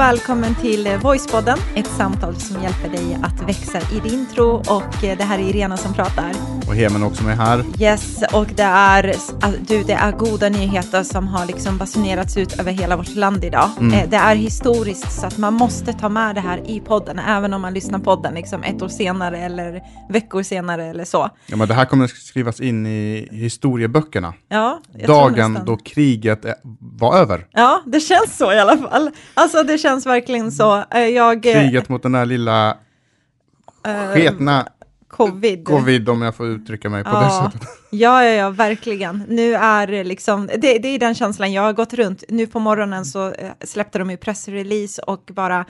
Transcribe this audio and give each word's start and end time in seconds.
välkommen 0.00 0.54
till 0.54 0.86
eh, 0.86 1.00
Voicepodden, 1.00 1.58
ett 1.74 1.86
samtal 1.86 2.36
som 2.36 2.62
hjälper 2.62 2.88
dig 2.88 3.18
att 3.22 3.48
växa 3.48 3.96
i 3.96 4.00
din 4.08 4.26
tro 4.26 4.48
och 4.48 5.04
eh, 5.04 5.18
det 5.18 5.24
här 5.24 5.38
är 5.38 5.42
Irena 5.42 5.76
som 5.76 5.94
pratar. 5.94 6.59
Och 6.70 6.76
Hemen 6.76 7.02
också 7.02 7.24
med 7.24 7.36
här. 7.36 7.64
Yes, 7.80 8.22
och 8.32 8.46
det 8.56 8.62
är, 8.62 9.14
ah, 9.40 9.50
du, 9.68 9.82
det 9.82 9.92
är 9.92 10.12
goda 10.12 10.48
nyheter 10.48 11.02
som 11.02 11.28
har 11.28 11.46
liksom 11.46 11.78
basunerats 11.78 12.36
ut 12.36 12.60
över 12.60 12.72
hela 12.72 12.96
vårt 12.96 13.14
land 13.14 13.44
idag. 13.44 13.70
Mm. 13.80 13.92
Eh, 13.94 14.08
Det 14.10 14.16
är 14.16 14.34
historiskt 14.34 15.20
så 15.20 15.26
att 15.26 15.38
man 15.38 15.54
måste 15.54 15.92
ta 15.92 16.08
med 16.08 16.34
det 16.34 16.40
här 16.40 16.70
i 16.70 16.80
podden, 16.80 17.18
även 17.18 17.52
om 17.52 17.62
man 17.62 17.74
lyssnar 17.74 17.98
på 17.98 18.04
podden 18.04 18.34
liksom 18.34 18.62
ett 18.62 18.82
år 18.82 18.88
senare 18.88 19.38
eller 19.38 19.82
veckor 20.08 20.42
senare 20.42 20.84
eller 20.84 21.04
så. 21.04 21.30
Ja, 21.46 21.56
men 21.56 21.68
det 21.68 21.74
här 21.74 21.84
kommer 21.84 22.06
skrivas 22.06 22.60
in 22.60 22.86
i 22.86 23.28
historieböckerna. 23.30 24.34
Ja, 24.48 24.80
Dagen 25.06 25.58
då 25.66 25.76
kriget 25.76 26.44
eh, 26.44 26.52
var 26.80 27.16
över. 27.16 27.46
Ja, 27.52 27.82
det 27.86 28.00
känns 28.00 28.36
så 28.36 28.52
i 28.52 28.58
alla 28.58 28.76
fall. 28.76 29.10
Alltså 29.34 29.62
det 29.62 29.78
känns 29.78 30.06
verkligen 30.06 30.52
så. 30.52 30.84
Eh, 30.90 31.00
Jag... 31.00 31.42
Kriget 31.42 31.88
mot 31.88 32.02
den 32.02 32.12
där 32.12 32.26
lilla 32.26 32.76
sketna 34.14 34.66
Covid. 35.10 35.64
covid, 35.66 36.08
om 36.08 36.22
jag 36.22 36.36
får 36.36 36.46
uttrycka 36.46 36.88
mig 36.88 37.04
på 37.04 37.10
det 37.10 37.16
Ja, 37.16 37.50
sättet. 37.52 37.68
ja, 37.90 38.24
ja, 38.24 38.30
ja, 38.30 38.50
verkligen. 38.50 39.24
Nu 39.28 39.54
är 39.54 39.86
det 39.86 40.04
liksom, 40.04 40.46
det, 40.46 40.78
det 40.78 40.88
är 40.88 40.98
den 40.98 41.14
känslan 41.14 41.52
jag 41.52 41.62
har 41.62 41.72
gått 41.72 41.94
runt. 41.94 42.24
Nu 42.28 42.46
på 42.46 42.58
morgonen 42.58 43.04
så 43.04 43.26
eh, 43.32 43.50
släppte 43.64 43.98
de 43.98 44.10
ju 44.10 44.16
pressrelease 44.16 45.02
och 45.02 45.30
bara 45.32 45.64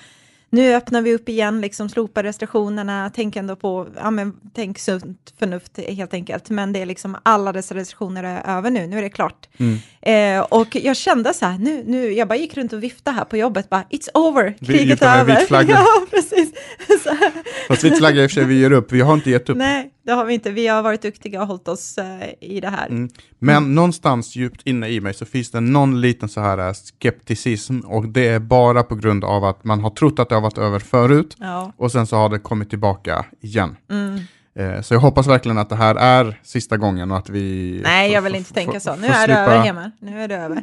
nu 0.52 0.74
öppnar 0.74 1.02
vi 1.02 1.14
upp 1.14 1.28
igen, 1.28 1.60
liksom 1.60 1.88
slopar 1.88 2.22
restriktionerna, 2.22 3.10
tänk 3.14 3.36
ändå 3.36 3.56
på, 3.56 3.88
ja 3.96 4.10
men 4.10 4.32
tänk 4.54 4.78
sunt 4.78 5.34
förnuft 5.38 5.78
helt 5.88 6.14
enkelt. 6.14 6.50
Men 6.50 6.72
det 6.72 6.82
är 6.82 6.86
liksom 6.86 7.16
alla 7.22 7.52
dessa 7.52 7.74
restriktioner 7.74 8.24
är 8.24 8.56
över 8.58 8.70
nu, 8.70 8.86
nu 8.86 8.98
är 8.98 9.02
det 9.02 9.10
klart. 9.10 9.48
Mm. 9.58 9.78
Eh, 10.02 10.42
och 10.44 10.76
jag 10.76 10.96
kände 10.96 11.34
så 11.34 11.46
här, 11.46 11.58
nu, 11.58 11.84
nu, 11.86 12.12
jag 12.12 12.28
bara 12.28 12.38
gick 12.38 12.56
runt 12.56 12.72
och 12.72 12.82
viftade 12.82 13.16
här 13.16 13.24
på 13.24 13.36
jobbet, 13.36 13.68
bara 13.68 13.82
it's 13.90 14.08
over, 14.14 14.54
kriget 14.66 15.02
är 15.02 15.20
över. 15.20 15.36
vit 15.38 15.48
flagga. 15.48 15.74
ja, 15.74 16.06
precis. 16.10 16.52
Så 17.02 17.10
här. 17.10 17.32
Fast 17.68 17.84
vi 17.84 17.90
flaggar 17.90 18.22
i 18.22 18.26
och 18.26 18.30
för 18.30 18.34
sig, 18.34 18.44
vi 18.44 18.60
ger 18.60 18.72
upp. 18.72 18.92
Vi 18.92 19.00
har 19.00 19.14
inte 19.14 19.30
gett 19.30 19.48
upp. 19.48 19.56
Nej, 19.56 19.90
det 20.10 20.14
har 20.16 20.24
vi 20.24 20.34
inte. 20.34 20.50
Vi 20.50 20.66
har 20.66 20.82
varit 20.82 21.02
duktiga 21.02 21.42
och 21.42 21.46
hållit 21.46 21.68
oss 21.68 21.98
eh, 21.98 22.28
i 22.40 22.60
det 22.60 22.68
här. 22.68 22.86
Mm. 22.86 23.08
Men 23.38 23.74
någonstans 23.74 24.36
djupt 24.36 24.62
inne 24.64 24.88
i 24.88 25.00
mig 25.00 25.14
så 25.14 25.24
finns 25.24 25.50
det 25.50 25.60
någon 25.60 26.00
liten 26.00 26.28
så 26.28 26.40
här 26.40 26.58
eh, 26.58 26.72
skepticism 26.72 27.80
och 27.80 28.08
det 28.08 28.28
är 28.28 28.38
bara 28.38 28.82
på 28.82 28.94
grund 28.94 29.24
av 29.24 29.44
att 29.44 29.64
man 29.64 29.80
har 29.80 29.90
trott 29.90 30.18
att 30.18 30.28
det 30.28 30.34
har 30.34 30.42
varit 30.42 30.58
över 30.58 30.78
förut 30.78 31.36
Ja. 31.38 31.72
och 31.76 31.92
sen 31.92 32.06
så 32.06 32.16
har 32.16 32.28
det 32.28 32.38
kommit 32.38 32.70
tillbaka 32.70 33.24
igen. 33.40 33.76
Mm. 33.90 34.20
Eh, 34.60 34.80
Så 34.82 34.94
jag 34.94 35.00
hoppas 35.00 35.26
verkligen 35.26 35.58
att 35.58 35.68
det 35.68 35.76
här 35.76 35.94
är 35.94 36.40
sista 36.42 36.76
gången 36.76 37.10
och 37.10 37.18
att 37.18 37.28
vi... 37.28 37.80
Nej, 37.84 38.12
jag 38.12 38.22
vill 38.22 38.34
inte 38.34 38.52
tänka 38.52 38.80
så. 38.80 38.96
Nu 38.96 39.06
är 39.06 39.28
det 39.28 39.34
över 39.34 39.58
hemma. 39.58 39.90
Nu 40.00 40.22
är 40.22 40.28
det 40.28 40.36
över. 40.36 40.62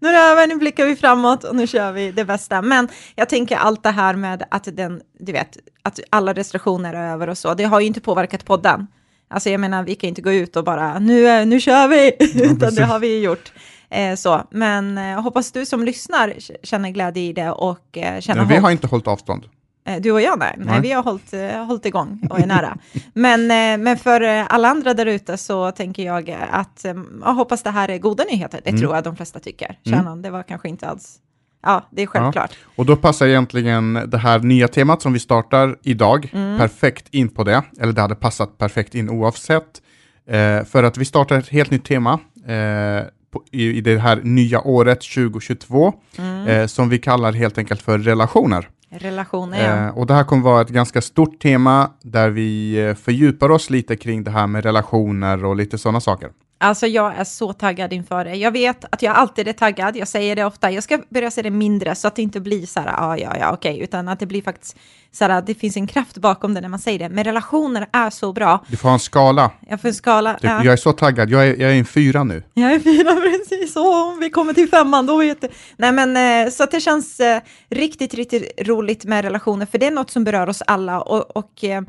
nu 0.00 0.08
är 0.08 0.12
det 0.12 0.18
över, 0.18 0.46
nu 0.46 0.56
blickar 0.56 0.86
vi 0.86 0.96
framåt 0.96 1.44
och 1.44 1.56
nu 1.56 1.66
kör 1.66 1.92
vi 1.92 2.12
det 2.12 2.24
bästa. 2.24 2.62
Men 2.62 2.88
jag 3.14 3.28
tänker 3.28 3.56
allt 3.56 3.82
det 3.82 3.90
här 3.90 4.14
med 4.14 4.42
att 4.50 4.68
den, 4.72 5.00
du 5.18 5.32
vet, 5.32 5.56
att 5.82 6.00
alla 6.10 6.32
restriktioner 6.32 6.94
är 6.94 7.12
över 7.12 7.28
och 7.28 7.38
så, 7.38 7.54
det 7.54 7.64
har 7.64 7.80
ju 7.80 7.86
inte 7.86 8.00
påverkat 8.00 8.44
podden. 8.44 8.86
Alltså 9.30 9.50
jag 9.50 9.60
menar, 9.60 9.82
vi 9.82 9.94
kan 9.94 10.08
inte 10.08 10.22
gå 10.22 10.32
ut 10.32 10.56
och 10.56 10.64
bara, 10.64 10.98
nu, 10.98 11.44
nu 11.44 11.60
kör 11.60 11.88
vi, 11.88 12.12
utan 12.34 12.74
det 12.74 12.84
har 12.84 12.98
vi 12.98 13.08
ju 13.08 13.18
gjort. 13.24 13.52
Eh, 13.90 14.14
så, 14.14 14.42
men 14.50 14.98
eh, 14.98 15.20
hoppas 15.22 15.52
du 15.52 15.66
som 15.66 15.84
lyssnar 15.84 16.34
känner 16.62 16.90
glädje 16.90 17.22
i 17.22 17.32
det 17.32 17.50
och 17.50 17.98
eh, 17.98 18.20
känner 18.20 18.44
vi 18.44 18.54
hopp. 18.54 18.62
har 18.62 18.70
inte 18.70 18.86
hållit 18.86 19.08
avstånd. 19.08 19.44
Eh, 19.86 20.00
Du 20.00 20.12
och 20.12 20.20
jag, 20.20 20.38
nej. 20.38 20.54
nej. 20.58 20.80
Vi 20.80 20.92
har 20.92 21.02
hållit, 21.02 21.32
eh, 21.32 21.64
hållit 21.64 21.86
igång 21.86 22.20
och 22.30 22.38
är 22.40 22.46
nära. 22.46 22.76
men, 23.14 23.40
eh, 23.50 23.84
men 23.84 23.96
för 23.96 24.20
alla 24.22 24.68
andra 24.68 24.94
där 24.94 25.06
ute 25.06 25.36
så 25.36 25.70
tänker 25.70 26.02
jag 26.02 26.36
att 26.50 26.84
jag 27.24 27.34
hoppas 27.34 27.62
det 27.62 27.70
här 27.70 27.88
är 27.88 27.98
goda 27.98 28.24
nyheter. 28.30 28.60
Det 28.64 28.70
Mm. 28.70 28.80
tror 28.80 28.94
jag 28.94 29.04
de 29.04 29.16
flesta 29.16 29.40
tycker. 29.40 29.78
Mm. 29.86 29.98
Shannon, 29.98 30.22
det 30.22 30.30
var 30.30 30.42
kanske 30.42 30.68
inte 30.68 30.88
alls... 30.88 31.18
Ja, 31.64 31.82
det 31.90 32.02
är 32.02 32.06
självklart. 32.06 32.50
Och 32.76 32.86
då 32.86 32.96
passar 32.96 33.26
egentligen 33.26 33.94
det 34.06 34.18
här 34.18 34.38
nya 34.38 34.68
temat 34.68 35.02
som 35.02 35.12
vi 35.12 35.18
startar 35.18 35.76
idag 35.82 36.30
Mm. 36.34 36.58
perfekt 36.58 37.08
in 37.10 37.28
på 37.28 37.44
det. 37.44 37.62
Eller 37.80 37.92
det 37.92 38.00
hade 38.00 38.14
passat 38.14 38.58
perfekt 38.58 38.94
in 38.94 39.10
oavsett. 39.10 39.82
Eh, 40.28 40.64
för 40.64 40.82
att 40.82 40.96
vi 40.96 41.04
startar 41.04 41.38
ett 41.38 41.48
helt 41.48 41.70
nytt 41.70 41.84
tema 41.84 42.12
eh, 42.46 43.04
på, 43.32 43.42
i, 43.50 43.64
i 43.78 43.80
det 43.80 43.98
här 43.98 44.20
nya 44.22 44.60
året 44.60 45.00
2022 45.00 45.92
Mm. 46.18 46.46
eh, 46.48 46.66
som 46.66 46.88
vi 46.88 46.98
kallar 46.98 47.32
helt 47.32 47.58
enkelt 47.58 47.82
för 47.82 47.98
relationer. 47.98 48.68
Relationer, 48.90 49.64
ja. 49.64 49.86
Eh, 49.88 49.98
och 49.98 50.06
det 50.06 50.14
här 50.14 50.24
kommer 50.24 50.42
vara 50.42 50.60
ett 50.62 50.68
ganska 50.68 51.00
stort 51.00 51.40
tema 51.42 51.90
där 52.02 52.30
vi 52.30 52.74
eh, 52.86 52.94
fördjupar 52.94 53.50
oss 53.50 53.70
lite 53.70 53.96
kring 53.96 54.24
det 54.24 54.30
här 54.30 54.46
med 54.46 54.64
relationer 54.64 55.44
och 55.44 55.56
lite 55.56 55.78
sådana 55.78 56.00
saker. 56.00 56.30
Alltså 56.62 56.86
jag 56.86 57.16
är 57.16 57.24
så 57.24 57.52
taggad 57.52 57.92
inför 57.92 58.24
det. 58.24 58.34
Jag 58.34 58.50
vet 58.50 58.84
att 58.90 59.02
jag 59.02 59.16
alltid 59.16 59.48
är 59.48 59.52
taggad, 59.52 59.96
jag 59.96 60.08
säger 60.08 60.36
det 60.36 60.44
ofta. 60.44 60.70
Jag 60.70 60.84
ska 60.84 60.98
börja 61.08 61.30
säga 61.30 61.42
det 61.42 61.50
mindre 61.50 61.94
så 61.94 62.08
att 62.08 62.16
det 62.16 62.22
inte 62.22 62.40
blir 62.40 62.66
så 62.66 62.80
här, 62.80 62.86
ja, 62.86 63.18
ja, 63.18 63.36
ja, 63.40 63.52
okej, 63.52 63.80
utan 63.80 64.08
att 64.08 64.20
det 64.20 64.26
blir 64.26 64.42
faktiskt 64.42 64.76
så 65.12 65.24
här, 65.24 65.42
det 65.42 65.54
finns 65.54 65.76
en 65.76 65.86
kraft 65.86 66.18
bakom 66.18 66.54
det 66.54 66.60
när 66.60 66.68
man 66.68 66.78
säger 66.78 66.98
det. 66.98 67.08
Men 67.08 67.24
relationer 67.24 67.88
är 67.92 68.10
så 68.10 68.32
bra. 68.32 68.64
Du 68.68 68.76
får 68.76 68.88
ha 68.88 68.94
en 68.94 69.00
skala. 69.00 69.50
Jag 69.68 69.80
får 69.80 69.88
en 69.88 69.94
skala. 69.94 70.34
Typ, 70.34 70.44
ja. 70.44 70.64
Jag 70.64 70.72
är 70.72 70.76
så 70.76 70.92
taggad, 70.92 71.30
jag 71.30 71.48
är, 71.48 71.60
jag 71.60 71.70
är 71.70 71.74
en 71.74 71.84
fyra 71.84 72.24
nu. 72.24 72.42
Jag 72.54 72.72
är 72.72 72.80
fyra 72.80 73.14
precis, 73.48 73.76
och 73.76 74.08
om 74.08 74.18
vi 74.20 74.30
kommer 74.30 74.52
till 74.52 74.68
femman 74.68 75.06
då 75.06 75.16
vet 75.16 75.40
du. 75.40 75.48
Nej 75.76 75.92
men 75.92 76.16
eh, 76.46 76.50
så 76.50 76.62
att 76.62 76.70
det 76.70 76.80
känns 76.80 77.20
eh, 77.20 77.40
riktigt, 77.70 78.14
riktigt 78.14 78.52
roligt 78.60 79.04
med 79.04 79.24
relationer, 79.24 79.66
för 79.66 79.78
det 79.78 79.86
är 79.86 79.90
något 79.90 80.10
som 80.10 80.24
berör 80.24 80.48
oss 80.48 80.62
alla 80.66 81.00
och, 81.00 81.36
och 81.36 81.64
eh, 81.64 81.82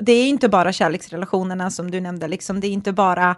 det 0.00 0.12
är 0.12 0.28
inte 0.28 0.48
bara 0.48 0.72
kärleksrelationerna 0.72 1.70
som 1.70 1.90
du 1.90 2.00
nämnde, 2.00 2.28
liksom, 2.28 2.60
det 2.60 2.66
är 2.66 2.72
inte 2.72 2.92
bara 2.92 3.36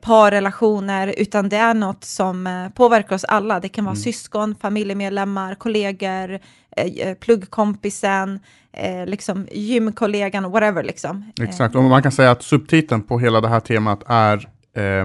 parrelationer, 0.00 1.14
utan 1.16 1.48
det 1.48 1.56
är 1.56 1.74
något 1.74 2.04
som 2.04 2.46
eh, 2.46 2.68
påverkar 2.68 3.16
oss 3.16 3.24
alla. 3.24 3.60
Det 3.60 3.68
kan 3.68 3.84
vara 3.84 3.96
syskon, 3.96 4.54
familjemedlemmar, 4.54 5.54
kollegor, 5.54 6.38
eh, 6.76 6.86
eh, 6.86 7.14
pluggkompisen, 7.14 8.40
eh, 8.72 9.06
liksom 9.06 9.46
gymkollegan, 9.52 10.50
whatever 10.50 10.82
liksom. 10.82 11.32
Exakt, 11.40 11.74
och 11.74 11.82
man 11.82 12.02
kan 12.02 12.12
säga 12.12 12.30
att 12.30 12.42
subtiteln 12.42 13.02
på 13.02 13.18
hela 13.18 13.40
det 13.40 13.48
här 13.48 13.60
temat 13.60 14.02
är 14.06 14.48
eh, 14.76 15.04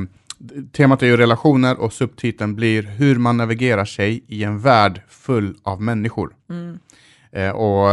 Temat 0.72 1.03
är 1.03 1.07
ju 1.07 1.18
relationer 1.18 1.79
och 1.79 1.94
subtiteln 1.94 2.56
blir 2.56 2.84
hur 2.84 3.16
man 3.16 3.38
navigerar 3.38 3.85
sig 3.85 4.24
i 4.28 4.44
en 4.44 4.59
värld 4.59 5.01
full 5.09 5.56
av 5.63 5.81
människor. 5.81 6.34
Mm. 6.50 6.79
Och 7.56 7.90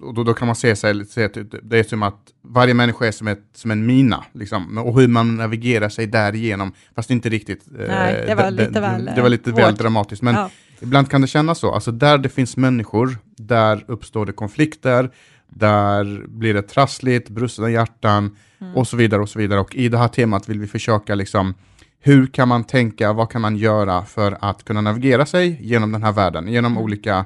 och 0.00 0.14
då, 0.14 0.24
då 0.24 0.34
kan 0.34 0.46
man 0.46 0.56
se 0.56 0.76
sig, 0.76 1.06
se 1.06 1.28
det 1.62 1.78
är 1.78 1.82
som 1.82 2.02
att 2.02 2.18
varje 2.42 2.74
människa 2.74 3.06
är 3.06 3.12
som, 3.12 3.28
ett, 3.28 3.44
som 3.54 3.70
en 3.70 3.86
mina, 3.86 4.24
liksom, 4.32 4.78
och 4.78 5.00
hur 5.00 5.08
man 5.08 5.36
navigerar 5.36 5.88
sig 5.88 6.06
därigenom, 6.06 6.72
fast 6.94 7.10
inte 7.10 7.28
riktigt. 7.28 7.66
eh, 7.80 7.86
Nej, 7.88 8.24
det 8.26 8.34
var 8.34 8.50
lite 8.50 8.80
väl, 8.80 9.10
det 9.16 9.22
var 9.22 9.28
lite 9.28 9.52
väl 9.52 9.64
hårt. 9.70 9.78
dramatiskt, 9.78 10.22
men 10.22 10.34
Ja. 10.34 10.50
Ibland 10.80 11.10
kan 11.10 11.20
det 11.20 11.26
kännas 11.26 11.58
så, 11.58 11.72
alltså 11.74 11.92
där 11.92 12.18
det 12.18 12.28
finns 12.28 12.56
människor, 12.56 13.18
där 13.36 13.84
uppstår 13.88 14.26
det 14.26 14.32
konflikter, 14.32 15.10
där 15.48 16.26
blir 16.28 16.54
det 16.54 16.62
trassligt, 16.62 17.28
brustna 17.28 17.70
hjärtan 17.70 18.36
Mm. 18.60 18.76
och 18.76 18.88
så 18.88 18.96
vidare 18.96 19.20
och 19.22 19.28
så 19.28 19.38
vidare. 19.38 19.60
Och 19.60 19.74
i 19.74 19.88
det 19.88 19.98
här 19.98 20.08
temat 20.08 20.48
vill 20.48 20.60
vi 20.60 20.66
försöka 20.66 21.14
liksom, 21.14 21.54
hur 22.00 22.26
kan 22.26 22.48
man 22.48 22.64
tänka, 22.64 23.12
vad 23.12 23.30
kan 23.30 23.40
man 23.40 23.56
göra 23.56 24.04
för 24.04 24.38
att 24.40 24.64
kunna 24.64 24.80
navigera 24.80 25.26
sig 25.26 25.58
genom 25.60 25.92
den 25.92 26.02
här 26.02 26.12
världen, 26.12 26.48
genom 26.48 26.78
olika 26.78 27.24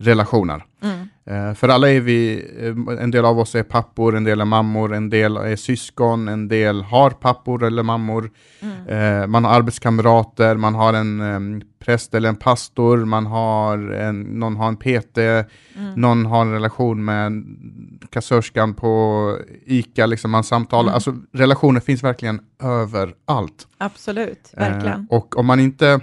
relationer. 0.00 0.64
Mm. 0.82 1.08
Eh, 1.24 1.54
för 1.54 1.68
alla 1.68 1.90
är 1.90 2.00
vi, 2.00 2.44
eh, 2.60 3.02
en 3.02 3.10
del 3.10 3.24
av 3.24 3.38
oss 3.38 3.54
är 3.54 3.62
pappor, 3.62 4.16
en 4.16 4.24
del 4.24 4.40
är 4.40 4.44
mammor, 4.44 4.94
en 4.94 5.10
del 5.10 5.36
är 5.36 5.56
syskon, 5.56 6.28
en 6.28 6.48
del 6.48 6.82
har 6.82 7.10
pappor 7.10 7.64
eller 7.64 7.82
mammor. 7.82 8.30
Mm. 8.60 9.22
Eh, 9.22 9.26
man 9.26 9.44
har 9.44 9.52
arbetskamrater, 9.52 10.56
man 10.56 10.74
har 10.74 10.92
en 10.92 11.62
präst 11.84 12.14
eller 12.14 12.28
en 12.28 12.36
pastor, 12.36 13.04
man 13.04 13.26
har 13.26 13.78
en, 13.78 14.20
någon 14.22 14.56
har 14.56 14.68
en 14.68 14.76
PT, 14.76 15.18
Mm. 15.76 15.94
någon 15.94 16.26
har 16.26 16.42
en 16.42 16.52
relation 16.52 17.04
med 17.04 17.44
kassörskan 18.10 18.74
på 18.74 19.36
ICA, 19.66 20.06
liksom 20.06 20.30
man 20.30 20.44
samtalar. 20.44 20.82
Mm. 20.82 20.94
Alltså 20.94 21.14
relationer 21.32 21.80
finns 21.80 22.04
verkligen 22.04 22.40
överallt. 22.62 23.66
Absolut, 23.78 24.52
verkligen. 24.56 25.06
Och 25.10 25.38
om 25.38 25.46
man 25.46 25.60
inte 25.60 26.00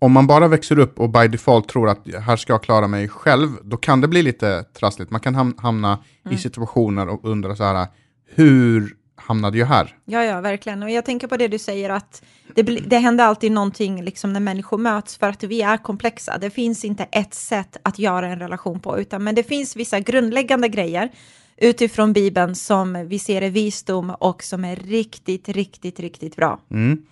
om 0.00 0.12
man 0.12 0.26
bara 0.26 0.48
växer 0.48 0.78
upp 0.78 1.00
och 1.00 1.10
by 1.10 1.28
default 1.28 1.68
tror 1.68 1.88
att 1.88 1.98
här 2.26 2.36
ska 2.36 2.52
jag 2.52 2.62
klara 2.62 2.86
mig 2.88 3.08
själv, 3.08 3.48
då 3.62 3.76
kan 3.76 4.00
det 4.00 4.08
bli 4.08 4.22
lite 4.22 4.62
trassligt. 4.62 5.10
Man 5.10 5.20
kan 5.20 5.34
ham- 5.36 5.60
hamna 5.60 5.98
Mm. 6.24 6.34
i 6.36 6.38
situationer 6.38 7.08
och 7.08 7.24
undra 7.24 7.56
så 7.56 7.64
här, 7.64 7.86
hur 8.34 8.96
hamnade 9.16 9.58
jag 9.58 9.66
här? 9.66 9.96
Ja, 10.04 10.24
ja, 10.24 10.40
verkligen. 10.40 10.82
Och 10.82 10.90
jag 10.90 11.04
tänker 11.04 11.26
på 11.26 11.36
det 11.36 11.48
du 11.48 11.58
säger 11.58 11.90
att 11.90 12.22
det, 12.54 12.62
det 12.62 12.98
händer 12.98 13.24
alltid 13.24 13.52
någonting 13.52 14.02
liksom 14.04 14.32
när 14.32 14.40
människor 14.40 14.78
möts 14.78 15.16
för 15.16 15.28
att 15.28 15.42
vi 15.44 15.62
är 15.62 15.76
komplexa. 15.76 16.38
Det 16.38 16.50
finns 16.50 16.84
inte 16.84 17.04
ett 17.12 17.34
sätt 17.34 17.76
att 17.82 17.98
göra 17.98 18.26
en 18.28 18.38
relation 18.38 18.80
på, 18.80 18.98
utan 18.98 19.24
men 19.24 19.34
det 19.34 19.42
finns 19.42 19.76
vissa 19.76 20.00
grundläggande 20.00 20.68
grejer 20.68 21.08
utifrån 21.56 22.12
Bibeln 22.12 22.54
som 22.54 23.08
vi 23.08 23.18
ser 23.18 23.42
är 23.42 23.50
visdom 23.50 24.10
och 24.10 24.42
som 24.42 24.64
är 24.64 24.76
riktigt, 24.76 25.48
riktigt, 25.48 26.00
riktigt 26.00 26.36
bra. 26.36 26.60
Mm. 26.70 27.02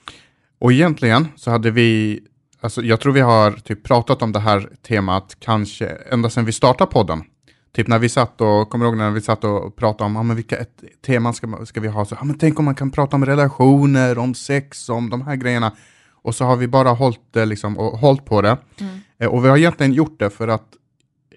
Och 0.59 0.73
egentligen 0.73 1.29
så 1.37 1.51
hade 1.51 1.71
vi, 1.71 2.21
alltså 2.61 2.83
jag 2.83 3.01
tror 3.01 3.13
vi 3.13 3.21
har 3.21 3.53
typ 3.53 3.85
pratat 3.85 4.23
om 4.23 4.33
det 4.33 4.41
här 4.41 4.69
temat 4.89 5.37
kanske 5.41 5.87
ända 5.87 6.31
sedan 6.31 6.45
vi 6.45 6.53
startade 6.53 6.91
podden. 6.91 7.23
Typ 7.73 7.87
när 7.87 7.99
vi 7.99 8.09
satt 8.09 8.41
och, 8.41 8.71
kommer 8.71 8.85
du 8.85 8.89
ihåg 8.89 8.99
när 8.99 9.11
vi 9.11 9.21
satt 9.21 9.45
och 9.45 9.77
pratade 9.77 10.05
om, 10.05 10.17
ja 10.17 10.23
men 10.23 10.37
vilka 10.37 10.57
ett, 10.57 10.85
teman 11.07 11.35
ska, 11.35 11.67
ska 11.67 11.81
vi 11.81 11.89
ha? 11.89 12.05
Så, 12.05 12.15
ja 12.15 12.25
men 12.25 12.39
tänk 12.39 12.59
om 12.59 12.65
man 12.65 12.75
kan 12.75 12.91
prata 12.91 13.17
om 13.17 13.27
relationer, 13.27 14.19
om 14.19 14.35
sex, 14.35 14.89
om 14.89 15.11
de 15.11 15.23
här 15.23 15.37
grejerna. 15.37 15.73
och 16.23 16.35
så 16.35 16.45
har 16.45 16.57
vi 16.57 16.69
bara 16.69 16.91
hållit, 16.91 17.21
det 17.31 17.47
liksom, 17.47 17.79
och 17.79 17.99
hållit 17.99 18.25
på 18.25 18.43
det. 18.43 18.57
Mm. 18.81 19.01
Eh, 19.19 19.29
och 19.29 19.45
vi 19.45 19.49
har 19.49 19.57
egentligen 19.57 19.93
gjort 19.93 20.19
det 20.19 20.31
för 20.31 20.49
att 20.49 20.67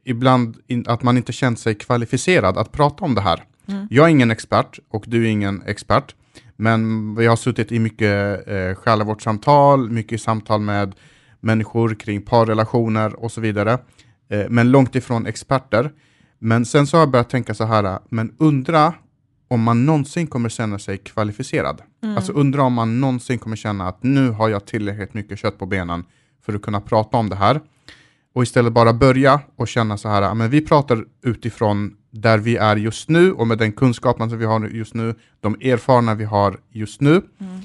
ibland 0.04 0.58
in, 0.68 0.86
att 0.88 1.04
man 1.04 1.18
inte 1.18 1.34
känt 1.34 1.60
sig 1.60 1.76
kvalificerad 1.76 2.58
att 2.58 2.72
prata 2.72 3.06
om 3.06 3.16
det 3.16 3.22
här. 3.22 3.44
Mm. 3.68 3.88
Jag 3.90 4.06
är 4.06 4.10
ingen 4.10 4.32
expert 4.32 4.80
och 4.90 5.04
du 5.08 5.26
är 5.26 5.30
ingen 5.30 5.64
expert, 5.66 6.16
men 6.56 7.16
vi 7.16 7.26
har 7.26 7.36
suttit 7.36 7.72
i 7.72 7.80
mycket 7.80 8.48
eh, 8.48 8.76
själavårdssamtal, 8.76 9.90
mycket 9.90 10.22
samtal 10.22 10.62
med 10.62 10.96
människor 11.42 11.96
kring 11.96 12.22
parrelationer 12.22 13.24
och 13.24 13.32
så 13.32 13.42
vidare, 13.42 13.78
eh, 14.30 14.46
men 14.50 14.72
långt 14.72 14.96
ifrån 14.96 15.26
experter. 15.26 15.92
Men 16.40 16.66
sen 16.66 16.88
så 16.88 16.98
har 16.98 17.02
jag 17.02 17.12
börjat 17.12 17.30
tänka 17.30 17.54
så 17.54 17.66
här, 17.66 18.00
men 18.10 18.36
undra 18.38 18.94
om 19.48 19.64
man 19.64 19.86
någonsin 19.86 20.28
kommer 20.28 20.50
känna 20.50 20.80
sig 20.80 20.98
kvalificerad. 20.98 21.82
Mm. 22.04 22.16
Alltså 22.16 22.32
undra 22.32 22.64
om 22.64 22.74
man 22.74 23.02
någonsin 23.02 23.40
kommer 23.40 23.56
känna 23.56 23.88
att 23.88 24.04
nu 24.04 24.30
har 24.30 24.50
jag 24.50 24.66
tillräckligt 24.66 25.14
mycket 25.14 25.40
kött 25.40 25.58
på 25.58 25.66
benen 25.66 26.04
för 26.46 26.54
att 26.54 26.62
kunna 26.62 26.82
prata 26.82 27.18
om 27.18 27.30
det 27.30 27.36
här. 27.36 27.62
Och 28.34 28.44
istället 28.44 28.74
bara 28.74 28.94
börja 28.94 29.42
och 29.56 29.68
känna 29.68 29.98
så 29.98 30.10
här, 30.10 30.34
men 30.34 30.50
vi 30.50 30.62
pratar 30.62 31.06
utifrån 31.24 31.96
där 32.12 32.38
vi 32.38 32.58
är 32.58 32.76
just 32.76 33.10
nu 33.10 33.32
och 33.32 33.48
med 33.48 33.58
den 33.58 33.72
kunskapen 33.72 34.30
som 34.30 34.40
vi 34.40 34.46
har 34.46 34.68
just 34.68 34.94
nu, 34.94 35.16
de 35.40 35.54
erfarna 35.54 36.16
vi 36.16 36.24
har 36.24 36.60
just 36.70 37.02
nu. 37.02 37.12
Mm. 37.12 37.62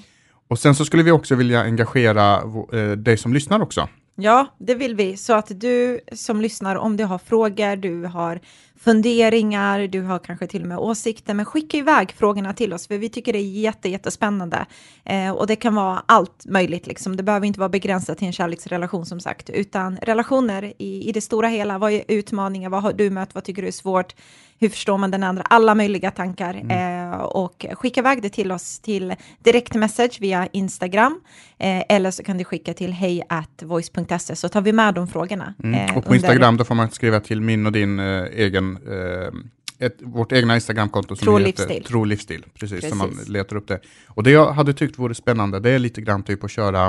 Och 0.48 0.58
sen 0.58 0.74
så 0.74 0.84
skulle 0.84 1.02
vi 1.02 1.10
också 1.10 1.34
vilja 1.34 1.60
engagera 1.60 2.42
eh, 2.72 2.90
dig 2.90 3.16
som 3.16 3.34
lyssnar 3.34 3.60
också. 3.60 3.88
Ja, 4.14 4.46
det 4.58 4.74
vill 4.74 4.94
vi. 4.94 5.16
Så 5.16 5.32
att 5.32 5.60
du 5.60 6.00
som 6.12 6.40
lyssnar, 6.40 6.76
om 6.76 6.96
du 6.96 7.04
har 7.04 7.18
frågor, 7.18 7.76
du 7.76 8.04
har 8.04 8.40
funderingar, 8.80 9.86
du 9.86 10.02
har 10.02 10.18
kanske 10.18 10.46
till 10.46 10.62
och 10.62 10.68
med 10.68 10.78
åsikter, 10.78 11.34
men 11.34 11.44
skicka 11.44 11.76
iväg 11.76 12.12
frågorna 12.12 12.52
till 12.52 12.72
oss, 12.72 12.88
för 12.88 12.98
vi 12.98 13.08
tycker 13.08 13.32
det 13.32 13.38
är 13.38 13.60
jätte, 13.60 13.88
jättespännande. 13.88 14.66
Eh, 15.04 15.30
och 15.30 15.46
det 15.46 15.56
kan 15.56 15.74
vara 15.74 16.02
allt 16.06 16.46
möjligt, 16.46 16.86
liksom. 16.86 17.16
det 17.16 17.22
behöver 17.22 17.46
inte 17.46 17.60
vara 17.60 17.68
begränsat 17.68 18.18
till 18.18 18.26
en 18.26 18.32
kärleksrelation 18.32 19.06
som 19.06 19.20
sagt, 19.20 19.50
utan 19.50 19.96
relationer 19.96 20.72
i, 20.78 21.08
i 21.08 21.12
det 21.12 21.20
stora 21.20 21.48
hela. 21.48 21.78
Vad 21.78 21.92
är 21.92 22.02
utmaningar? 22.08 22.70
Vad 22.70 22.82
har 22.82 22.92
du 22.92 23.10
mött? 23.10 23.34
Vad 23.34 23.44
tycker 23.44 23.62
du 23.62 23.68
är 23.68 23.72
svårt? 23.72 24.14
Hur 24.58 24.68
förstår 24.68 24.98
man 24.98 25.10
den 25.10 25.22
andra? 25.22 25.42
Alla 25.42 25.74
möjliga 25.74 26.10
tankar. 26.10 26.54
Mm. 26.54 27.10
Eh, 27.12 27.18
och 27.18 27.66
skicka 27.72 28.00
iväg 28.00 28.22
det 28.22 28.28
till 28.28 28.52
oss 28.52 28.78
till 28.78 29.14
direktmessage 29.38 30.20
via 30.20 30.46
Instagram, 30.52 31.20
eh, 31.58 31.82
eller 31.88 32.10
så 32.10 32.22
kan 32.22 32.38
du 32.38 32.44
skicka 32.44 32.74
till 32.74 32.92
hej 32.92 33.22
voice.se 33.62 34.36
så 34.36 34.48
tar 34.48 34.60
vi 34.60 34.72
med 34.72 34.94
de 34.94 35.08
frågorna. 35.08 35.54
Mm. 35.64 35.74
eh, 35.74 35.96
och 35.96 36.04
på 36.04 36.10
under- 36.10 36.14
Instagram 36.14 36.56
då 36.56 36.64
får 36.64 36.74
man 36.74 36.90
skriva 36.90 37.20
till 37.20 37.40
min 37.40 37.66
och 37.66 37.72
din 37.72 37.98
eh, 37.98 38.22
egen, 38.66 38.78
eh, 38.86 39.86
ett, 39.86 39.96
vårt 40.00 40.32
egna 40.32 40.54
Instagramkonto 40.54 41.16
som 41.16 41.24
Tro 41.24 41.38
heter 41.38 41.46
livsstil. 41.46 41.84
Tro 41.84 42.04
livsstil. 42.04 42.44
Precis, 42.54 42.88
så 42.88 42.94
man 42.94 43.08
Precis. 43.08 43.28
letar 43.28 43.56
upp 43.56 43.68
det. 43.68 43.80
Och 44.08 44.22
det 44.22 44.30
jag 44.30 44.52
hade 44.52 44.72
tyckt 44.72 44.98
vore 44.98 45.14
spännande, 45.14 45.60
det 45.60 45.70
är 45.70 45.78
lite 45.78 46.00
grann 46.00 46.22
typ 46.22 46.44
att 46.44 46.50
köra, 46.50 46.86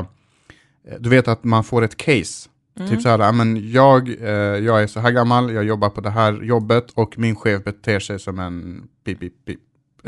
eh, 0.87 0.95
du 0.99 1.09
vet 1.09 1.27
att 1.27 1.43
man 1.43 1.63
får 1.63 1.81
ett 1.81 1.97
case. 1.97 2.49
Mm. 2.79 2.89
Typ 2.89 3.01
så 3.01 3.09
här, 3.09 3.31
men 3.31 3.71
jag, 3.71 4.09
eh, 4.09 4.29
jag 4.65 4.83
är 4.83 4.87
så 4.87 4.99
här 4.99 5.11
gammal, 5.11 5.53
jag 5.53 5.63
jobbar 5.63 5.89
på 5.89 6.01
det 6.01 6.09
här 6.09 6.43
jobbet 6.43 6.91
och 6.93 7.17
min 7.17 7.35
chef 7.35 7.63
beter 7.63 7.99
sig 7.99 8.19
som 8.19 8.39
en 8.39 8.87
pip, 9.03 9.19
pip, 9.19 9.45
pip. 9.45 9.59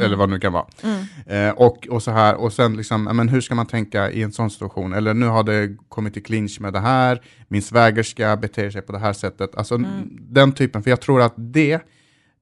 Eller 0.05 0.15
vad 0.15 0.29
det 0.29 0.33
nu 0.33 0.39
kan 0.39 0.53
vara. 0.53 0.65
Mm. 0.83 1.47
Eh, 1.49 1.53
och, 1.53 1.87
och 1.89 2.03
så 2.03 2.11
här, 2.11 2.35
och 2.35 2.53
sen 2.53 2.77
liksom, 2.77 3.03
men 3.03 3.29
hur 3.29 3.41
ska 3.41 3.55
man 3.55 3.65
tänka 3.65 4.11
i 4.11 4.23
en 4.23 4.31
sån 4.31 4.49
situation? 4.49 4.93
Eller 4.93 5.13
nu 5.13 5.25
har 5.25 5.43
det 5.43 5.77
kommit 5.89 6.17
i 6.17 6.21
clinch 6.21 6.61
med 6.61 6.73
det 6.73 6.79
här, 6.79 7.21
min 7.47 7.61
svägerska 7.61 8.37
beter 8.37 8.69
sig 8.69 8.81
på 8.81 8.91
det 8.91 8.99
här 8.99 9.13
sättet. 9.13 9.55
Alltså 9.55 9.77
den 10.09 10.51
typen, 10.51 10.83
för 10.83 10.89
jag 10.89 11.01
tror 11.01 11.21
att 11.21 11.33
det, 11.37 11.81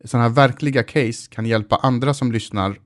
sådana 0.05 0.27
här 0.27 0.35
verkliga 0.35 0.83
case 0.83 1.29
kan 1.29 1.45
hjälpa 1.45 1.75
andra 1.75 2.13
som 2.13 2.31
lyssnar 2.31 2.79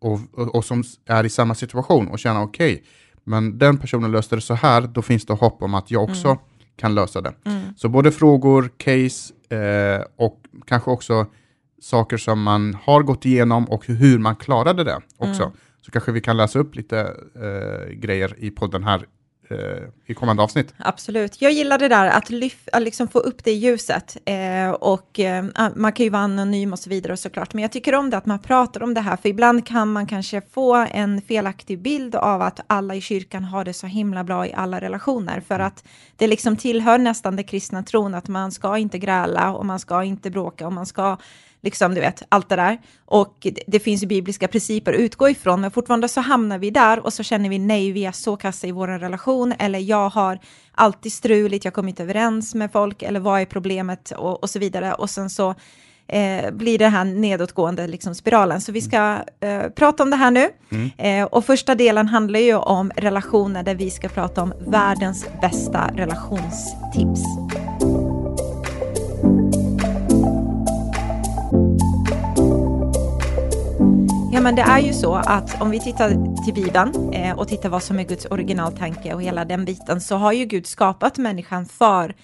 och, 0.00 0.20
och, 0.32 0.54
och 0.54 0.64
som 0.64 0.84
är 1.06 1.24
i 1.24 1.28
samma 1.28 1.54
situation 1.54 2.08
och 2.08 2.18
känna 2.18 2.42
okej, 2.42 2.84
men 3.24 3.58
den 3.58 3.78
personen 3.78 4.10
löste 4.10 4.36
det 4.36 4.42
så 4.42 4.54
här, 4.54 4.80
då 4.80 5.02
finns 5.02 5.26
det 5.26 5.32
hopp 5.32 5.62
om 5.62 5.74
att 5.74 5.90
jag 5.90 6.02
också 6.02 6.38
kan 6.76 6.94
lösa 6.94 7.20
det. 7.20 7.34
Mm. 7.44 7.62
Så 7.76 7.88
både 7.88 8.12
frågor, 8.12 8.70
case 8.76 9.34
eh, 9.56 10.04
och 10.16 10.40
kanske 10.66 10.90
också 10.90 11.26
saker 11.82 12.16
som 12.16 12.42
man 12.42 12.74
har 12.82 13.02
gått 13.02 13.24
igenom 13.24 13.64
och 13.64 13.86
hur 13.86 14.18
man 14.18 14.36
klarade 14.36 14.84
det 14.84 15.00
också. 15.16 15.42
Mm. 15.42 15.54
Så 15.80 15.90
kanske 15.90 16.12
vi 16.12 16.20
kan 16.20 16.36
läsa 16.36 16.58
upp 16.58 16.74
lite 16.74 17.00
eh, 17.34 17.92
grejer 17.92 18.34
i 18.38 18.50
podden 18.50 18.84
här 18.84 19.06
eh, 19.50 19.56
i 20.06 20.14
kommande 20.14 20.42
avsnitt. 20.42 20.74
Absolut. 20.78 21.42
Jag 21.42 21.52
gillar 21.52 21.78
det 21.78 21.88
där 21.88 22.06
att, 22.06 22.30
lyf, 22.30 22.68
att 22.72 22.82
liksom 22.82 23.08
få 23.08 23.18
upp 23.18 23.44
det 23.44 23.50
i 23.50 23.54
ljuset. 23.54 24.16
Eh, 24.24 24.70
och 24.70 25.20
eh, 25.20 25.44
man 25.74 25.92
kan 25.92 26.04
ju 26.04 26.10
vara 26.10 26.22
anonym 26.22 26.72
och 26.72 26.78
så 26.78 26.90
vidare 26.90 27.12
och 27.12 27.18
såklart. 27.18 27.54
Men 27.54 27.62
jag 27.62 27.72
tycker 27.72 27.94
om 27.94 28.10
det 28.10 28.16
att 28.16 28.26
man 28.26 28.38
pratar 28.38 28.82
om 28.82 28.94
det 28.94 29.00
här. 29.00 29.16
För 29.16 29.28
ibland 29.28 29.66
kan 29.66 29.92
man 29.92 30.06
kanske 30.06 30.40
få 30.40 30.86
en 30.90 31.22
felaktig 31.22 31.82
bild 31.82 32.14
av 32.14 32.42
att 32.42 32.60
alla 32.66 32.94
i 32.94 33.00
kyrkan 33.00 33.44
har 33.44 33.64
det 33.64 33.72
så 33.74 33.86
himla 33.86 34.24
bra 34.24 34.46
i 34.46 34.52
alla 34.52 34.80
relationer. 34.80 35.40
För 35.40 35.58
att 35.58 35.84
det 36.16 36.26
liksom 36.26 36.56
tillhör 36.56 36.98
nästan 36.98 37.36
det 37.36 37.42
kristna 37.42 37.82
tron 37.82 38.14
att 38.14 38.28
man 38.28 38.52
ska 38.52 38.78
inte 38.78 38.98
gräla 38.98 39.52
och 39.52 39.66
man 39.66 39.78
ska 39.78 40.04
inte 40.04 40.30
bråka 40.30 40.66
och 40.66 40.72
man 40.72 40.86
ska 40.86 41.16
liksom, 41.62 41.94
du 41.94 42.00
vet, 42.00 42.22
allt 42.28 42.48
det 42.48 42.56
där. 42.56 42.78
Och 43.04 43.36
det, 43.40 43.62
det 43.66 43.80
finns 43.80 44.02
ju 44.02 44.06
bibliska 44.06 44.48
principer 44.48 44.92
att 44.92 44.98
utgå 44.98 45.28
ifrån, 45.28 45.60
men 45.60 45.70
fortfarande 45.70 46.08
så 46.08 46.20
hamnar 46.20 46.58
vi 46.58 46.70
där 46.70 47.00
och 47.06 47.12
så 47.12 47.22
känner 47.22 47.48
vi 47.48 47.58
nej, 47.58 47.92
vi 47.92 48.04
är 48.04 48.12
så 48.12 48.36
kassa 48.36 48.66
i 48.66 48.72
vår 48.72 48.88
relation, 48.88 49.52
eller 49.58 49.78
jag 49.78 50.08
har 50.08 50.38
alltid 50.72 51.12
struligt, 51.12 51.64
jag 51.64 51.74
kommer 51.74 51.88
inte 51.88 52.02
överens 52.02 52.54
med 52.54 52.72
folk, 52.72 53.02
eller 53.02 53.20
vad 53.20 53.40
är 53.40 53.44
problemet 53.44 54.10
och, 54.10 54.42
och 54.42 54.50
så 54.50 54.58
vidare. 54.58 54.94
Och 54.94 55.10
sen 55.10 55.30
så 55.30 55.54
eh, 56.08 56.50
blir 56.50 56.78
det 56.78 56.88
här 56.88 57.04
nedåtgående 57.04 57.86
liksom, 57.86 58.14
spiralen. 58.14 58.60
Så 58.60 58.72
vi 58.72 58.80
ska 58.80 59.18
eh, 59.40 59.62
prata 59.76 60.02
om 60.02 60.10
det 60.10 60.16
här 60.16 60.30
nu. 60.30 60.50
Eh, 60.98 61.24
och 61.24 61.44
första 61.44 61.74
delen 61.74 62.08
handlar 62.08 62.40
ju 62.40 62.54
om 62.54 62.92
relationer, 62.96 63.62
där 63.62 63.74
vi 63.74 63.90
ska 63.90 64.08
prata 64.08 64.42
om 64.42 64.52
världens 64.66 65.26
bästa 65.40 65.90
relationstips. 65.94 67.22
Nej, 74.42 74.54
men 74.54 74.64
det 74.66 74.72
är 74.72 74.78
ju 74.78 74.92
så 74.92 75.14
att 75.14 75.62
om 75.62 75.70
vi 75.70 75.80
tittar 75.80 76.08
till 76.44 76.54
Bibeln 76.54 77.12
eh, 77.12 77.38
och 77.38 77.48
tittar 77.48 77.68
vad 77.68 77.82
som 77.82 77.98
är 77.98 78.04
Guds 78.04 78.26
originaltanke 78.26 79.14
och 79.14 79.22
hela 79.22 79.44
den 79.44 79.64
biten, 79.64 80.00
så 80.00 80.16
har 80.16 80.32
ju 80.32 80.44
Gud 80.44 80.66
skapat 80.66 81.18
människan 81.18 81.66
för 81.66 82.14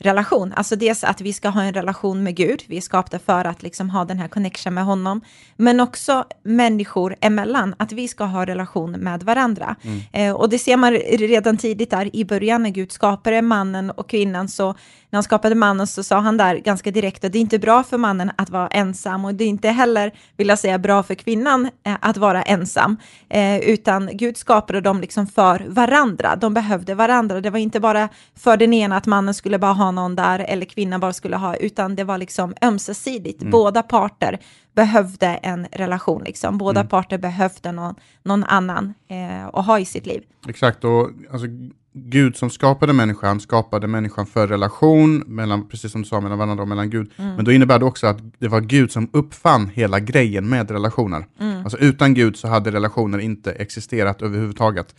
relation. 0.00 0.52
Alltså 0.56 0.76
dels 0.76 1.04
att 1.04 1.20
vi 1.20 1.32
ska 1.32 1.48
ha 1.48 1.62
en 1.62 1.74
relation 1.74 2.22
med 2.22 2.36
Gud, 2.36 2.62
vi 2.66 2.76
är 2.76 2.80
skapade 2.80 3.18
för 3.18 3.44
att 3.44 3.62
liksom 3.62 3.90
ha 3.90 4.04
den 4.04 4.18
här 4.18 4.28
connection 4.28 4.74
med 4.74 4.84
honom, 4.84 5.20
men 5.56 5.80
också 5.80 6.24
människor 6.42 7.16
emellan, 7.20 7.74
att 7.78 7.92
vi 7.92 8.08
ska 8.08 8.24
ha 8.24 8.46
relation 8.46 8.90
med 8.90 9.22
varandra. 9.22 9.76
Eh, 10.12 10.32
och 10.32 10.48
det 10.48 10.58
ser 10.58 10.76
man 10.76 10.92
redan 10.92 11.56
tidigt 11.56 11.90
där 11.90 12.16
i 12.16 12.24
början 12.24 12.62
när 12.62 12.70
Gud 12.70 12.92
skapade 12.92 13.42
mannen 13.42 13.90
och 13.90 14.10
kvinnan, 14.10 14.48
så 14.48 14.74
när 15.10 15.16
han 15.16 15.22
skapade 15.22 15.54
mannen 15.54 15.86
så 15.86 16.02
sa 16.02 16.18
han 16.20 16.36
där 16.36 16.56
ganska 16.56 16.90
direkt 16.90 17.24
att 17.24 17.32
det 17.32 17.38
är 17.38 17.40
inte 17.40 17.58
bra 17.58 17.82
för 17.82 17.98
mannen 17.98 18.30
att 18.36 18.50
vara 18.50 18.68
ensam 18.68 19.24
och 19.24 19.34
det 19.34 19.44
är 19.44 19.48
inte 19.48 19.68
heller, 19.68 20.12
vill 20.36 20.48
jag 20.48 20.58
säga, 20.58 20.78
bra 20.78 21.02
för 21.02 21.14
kvinnan 21.14 21.70
eh, 21.86 21.94
att 22.00 22.16
vara 22.16 22.42
ensam, 22.42 22.96
eh, 23.28 23.58
utan 23.58 24.10
Gud 24.12 24.36
skapade 24.36 24.80
dem 24.80 25.00
liksom 25.00 25.26
för 25.26 25.66
varandra. 25.68 26.36
De 26.36 26.54
behövde 26.54 26.94
varandra. 26.94 27.40
Det 27.40 27.50
var 27.50 27.58
inte 27.58 27.80
bara 27.80 28.08
för 28.36 28.56
den 28.56 28.72
ena 28.72 28.96
att 28.96 29.06
mannen 29.06 29.34
skulle 29.34 29.58
bara 29.58 29.72
ha 29.72 29.89
någon 29.92 30.16
där 30.16 30.38
eller 30.38 30.66
kvinnan 30.66 31.00
bara 31.00 31.12
skulle 31.12 31.36
ha, 31.36 31.56
utan 31.56 31.96
det 31.96 32.04
var 32.04 32.18
liksom 32.18 32.54
ömsesidigt. 32.62 33.42
Båda 33.42 33.82
parter 33.82 34.38
behövde 34.74 35.26
en 35.26 35.66
relation, 35.72 36.22
liksom. 36.24 36.58
Båda 36.58 36.84
parter 36.84 37.18
behövde 37.18 37.72
någon, 37.72 37.94
någon 38.22 38.44
annan 38.44 38.94
eh, 39.08 39.46
att 39.46 39.66
ha 39.66 39.78
i 39.78 39.84
sitt 39.84 40.06
liv. 40.06 40.22
Exakt, 40.48 40.84
och 40.84 41.10
alltså, 41.32 41.46
Gud 41.92 42.36
som 42.36 42.50
skapade 42.50 42.92
människan 42.92 43.40
skapade 43.40 43.86
människan 43.86 44.26
för 44.26 44.48
relation, 44.48 45.18
mellan, 45.18 45.68
precis 45.68 45.92
som 45.92 46.02
du 46.02 46.08
sa, 46.08 46.20
mellan 46.20 46.38
varandra 46.38 46.62
och 46.62 46.68
mellan 46.68 46.90
Gud. 46.90 47.10
Men 47.16 47.44
då 47.44 47.52
innebär 47.52 47.78
det 47.78 47.84
också 47.84 48.06
att 48.06 48.18
det 48.38 48.48
var 48.48 48.60
Gud 48.60 48.92
som 48.92 49.10
uppfann 49.12 49.68
hela 49.68 50.00
grejen 50.00 50.48
med 50.48 50.70
relationer. 50.70 51.26
Alltså 51.62 51.78
utan 51.78 52.14
Gud 52.14 52.36
så 52.36 52.48
hade 52.48 52.70
relationer 52.70 53.18
inte 53.18 53.52
existerat 53.52 54.22
överhuvudtaget. 54.22 54.94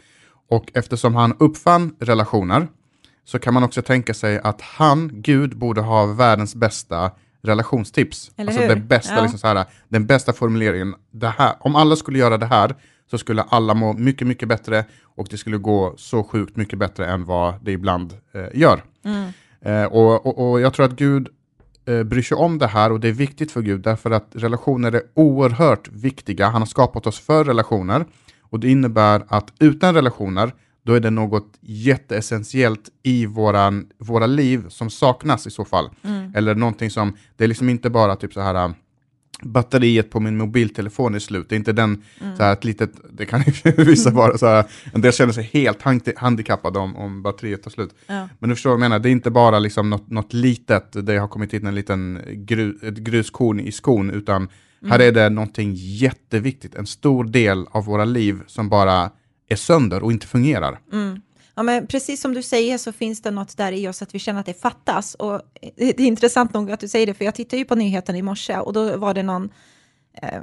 Och 0.50 0.72
eftersom 0.74 1.16
han 1.16 1.34
uppfann 1.40 1.96
relationer 2.00 2.68
så 3.32 3.40
kan 3.40 3.54
man 3.54 3.64
också 3.64 3.82
tänka 3.82 4.14
sig 4.14 4.40
att 4.40 4.62
han, 4.62 5.10
Gud, 5.14 5.58
borde 5.58 5.82
ha 5.82 6.06
världens 6.06 6.56
bästa 6.56 7.12
relationstips. 7.44 8.32
Eller 8.38 8.48
alltså 8.48 8.62
hur? 8.62 8.70
det 8.70 8.82
bästa, 8.82 9.16
Ja. 9.16 9.22
liksom 9.22 9.40
så 9.40 9.48
här, 9.48 9.66
den 9.90 10.06
bästa 10.06 10.34
formuleringen. 10.34 10.96
Det 11.12 11.28
här, 11.28 11.56
om 11.60 11.76
alla 11.76 11.96
skulle 11.96 12.20
göra 12.20 12.38
det 12.38 12.46
här 12.46 12.76
så 13.12 13.18
skulle 13.18 13.42
alla 13.42 13.74
må 13.74 13.94
mycket, 13.94 14.28
mycket 14.28 14.48
bättre 14.48 14.86
och 15.04 15.28
det 15.30 15.38
skulle 15.38 15.58
gå 15.58 15.94
så 15.98 16.24
sjukt 16.24 16.56
mycket 16.56 16.80
bättre 16.80 17.06
än 17.06 17.26
vad 17.26 17.54
det 17.66 17.72
ibland 17.72 18.14
eh, 18.34 18.60
gör. 18.60 18.84
Eh, 19.62 19.84
och, 19.84 20.26
och, 20.26 20.52
och 20.52 20.62
jag 20.62 20.74
tror 20.74 20.86
att 20.86 20.96
Gud 20.96 21.28
eh, 21.86 22.04
bryr 22.04 22.22
sig 22.22 22.38
om 22.38 22.58
det 22.58 22.68
här 22.68 22.92
och 22.92 23.00
det 23.00 23.08
är 23.08 23.14
viktigt 23.14 23.52
för 23.52 23.62
Gud 23.62 23.82
därför 23.82 24.12
att 24.12 24.28
relationer 24.34 24.92
är 24.92 25.02
oerhört 25.14 25.88
viktiga. 25.88 26.50
Han 26.50 26.62
har 26.62 26.68
skapat 26.68 27.08
oss 27.08 27.20
för 27.20 27.44
relationer 27.44 28.06
och 28.42 28.60
det 28.60 28.70
innebär 28.70 29.24
att 29.28 29.54
utan 29.60 29.96
relationer 29.96 30.52
då 30.84 30.94
är 30.94 31.00
det 31.00 31.10
något 31.10 31.58
jätteessentiellt 31.62 32.90
i 33.04 33.26
våran, 33.26 33.88
våra 33.98 34.26
liv 34.26 34.64
som 34.70 34.90
saknas 34.90 35.48
i 35.48 35.52
så 35.52 35.66
fall. 35.66 35.90
Eller 36.36 36.56
någonting 36.56 36.90
som, 36.90 37.18
det 37.38 37.44
är 37.44 37.48
liksom 37.48 37.70
inte 37.70 37.90
bara 37.90 38.16
typ 38.16 38.34
så 38.34 38.42
här 38.42 38.74
batteriet 39.42 40.10
på 40.10 40.20
min 40.20 40.38
mobiltelefon 40.38 41.16
är 41.16 41.20
slut. 41.20 41.50
Det 41.50 41.56
är 41.56 41.58
inte 41.58 41.74
den, 41.74 42.04
så 42.38 42.44
här, 42.44 42.54
ett 42.54 42.64
litet, 42.64 42.92
det 43.12 43.26
kan 43.26 43.44
ju 43.64 43.72
vissa 43.84 44.12
vara 44.12 44.38
så 44.38 44.48
här, 44.48 44.66
en 44.94 45.02
del 45.02 45.14
känner 45.14 45.34
sig 45.34 45.50
helt 45.54 45.82
handi- 45.82 46.14
handikappade 46.18 46.80
om, 46.80 46.96
om 46.96 47.24
batteriet 47.24 47.64
tar 47.64 47.72
slut. 47.72 47.96
Ja. 48.08 48.30
Men 48.40 48.50
du 48.50 48.56
förstår 48.56 48.70
vad 48.70 48.74
jag 48.74 48.80
menar, 48.80 49.00
det 49.00 49.10
är 49.10 49.12
inte 49.12 49.32
bara 49.32 49.60
liksom 49.60 49.90
något, 49.90 50.10
något 50.10 50.34
litet, 50.34 51.06
det 51.06 51.18
har 51.18 51.28
kommit 51.28 51.54
in 51.54 51.66
en 51.68 51.76
liten 51.76 52.20
gru, 52.34 52.78
ett 52.84 52.98
gruskorn 52.98 53.60
i 53.60 53.72
skon, 53.72 54.10
utan 54.10 54.50
här 54.90 55.00
är 55.00 55.12
det 55.12 55.30
någonting 55.30 55.74
jätteviktigt, 55.76 56.76
en 56.76 56.88
stor 56.88 57.24
del 57.24 57.66
av 57.72 57.86
våra 57.86 58.06
liv 58.06 58.40
som 58.48 58.70
bara 58.70 59.12
är 59.52 59.56
sönder 59.56 60.04
och 60.04 60.12
inte 60.12 60.28
fungerar. 60.28 60.80
Mm. 60.94 61.22
Ja, 61.56 61.64
men 61.64 61.88
precis 61.88 62.22
som 62.22 62.34
du 62.34 62.44
säger 62.44 62.78
så 62.78 62.92
finns 62.92 63.22
det 63.22 63.32
något 63.32 63.58
där 63.58 63.72
i 63.72 63.88
oss 63.88 64.02
att 64.02 64.16
vi 64.16 64.20
känner 64.20 64.40
att 64.40 64.46
det 64.46 64.62
fattas. 64.62 65.16
Och 65.16 65.34
eh, 65.34 65.40
det 65.78 66.00
är 66.00 66.08
intressant 66.08 66.54
nog 66.54 66.72
att 66.72 66.80
du 66.80 66.88
säger 66.88 67.06
det, 67.06 67.14
för 67.14 67.26
jag 67.26 67.36
tittade 67.36 67.58
ju 67.58 67.66
på 67.66 67.76
nyheten 67.76 68.16
i 68.16 68.22
morse 68.22 68.58
och 68.58 68.74
då 68.74 68.98
var 68.98 69.14
det 69.14 69.24
någon 69.24 69.50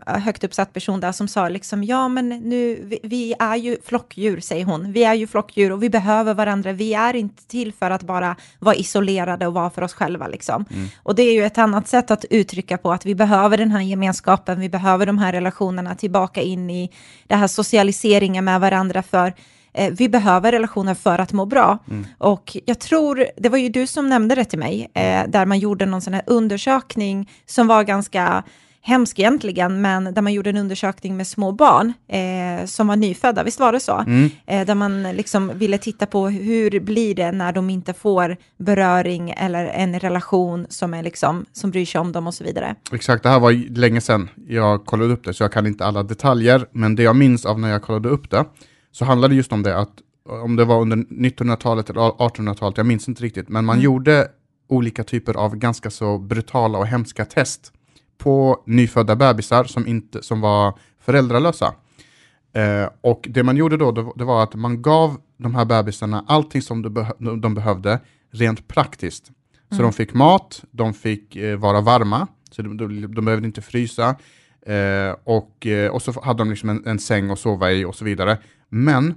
högt 0.07 0.45
uppsatt 0.45 0.73
person 0.73 1.01
där 1.01 1.13
som 1.13 1.29
sa 1.29 1.49
liksom, 1.49 1.85
ja 1.85 2.09
men 2.09 2.29
nu, 2.29 2.81
vi, 2.85 3.01
vi 3.03 3.35
är 3.39 3.57
ju 3.57 3.77
flockdjur, 3.85 4.41
säger 4.41 4.65
hon. 4.65 4.93
Vi 4.93 5.05
är 5.05 5.15
ju 5.15 5.27
flockdjur 5.27 5.73
och 5.73 5.83
vi 5.83 5.91
behöver 5.91 6.35
varandra. 6.35 6.73
Vi 6.73 6.95
är 6.95 7.17
inte 7.17 7.47
till 7.47 7.73
för 7.73 7.91
att 7.91 8.03
bara 8.03 8.37
vara 8.59 8.75
isolerade 8.75 9.47
och 9.47 9.55
vara 9.55 9.71
för 9.71 9.83
oss 9.83 9.93
själva 9.95 10.27
liksom. 10.27 10.65
Och 11.03 11.15
det 11.15 11.23
är 11.23 11.33
ju 11.33 11.45
ett 11.45 11.59
annat 11.59 11.89
sätt 11.89 12.11
att 12.11 12.25
uttrycka 12.31 12.79
på 12.79 12.93
att 12.93 13.07
vi 13.07 13.15
behöver 13.15 13.57
den 13.57 13.71
här 13.71 13.81
gemenskapen, 13.81 14.61
vi 14.61 14.69
behöver 14.69 15.07
de 15.07 15.19
här 15.19 15.33
relationerna 15.33 15.95
tillbaka 15.95 16.43
in 16.43 16.71
i 16.71 16.91
det 17.27 17.35
här 17.35 17.47
socialiseringen 17.47 18.45
med 18.45 18.61
varandra 18.61 19.03
för 19.03 19.35
eh, 19.73 19.93
vi 19.93 20.09
behöver 20.09 20.53
relationer 20.53 20.95
för 20.95 21.19
att 21.19 21.33
må 21.33 21.47
bra. 21.47 21.79
Och 22.19 22.57
jag 22.65 22.79
tror, 22.79 23.27
det 23.37 23.49
var 23.49 23.59
ju 23.59 23.69
du 23.69 23.87
som 23.87 24.09
nämnde 24.09 24.35
det 24.35 24.45
till 24.45 24.59
mig, 24.59 24.91
eh, 24.95 25.23
där 25.29 25.47
man 25.47 25.59
gjorde 25.59 25.87
någon 25.87 26.03
sån 26.03 26.15
här 26.15 26.23
undersökning 26.27 27.31
som 27.47 27.67
var 27.67 27.83
ganska 27.83 28.43
hemsk 28.89 29.19
egentligen, 29.19 29.81
men 29.81 30.15
där 30.15 30.23
man 30.23 30.33
gjorde 30.33 30.51
en 30.51 30.57
undersökning 30.57 31.17
med 31.17 31.27
små 31.27 31.53
barn 31.53 31.93
eh, 32.09 32.67
som 32.67 32.87
var 32.87 32.97
nyfödda, 32.97 33.43
visst 33.43 33.61
var 33.61 33.73
det 33.73 33.81
så? 33.81 34.05
Eh, 34.47 34.67
där 34.67 34.75
man 34.75 35.03
liksom 35.03 35.53
ville 35.55 35.79
titta 35.79 36.07
på 36.07 36.29
hur 36.29 36.81
blir 36.81 37.15
det 37.15 37.33
när 37.33 37.53
de 37.53 37.71
inte 37.71 37.93
får 37.93 38.37
beröring 38.57 39.31
eller 39.31 39.65
en 39.67 40.01
relation 40.01 40.67
som, 40.69 40.95
är 40.95 41.03
liksom, 41.03 41.47
som 41.53 41.71
bryr 41.71 41.87
sig 41.87 42.01
om 42.01 42.13
dem 42.13 42.27
och 42.27 42.35
så 42.35 42.45
vidare. 42.45 42.75
Exakt, 42.93 43.23
det 43.23 43.29
här 43.29 43.41
var 43.41 43.53
länge 43.79 44.01
sedan 44.01 44.29
jag 44.47 44.85
kollade 44.85 45.13
upp 45.13 45.25
det, 45.25 45.35
så 45.35 45.45
jag 45.45 45.53
kan 45.53 45.67
inte 45.67 45.85
alla 45.85 46.03
detaljer, 46.03 46.67
men 46.73 46.97
det 46.97 47.03
jag 47.03 47.17
minns 47.17 47.47
av 47.47 47.61
när 47.61 47.71
jag 47.71 47.83
kollade 47.83 48.09
upp 48.09 48.31
det, 48.31 48.45
så 48.93 49.05
handlade 49.05 49.35
det 49.35 49.37
just 49.37 49.53
om 49.53 49.63
det 49.63 49.79
att, 49.79 49.93
om 50.45 50.57
det 50.57 50.65
var 50.65 50.81
under 50.81 50.97
1900-talet 50.97 51.91
eller 51.91 52.01
1800-talet, 52.01 52.77
jag 52.77 52.87
minns 52.87 53.09
inte 53.09 53.23
riktigt, 53.23 53.49
men 53.49 53.65
man 53.65 53.81
gjorde 53.81 54.29
olika 54.69 55.05
typer 55.05 55.35
av 55.35 55.57
ganska 55.57 55.91
så 55.91 56.19
brutala 56.19 56.79
och 56.79 56.87
hemska 56.87 57.25
test 57.25 57.73
på 58.19 58.63
nyfödda 58.67 59.17
bebisar 59.17 59.65
som, 59.65 59.87
inte, 59.87 60.23
som 60.23 60.41
var 60.41 60.79
föräldralösa. 61.01 61.75
Eh, 62.53 62.89
och 63.01 63.27
det 63.31 63.43
man 63.43 63.57
gjorde 63.57 63.77
då, 63.77 63.93
det, 63.93 64.13
det 64.17 64.25
var 64.25 64.43
att 64.43 64.55
man 64.55 64.83
gav 64.83 65.17
de 65.37 65.55
här 65.55 65.65
bebisarna 65.65 66.25
allting 66.29 66.63
som 66.63 66.83
de, 66.83 66.89
beh- 66.99 67.41
de 67.41 67.55
behövde 67.55 68.01
rent 68.31 68.69
praktiskt. 68.69 69.31
Så 69.71 69.83
de 69.83 69.93
fick 69.93 70.15
mat, 70.15 70.65
de 70.71 70.95
fick 70.95 71.37
eh, 71.37 71.57
vara 71.59 71.81
varma, 71.81 72.27
så 72.51 72.63
de, 72.63 72.77
de, 72.77 73.15
de 73.15 73.25
behövde 73.25 73.47
inte 73.47 73.63
frysa. 73.63 74.17
Eh, 74.67 75.17
och, 75.25 75.67
eh, 75.67 75.91
och 75.91 76.03
så 76.03 76.21
hade 76.25 76.39
de 76.39 76.51
liksom 76.51 76.69
en, 76.69 76.87
en 76.87 76.99
säng 76.99 77.31
att 77.31 77.39
sova 77.39 77.73
i 77.73 77.85
och 77.85 77.95
så 77.95 78.05
vidare. 78.05 78.39
Men 78.69 79.15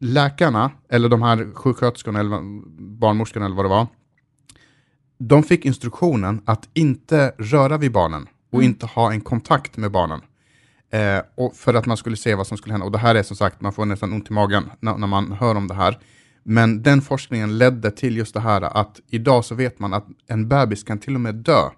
läkarna, 0.00 0.70
eller 0.88 1.08
de 1.08 1.22
här 1.22 1.54
sjuksköterskorna, 1.54 2.20
eller 2.20 2.40
barnmorskorna 2.98 3.46
eller 3.46 3.56
vad 3.56 3.64
det 3.64 3.68
var, 3.68 3.86
de 5.18 5.42
fick 5.42 5.64
instruktionen 5.64 6.42
att 6.44 6.68
inte 6.74 7.32
röra 7.38 7.78
vid 7.78 7.92
barnen 7.92 8.28
och 8.52 8.62
inte 8.62 8.86
ha 8.86 9.12
en 9.12 9.20
kontakt 9.20 9.76
med 9.76 9.90
barnen. 9.90 10.20
Eh, 10.90 11.22
och 11.34 11.56
för 11.56 11.74
att 11.74 11.86
man 11.86 11.96
skulle 11.96 12.16
se 12.16 12.34
vad 12.34 12.46
som 12.46 12.56
skulle 12.56 12.72
hända. 12.72 12.86
Och 12.86 12.92
det 12.92 12.98
här 12.98 13.14
är 13.14 13.22
som 13.22 13.36
sagt, 13.36 13.60
man 13.60 13.72
får 13.72 13.84
nästan 13.84 14.12
ont 14.12 14.30
i 14.30 14.32
magen 14.32 14.70
när, 14.80 14.96
när 14.96 15.06
man 15.06 15.32
hör 15.32 15.54
om 15.54 15.68
det 15.68 15.74
här. 15.74 15.98
Men 16.42 16.82
den 16.82 17.02
forskningen 17.02 17.58
ledde 17.58 17.90
till 17.90 18.16
just 18.16 18.34
det 18.34 18.40
här 18.40 18.62
att 18.62 19.00
idag 19.10 19.44
så 19.44 19.54
vet 19.54 19.78
man 19.78 19.94
att 19.94 20.06
en 20.26 20.48
bebis 20.48 20.82
kan 20.82 20.98
till 20.98 21.14
och 21.14 21.20
med 21.20 21.34
dö 21.34 21.70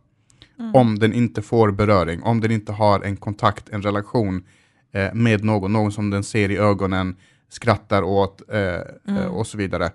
om 0.75 0.99
den 0.99 1.13
inte 1.13 1.43
får 1.43 1.71
beröring, 1.71 2.23
om 2.23 2.41
den 2.41 2.51
inte 2.51 2.73
har 2.73 3.01
en 3.01 3.17
kontakt, 3.17 3.69
en 3.69 3.83
relation 3.83 4.45
eh, 4.93 5.15
med 5.15 5.45
någon, 5.45 5.73
någon 5.73 5.93
som 5.93 6.11
den 6.11 6.25
ser 6.25 6.51
i 6.51 6.57
ögonen, 6.57 7.17
skrattar 7.49 8.03
åt 8.03 8.43
eh, 8.53 9.17
eh, 9.17 9.27
och 9.27 9.47
så 9.47 9.59
vidare. 9.59 9.91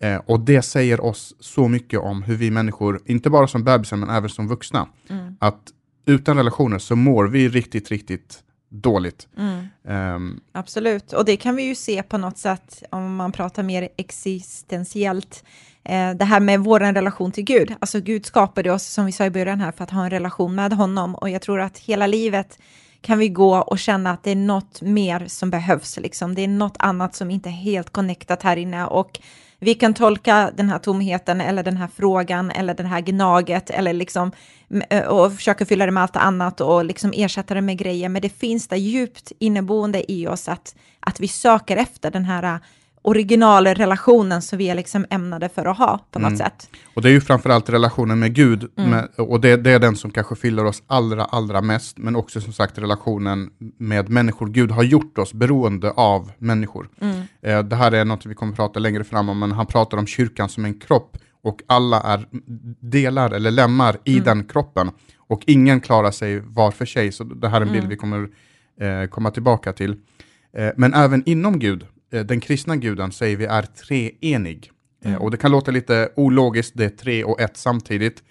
Eh, 0.00 0.20
och 0.26 0.40
det 0.40 0.62
säger 0.62 1.00
oss 1.00 1.34
så 1.40 1.68
mycket 1.68 2.00
om 2.00 2.22
hur 2.22 2.36
vi 2.36 2.50
människor, 2.50 3.00
inte 3.06 3.30
bara 3.30 3.46
som 3.46 3.64
bebisar 3.64 3.96
men 3.96 4.10
även 4.10 4.30
som 4.30 4.48
vuxna, 4.48 4.88
att 5.38 5.72
utan 6.06 6.36
relationer 6.36 6.78
så 6.78 6.96
mår 6.96 7.24
vi 7.24 7.48
riktigt, 7.48 7.88
riktigt 7.88 8.42
dåligt. 8.68 9.28
Ehm, 9.88 10.40
Absolut, 10.52 11.12
och 11.12 11.24
det 11.24 11.36
kan 11.36 11.56
vi 11.56 11.62
ju 11.62 11.74
se 11.74 12.02
på 12.02 12.18
något 12.18 12.38
sätt 12.38 12.82
om 12.90 13.16
man 13.16 13.32
pratar 13.32 13.62
mer 13.62 13.88
existentiellt. 13.96 15.44
Eh, 15.84 16.10
det 16.10 16.24
här 16.24 16.40
med 16.40 16.60
vår 16.60 16.80
relation 16.80 17.32
till 17.32 17.44
Gud. 17.44 17.74
Alltså 17.80 18.00
Gud 18.00 18.26
skapade 18.26 18.72
oss, 18.72 18.86
som 18.86 19.06
vi 19.06 19.12
sa 19.12 19.24
i 19.24 19.30
början 19.30 19.60
här, 19.60 19.72
för 19.72 19.84
att 19.84 19.90
ha 19.90 20.04
en 20.04 20.10
relation 20.10 20.54
med 20.54 20.72
honom. 20.72 21.14
Och 21.14 21.30
jag 21.30 21.42
tror 21.42 21.60
att 21.60 21.78
hela 21.78 22.06
livet 22.06 22.58
kan 23.00 23.18
vi 23.18 23.28
gå 23.28 23.56
och 23.56 23.78
känna 23.78 24.10
att 24.10 24.24
det 24.24 24.30
är 24.30 24.36
något 24.36 24.82
mer 24.82 25.24
som 25.26 25.50
behövs. 25.50 25.98
Liksom. 25.98 26.34
Det 26.34 26.42
är 26.42 26.48
något 26.48 26.76
annat 26.78 27.14
som 27.14 27.30
inte 27.30 27.48
är 27.48 27.52
helt 27.52 27.90
connectat 27.90 28.42
här 28.42 28.56
inne. 28.56 28.86
Och 28.86 29.20
vi 29.60 29.74
kan 29.74 29.94
tolka 29.94 30.50
den 30.56 30.68
här 30.68 30.78
tomheten 30.78 31.40
eller 31.40 31.62
den 31.62 31.76
här 31.76 31.88
frågan 31.96 32.50
eller 32.50 32.74
det 32.74 32.86
här 32.86 33.00
gnaget 33.00 33.70
eller 33.70 33.92
liksom 33.92 34.32
och 35.08 35.32
försöka 35.32 35.66
fylla 35.66 35.86
det 35.86 35.92
med 35.92 36.02
allt 36.02 36.16
annat 36.16 36.60
och 36.60 36.84
liksom 36.84 37.12
ersätta 37.14 37.54
det 37.54 37.60
med 37.60 37.78
grejer. 37.78 38.08
Men 38.08 38.22
det 38.22 38.28
finns 38.28 38.68
där 38.68 38.76
djupt 38.76 39.32
inneboende 39.38 40.12
i 40.12 40.26
oss 40.26 40.48
att, 40.48 40.76
att 41.00 41.20
vi 41.20 41.28
söker 41.28 41.76
efter 41.76 42.10
den 42.10 42.24
här 42.24 42.60
originalrelationen 43.08 44.42
som 44.42 44.58
vi 44.58 44.68
är 44.68 44.74
liksom 44.74 45.06
ämnade 45.10 45.48
för 45.48 45.66
att 45.66 45.78
ha 45.78 46.00
på 46.10 46.18
något 46.18 46.38
sätt. 46.38 46.70
Och 46.94 47.02
det 47.02 47.08
är 47.08 47.12
ju 47.12 47.20
framförallt 47.20 47.70
relationen 47.70 48.18
med 48.18 48.34
Gud, 48.34 48.70
med, 48.74 49.08
och 49.16 49.40
det, 49.40 49.56
det 49.56 49.70
är 49.70 49.78
den 49.78 49.96
som 49.96 50.10
kanske 50.10 50.36
fyller 50.36 50.64
oss 50.64 50.82
allra, 50.86 51.24
allra 51.24 51.60
mest, 51.60 51.98
men 51.98 52.16
också 52.16 52.40
som 52.40 52.52
sagt 52.52 52.78
relationen 52.78 53.50
med 53.78 54.08
människor. 54.08 54.46
Gud 54.46 54.70
har 54.70 54.82
gjort 54.82 55.18
oss 55.18 55.32
beroende 55.32 55.90
av 55.90 56.30
människor. 56.38 56.88
Eh, 57.42 57.62
det 57.62 57.76
här 57.76 57.92
är 57.92 58.04
något 58.04 58.26
vi 58.26 58.34
kommer 58.34 58.52
att 58.52 58.56
prata 58.56 58.80
längre 58.80 59.04
fram 59.04 59.28
om, 59.28 59.38
men 59.38 59.52
han 59.52 59.66
pratar 59.66 59.98
om 59.98 60.06
kyrkan 60.06 60.48
som 60.48 60.64
en 60.64 60.80
kropp, 60.80 61.18
och 61.42 61.62
alla 61.66 62.00
är 62.00 62.26
delar 62.80 63.30
eller 63.30 63.50
lemmar 63.50 63.96
i 64.04 64.20
den 64.20 64.44
kroppen. 64.44 64.90
Och 65.16 65.42
ingen 65.46 65.80
klarar 65.80 66.10
sig 66.10 66.40
var 66.40 66.70
för 66.70 66.86
sig, 66.86 67.12
så 67.12 67.24
det 67.24 67.48
här 67.48 67.60
är 67.60 67.66
en 67.66 67.72
bild 67.72 67.88
vi 67.88 67.96
kommer 67.96 68.28
eh, 68.80 69.08
komma 69.10 69.30
tillbaka 69.30 69.72
till. 69.72 69.96
Eh, 70.56 70.70
men 70.76 70.94
även 70.94 71.22
inom 71.26 71.58
Gud, 71.58 71.86
den 72.10 72.40
kristna 72.40 72.76
guden 72.76 73.12
säger 73.12 73.36
vi 73.36 73.44
är 73.44 73.62
treenig. 73.62 74.70
Eh, 75.04 75.14
och 75.14 75.30
det 75.30 75.36
kan 75.36 75.50
låta 75.50 75.70
lite 75.70 76.08
ologiskt, 76.16 76.72
det 76.76 76.84
är 76.84 76.88
tre 76.88 77.24
och 77.24 77.40
ett 77.40 77.56
samtidigt. 77.56 78.22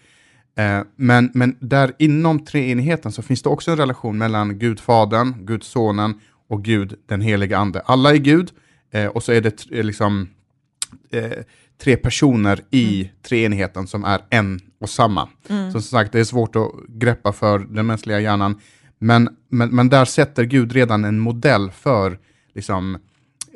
Eh, 0.57 0.81
men, 0.95 1.31
men 1.33 1.57
där 1.59 1.93
inom 1.99 2.45
treenigheten 2.45 3.11
så 3.11 3.21
finns 3.21 3.41
det 3.41 3.49
också 3.49 3.71
en 3.71 3.77
relation 3.77 4.17
mellan 4.17 4.59
Gud 4.59 4.79
Fadern, 4.79 5.45
Gud 5.45 5.63
Sonen 5.63 6.19
och 6.47 6.63
Gud 6.63 6.95
den 7.05 7.21
helige 7.21 7.57
Ande. 7.57 7.81
Alla 7.85 8.11
är 8.11 8.17
Gud 8.17 8.51
eh, 8.91 9.05
och 9.05 9.23
så 9.23 9.31
är 9.31 9.41
det 9.41 9.71
eh, 9.71 9.83
liksom 9.83 10.29
eh, 11.11 11.31
tre 11.83 11.97
personer 11.97 12.61
i 12.71 13.11
treenigheten 13.21 13.87
som 13.87 14.03
är 14.03 14.21
en 14.29 14.59
och 14.79 14.89
samma. 14.89 15.29
Så 15.47 15.71
som 15.71 15.81
sagt, 15.81 16.11
det 16.11 16.19
är 16.19 16.23
svårt 16.23 16.55
att 16.55 16.71
greppa 16.87 17.33
för 17.33 17.59
den 17.59 17.85
mänskliga 17.85 18.19
hjärnan. 18.19 18.61
Men, 18.99 19.29
men, 19.49 19.75
men 19.75 19.89
där 19.89 20.05
sätter 20.05 20.43
Gud 20.43 20.71
redan 20.71 21.05
en 21.05 21.19
modell 21.19 21.71
för 21.71 22.19
liksom, 22.55 22.97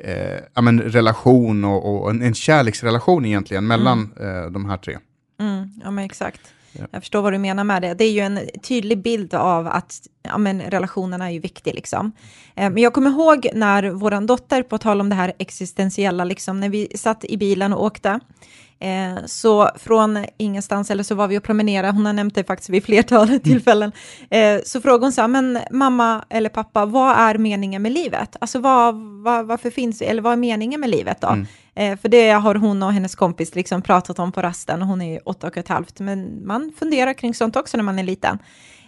eh, 0.04 0.40
ja, 0.54 0.62
men 0.62 0.80
relation 0.80 1.64
och, 1.64 2.02
och 2.02 2.10
en, 2.10 2.22
en 2.22 2.34
kärleksrelation 2.34 3.24
egentligen 3.24 3.66
mellan 3.66 4.12
eh, 4.20 4.50
de 4.50 4.64
här 4.70 4.76
tre. 4.76 4.98
Mm, 5.40 5.70
ja, 5.84 5.90
men 5.90 6.04
exakt. 6.04 6.40
Jag 6.90 7.02
förstår 7.02 7.22
vad 7.22 7.32
du 7.32 7.38
menar 7.38 7.64
med 7.64 7.82
det. 7.82 7.94
Det 7.94 8.04
är 8.04 8.10
ju 8.10 8.20
en 8.20 8.40
tydlig 8.62 9.02
bild 9.02 9.34
av 9.34 9.66
att 9.66 10.00
ja, 10.22 10.38
men 10.38 10.60
relationerna 10.60 11.26
är 11.26 11.30
ju 11.30 11.38
viktiga. 11.38 11.74
Liksom. 11.74 12.12
Eh, 12.54 12.70
Men 12.70 12.82
jag 12.82 12.92
kommer 12.92 13.10
ihåg 13.10 13.46
när 13.54 13.90
vår 13.90 14.26
dotter, 14.26 14.62
på 14.62 14.78
tal 14.78 15.00
om 15.00 15.08
det 15.08 15.14
här 15.14 15.32
existentiella, 15.38 16.24
liksom, 16.24 16.60
när 16.60 16.68
vi 16.68 16.88
satt 16.94 17.24
i 17.24 17.36
bilen 17.36 17.72
och 17.72 17.84
åkte, 17.84 18.20
eh, 18.82 19.24
så 19.26 19.70
från 19.76 20.24
ingenstans, 20.36 20.90
eller 20.90 21.02
så 21.02 21.14
var 21.14 21.28
vi 21.28 21.38
och 21.38 21.42
promenerade, 21.42 21.92
hon 21.92 22.06
har 22.06 22.12
nämnt 22.12 22.34
det 22.34 22.44
faktiskt 22.44 22.70
vid 22.70 22.84
flertal 22.84 23.40
tillfällen, 23.40 23.92
eh, 24.30 24.60
så 24.64 24.80
frågade 24.80 25.04
hon 25.04 25.12
så 25.12 25.20
här, 25.20 25.28
men 25.28 25.58
mamma 25.70 26.24
eller 26.30 26.48
pappa, 26.48 26.84
vad 26.86 27.16
är 27.16 27.38
meningen 27.38 27.82
med 27.82 27.92
livet? 27.92 28.36
Alltså 28.40 28.58
vad, 28.58 28.94
vad, 29.22 29.46
varför 29.46 29.70
finns, 29.70 30.02
eller 30.02 30.22
vad 30.22 30.32
är 30.32 30.36
meningen 30.36 30.80
med 30.80 30.90
livet 30.90 31.20
då? 31.20 31.36
Eh, 31.74 31.98
för 31.98 32.08
det 32.08 32.30
har 32.30 32.54
hon 32.54 32.82
och 32.82 32.92
hennes 32.92 33.14
kompis 33.14 33.54
liksom 33.54 33.82
pratat 33.82 34.18
om 34.18 34.32
på 34.32 34.42
rasten, 34.42 34.82
hon 34.82 35.02
är 35.02 35.28
åtta 35.28 35.46
och 35.46 35.56
ett 35.56 35.68
halvt, 35.68 36.00
men 36.00 36.46
man 36.46 36.72
funderar 36.78 37.12
kring 37.12 37.34
sånt 37.34 37.56
också 37.56 37.76
när 37.76 37.84
man 37.84 37.98
är 37.98 38.02
liten. 38.02 38.38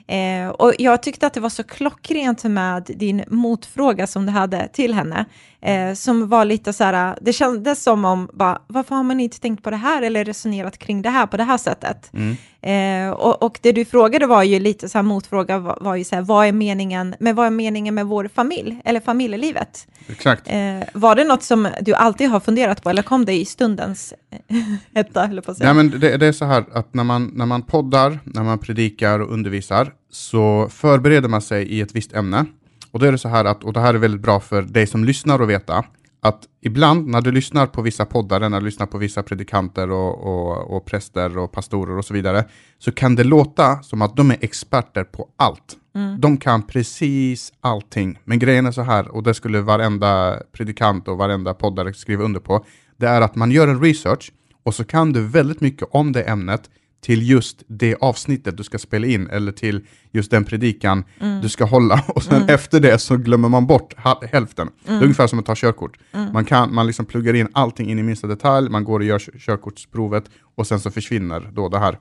Eh, 0.06 0.48
och 0.48 0.72
jag 0.78 1.02
tyckte 1.02 1.26
att 1.26 1.34
det 1.34 1.40
var 1.40 1.48
så 1.48 1.62
klockrent 1.62 2.44
med 2.44 2.90
din 2.96 3.24
motfråga 3.28 4.06
som 4.06 4.26
du 4.26 4.32
hade 4.32 4.68
till 4.68 4.94
henne. 4.94 5.24
Eh, 5.64 5.94
som 5.94 6.28
var 6.28 6.44
lite 6.44 6.72
så 6.72 6.84
här, 6.84 7.18
det 7.20 7.32
kändes 7.32 7.82
som 7.82 8.04
om, 8.04 8.28
bara, 8.32 8.62
varför 8.66 8.94
har 8.94 9.02
man 9.02 9.20
inte 9.20 9.40
tänkt 9.40 9.62
på 9.62 9.70
det 9.70 9.76
här 9.76 10.02
eller 10.02 10.24
resonerat 10.24 10.78
kring 10.78 11.02
det 11.02 11.10
här 11.10 11.26
på 11.26 11.36
det 11.36 11.44
här 11.44 11.58
sättet? 11.58 12.10
Mm. 12.12 12.36
Eh, 12.62 13.10
och, 13.10 13.42
och, 13.42 13.58
det 13.62 13.72
du 13.72 13.84
frågade 13.84 14.26
var 14.26 14.42
ju 14.42 14.58
lite 14.58 14.88
så 14.88 14.98
här 14.98 15.02
motfråga, 15.02 15.58
var, 15.58 15.78
var 15.80 15.96
ju 15.96 16.04
så 16.04 16.14
här, 16.14 16.22
vad 16.22 16.46
är 16.46 16.52
meningen, 16.52 17.14
men 17.20 17.34
vad 17.34 17.46
är 17.46 17.50
meningen 17.50 17.94
med 17.94 18.06
vår 18.06 18.30
familj, 18.34 18.80
eller 18.84 19.00
familjelivet? 19.00 19.86
Exakt. 20.06 20.42
Eh, 20.46 20.88
var 20.94 21.16
det 21.16 21.24
något 21.24 21.42
som 21.42 21.68
du 21.80 21.94
alltid 21.94 22.30
har 22.30 22.40
funderat 22.40 22.82
på, 22.82 22.90
eller 22.90 23.02
kom 23.02 23.24
det 23.24 23.32
i 23.32 23.44
stundens 23.44 24.14
hetta, 24.94 25.24
eller 25.24 25.42
på 25.42 25.50
att 25.50 25.56
säga? 25.56 25.72
Nej, 25.72 25.84
men 25.84 26.00
det, 26.00 26.16
det 26.16 26.26
är 26.26 26.32
så 26.32 26.44
här 26.44 26.64
att 26.72 26.94
när 26.94 27.04
man, 27.04 27.32
när 27.34 27.46
man 27.46 27.62
poddar, 27.62 28.18
när 28.24 28.42
man 28.42 28.58
predikar 28.58 29.20
och 29.20 29.32
undervisar, 29.32 29.92
så 30.10 30.68
förbereder 30.70 31.28
man 31.28 31.42
sig 31.42 31.66
i 31.66 31.80
ett 31.80 31.94
visst 31.94 32.12
ämne. 32.12 32.46
Och 32.94 33.00
då 33.00 33.06
är 33.06 33.12
det 33.12 33.18
så 33.18 33.28
här 33.28 33.44
att, 33.44 33.64
och 33.64 33.72
det 33.72 33.80
här 33.80 33.94
är 33.94 33.98
väldigt 33.98 34.20
bra 34.20 34.40
för 34.40 34.62
dig 34.62 34.86
som 34.86 35.04
lyssnar 35.04 35.42
att 35.42 35.48
veta, 35.48 35.84
att 36.22 36.42
ibland 36.60 37.06
när 37.06 37.20
du 37.20 37.32
lyssnar 37.32 37.66
på 37.66 37.82
vissa 37.82 38.04
poddar, 38.04 38.48
när 38.48 38.60
du 38.60 38.66
lyssnar 38.66 38.86
på 38.86 38.98
vissa 38.98 39.22
predikanter 39.22 39.90
och, 39.90 40.24
och, 40.24 40.76
och 40.76 40.86
präster 40.86 41.38
och 41.38 41.52
pastorer 41.52 41.98
och 41.98 42.04
så 42.04 42.14
vidare, 42.14 42.44
så 42.78 42.92
kan 42.92 43.14
det 43.14 43.24
låta 43.24 43.82
som 43.82 44.02
att 44.02 44.16
de 44.16 44.30
är 44.30 44.36
experter 44.40 45.04
på 45.04 45.28
allt. 45.36 45.76
Mm. 45.94 46.20
De 46.20 46.36
kan 46.36 46.62
precis 46.62 47.52
allting. 47.60 48.18
Men 48.24 48.38
grejen 48.38 48.66
är 48.66 48.72
så 48.72 48.82
här, 48.82 49.08
och 49.08 49.22
det 49.22 49.34
skulle 49.34 49.60
varenda 49.60 50.42
predikant 50.52 51.08
och 51.08 51.18
varenda 51.18 51.54
poddare 51.54 51.94
skriva 51.94 52.24
under 52.24 52.40
på, 52.40 52.64
det 52.96 53.06
är 53.06 53.20
att 53.20 53.34
man 53.34 53.50
gör 53.50 53.68
en 53.68 53.82
research 53.82 54.32
och 54.62 54.74
så 54.74 54.84
kan 54.84 55.12
du 55.12 55.26
väldigt 55.26 55.60
mycket 55.60 55.88
om 55.90 56.12
det 56.12 56.22
ämnet 56.22 56.70
till 57.04 57.30
just 57.30 57.62
det 57.66 57.94
avsnittet 58.00 58.56
du 58.56 58.62
ska 58.62 58.78
spela 58.78 59.06
in 59.06 59.30
eller 59.30 59.52
till 59.52 59.80
just 60.12 60.30
den 60.30 60.44
predikan 60.44 61.04
Mm. 61.20 61.40
du 61.40 61.48
ska 61.48 61.64
hålla 61.64 62.04
och 62.08 62.22
sen 62.22 62.48
efter 62.48 62.80
det 62.80 62.98
så 62.98 63.16
glömmer 63.16 63.48
man 63.48 63.66
bort 63.66 63.94
hälften. 64.32 64.70
Det 64.84 64.88
Mm. 64.88 64.98
är 65.00 65.04
ungefär 65.04 65.26
som 65.26 65.38
att 65.38 65.46
ta 65.46 65.54
körkort. 65.56 65.96
Man, 66.32 66.44
kan, 66.44 66.74
man 66.74 66.86
liksom 66.86 67.06
pluggar 67.06 67.34
in 67.34 67.48
allting 67.52 67.90
in 67.90 67.98
i 67.98 68.02
minsta 68.02 68.26
detalj, 68.26 68.70
man 68.70 68.84
går 68.84 69.00
och 69.00 69.06
gör 69.06 69.18
kör- 69.18 69.38
körkortsprovet 69.38 70.24
och 70.54 70.66
sen 70.66 70.80
så 70.80 70.90
försvinner 70.90 71.50
då 71.52 71.68
det 71.68 71.78
här. 71.78 71.98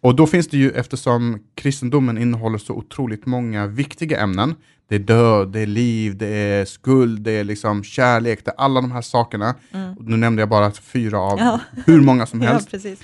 Och 0.00 0.16
då 0.16 0.26
finns 0.26 0.48
det 0.48 0.56
ju, 0.58 0.70
eftersom 0.70 1.38
kristendomen 1.54 2.18
innehåller 2.18 2.58
så 2.58 2.74
otroligt 2.74 3.26
många 3.26 3.66
viktiga 3.66 4.20
ämnen, 4.20 4.54
det 4.88 4.94
är 4.94 4.98
död, 4.98 5.48
det 5.52 5.60
är 5.60 5.66
liv, 5.66 6.16
det 6.16 6.26
är 6.26 6.64
skuld, 6.64 7.22
det 7.22 7.30
är 7.32 7.44
liksom 7.44 7.84
kärlek, 7.84 8.44
det 8.44 8.50
är 8.50 8.54
alla 8.60 8.80
de 8.80 8.92
här 8.92 9.02
sakerna. 9.02 9.54
Nu 10.00 10.16
nämnde 10.16 10.42
jag 10.42 10.48
bara 10.48 10.72
fyra 10.72 11.18
av 11.20 11.38
Mm. 11.38 11.46
Ja. 11.46 11.60
hur 11.86 12.00
många 12.00 12.26
som 12.26 12.42
Ja, 12.42 12.48
helst 12.52 12.70
precis. 12.70 13.00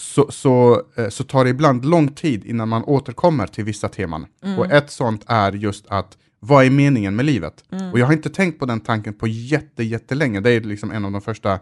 Så, 0.00 0.30
så, 0.30 0.82
eh, 0.96 1.08
så 1.08 1.24
tar 1.24 1.44
det 1.44 1.50
ibland 1.50 1.84
lång 1.84 2.08
tid 2.08 2.44
innan 2.44 2.68
man 2.68 2.84
återkommer 2.84 3.46
till 3.46 3.64
vissa 3.64 3.88
teman. 3.88 4.26
Och 4.58 4.72
ett 4.72 4.90
sånt 4.90 5.24
är 5.26 5.52
just 5.52 5.86
att 5.88 6.18
vad 6.38 6.64
är 6.64 6.70
meningen 6.70 7.16
med 7.16 7.24
livet? 7.24 7.64
Och 7.92 7.98
jag 7.98 8.06
har 8.06 8.12
inte 8.12 8.30
tänkt 8.30 8.58
på 8.58 8.66
den 8.66 8.80
tanken 8.80 9.14
på 9.14 9.26
jätte, 9.26 9.84
jättelänge. 9.84 10.40
Det 10.40 10.50
är 10.50 10.60
liksom 10.60 10.90
en 10.90 11.04
av 11.04 11.12
de 11.12 11.20
första 11.20 11.58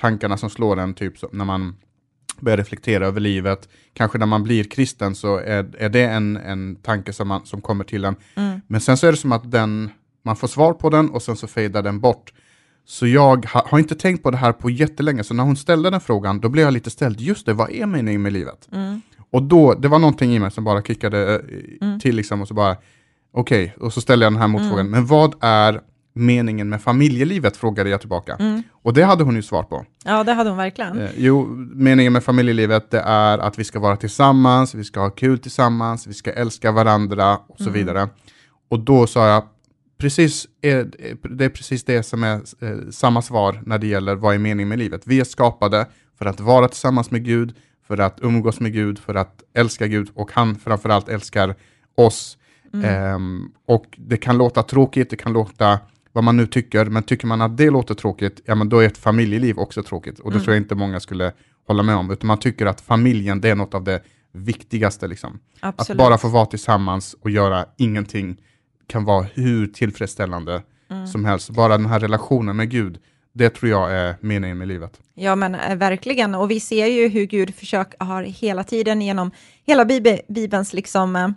tankarna 0.00 0.36
som 0.36 0.50
slår 0.50 0.78
en 0.78 0.94
typ 0.94 1.18
så, 1.18 1.28
när 1.32 1.44
man 1.44 1.76
börjar 2.40 2.56
reflektera 2.56 3.06
över 3.06 3.20
livet. 3.20 3.68
Kanske 3.92 4.18
när 4.18 4.26
man 4.26 4.42
blir 4.42 4.64
kristen 4.64 5.14
så 5.14 5.36
är, 5.36 5.74
är 5.78 5.88
det 5.88 6.04
en, 6.04 6.36
en 6.36 6.76
tanke 6.76 7.12
som, 7.12 7.28
man, 7.28 7.46
som 7.46 7.60
kommer 7.60 7.84
till 7.84 8.04
en. 8.04 8.16
Men 8.66 8.80
sen 8.80 8.96
så 8.96 9.06
är 9.06 9.10
det 9.10 9.18
som 9.18 9.32
att 9.32 9.50
den, 9.50 9.90
man 10.24 10.36
får 10.36 10.48
svar 10.48 10.72
på 10.72 10.90
den 10.90 11.10
och 11.10 11.22
sen 11.22 11.36
så 11.36 11.46
fejdar 11.46 11.82
den 11.82 12.00
bort. 12.00 12.32
Så 12.88 13.06
jag 13.06 13.46
ha, 13.46 13.66
har 13.66 13.78
inte 13.78 13.94
tänkt 13.94 14.22
på 14.22 14.30
det 14.30 14.36
här 14.36 14.52
på 14.52 14.70
jättelänge, 14.70 15.24
så 15.24 15.34
när 15.34 15.44
hon 15.44 15.56
ställde 15.56 15.90
den 15.90 16.00
frågan, 16.00 16.40
då 16.40 16.48
blev 16.48 16.64
jag 16.64 16.72
lite 16.72 16.90
ställd, 16.90 17.20
just 17.20 17.46
det, 17.46 17.52
vad 17.52 17.70
är 17.70 17.86
meningen 17.86 18.22
med 18.22 18.32
livet? 18.32 18.68
Och 19.30 19.42
då, 19.42 19.74
det 19.74 19.88
var 19.88 19.98
någonting 19.98 20.34
i 20.34 20.38
mig 20.38 20.50
som 20.50 20.64
bara 20.64 20.82
kickade 20.82 21.34
eh, 21.34 21.98
till 21.98 22.16
liksom 22.16 22.40
och 22.42 22.48
så 22.48 22.54
bara, 22.54 22.76
okej, 23.32 23.74
och 23.80 23.92
så 23.92 24.00
ställde 24.00 24.24
jag 24.24 24.32
den 24.32 24.40
här 24.40 24.48
motfrågan, 24.48 24.90
men 24.90 25.06
vad 25.06 25.34
är 25.40 25.80
meningen 26.14 26.68
med 26.68 26.82
familjelivet, 26.82 27.56
frågade 27.56 27.90
jag 27.90 28.00
tillbaka. 28.00 28.62
Och 28.72 28.94
det 28.94 29.02
hade 29.02 29.24
hon 29.24 29.36
ju 29.36 29.42
svar 29.42 29.62
på. 29.62 29.84
Ja, 30.04 30.24
det 30.24 30.32
hade 30.32 30.50
hon 30.50 30.58
verkligen. 30.58 31.00
Eh, 31.00 31.10
jo, 31.16 31.46
meningen 31.74 32.12
med 32.12 32.24
familjelivet 32.24 32.90
det 32.90 33.00
är 33.00 33.38
att 33.38 33.58
vi 33.58 33.64
ska 33.64 33.80
vara 33.80 33.96
tillsammans, 33.96 34.74
vi 34.74 34.84
ska 34.84 35.00
ha 35.00 35.10
kul 35.10 35.38
tillsammans, 35.38 36.06
vi 36.06 36.14
ska 36.14 36.32
älska 36.32 36.72
varandra 36.72 37.38
och 37.48 37.58
så 37.58 37.70
vidare. 37.70 38.08
Och 38.70 38.80
då 38.80 39.06
sa 39.06 39.28
jag, 39.28 39.42
precis, 39.98 40.46
det 40.60 41.44
är 41.44 41.48
precis 41.48 41.84
det 41.84 42.02
som 42.02 42.24
är 42.24 42.40
eh, 42.60 42.90
samma 42.90 43.22
svar 43.22 43.62
när 43.66 43.78
det 43.78 43.86
gäller 43.86 44.14
vad 44.14 44.34
är 44.34 44.38
meningen 44.38 44.68
med 44.68 44.78
livet. 44.78 45.02
Vi 45.04 45.20
är 45.20 45.24
skapade 45.24 45.86
för 46.18 46.26
att 46.26 46.40
vara 46.40 46.68
tillsammans 46.68 47.10
med 47.10 47.24
Gud, 47.24 47.54
för 47.86 47.98
att 47.98 48.18
umgås 48.22 48.60
med 48.60 48.72
Gud, 48.72 48.98
för 48.98 49.14
att 49.14 49.42
älska 49.54 49.86
Gud 49.86 50.10
och 50.14 50.30
han 50.32 50.56
framförallt 50.56 51.08
älskar 51.08 51.54
oss. 51.94 52.38
Ehm, 52.84 53.50
och 53.66 53.84
det 53.96 54.16
kan 54.16 54.38
låta 54.38 54.62
tråkigt, 54.62 55.10
det 55.10 55.16
kan 55.16 55.32
låta 55.32 55.78
vad 56.12 56.24
man 56.24 56.36
nu 56.36 56.46
tycker, 56.46 56.84
men 56.84 57.02
tycker 57.02 57.26
man 57.26 57.40
att 57.40 57.56
det 57.56 57.70
låter 57.70 57.94
tråkigt, 57.94 58.40
ja 58.44 58.54
men 58.54 58.68
då 58.68 58.78
är 58.78 58.86
ett 58.86 58.98
familjeliv 58.98 59.58
också 59.58 59.82
tråkigt. 59.82 60.18
Och 60.18 60.32
det 60.32 60.40
tror 60.40 60.54
jag 60.54 60.62
inte 60.62 60.74
många 60.74 61.00
skulle 61.00 61.32
hålla 61.66 61.82
med 61.82 61.96
om, 61.96 62.10
utan 62.10 62.26
man 62.26 62.38
tycker 62.38 62.66
att 62.66 62.80
familjen, 62.80 63.40
det 63.40 63.48
är 63.48 63.54
något 63.54 63.74
av 63.74 63.84
det 63.84 64.02
viktigaste. 64.32 65.06
Liksom. 65.06 65.38
Att 65.60 65.96
bara 65.96 66.18
få 66.18 66.28
vara 66.28 66.46
tillsammans 66.46 67.16
och 67.20 67.30
göra 67.30 67.66
ingenting 67.76 68.36
kan 68.88 69.04
vara 69.04 69.26
hur 69.34 69.66
tillfredsställande 69.66 70.62
som 71.12 71.24
helst. 71.24 71.50
Bara 71.50 71.76
den 71.76 71.86
här 71.86 72.00
relationen 72.00 72.56
med 72.56 72.70
Gud, 72.70 72.98
det 73.32 73.50
tror 73.50 73.70
jag 73.70 73.92
är 73.92 74.14
meningen 74.20 74.58
med 74.58 74.68
livet. 74.68 75.00
Ja, 75.14 75.36
men 75.36 75.54
eh, 75.54 75.76
verkligen. 75.76 76.34
Och 76.34 76.50
vi 76.50 76.60
ser 76.60 76.86
ju 76.86 77.08
hur 77.08 77.24
Gud 77.24 77.54
försök, 77.54 77.94
har 77.98 78.22
hela 78.22 78.64
tiden 78.64 79.02
genom 79.02 79.30
hela 79.66 79.84
Bibel, 79.84 80.20
Bibelns, 80.28 80.72
liksom, 80.72 81.16
eh, 81.16 81.28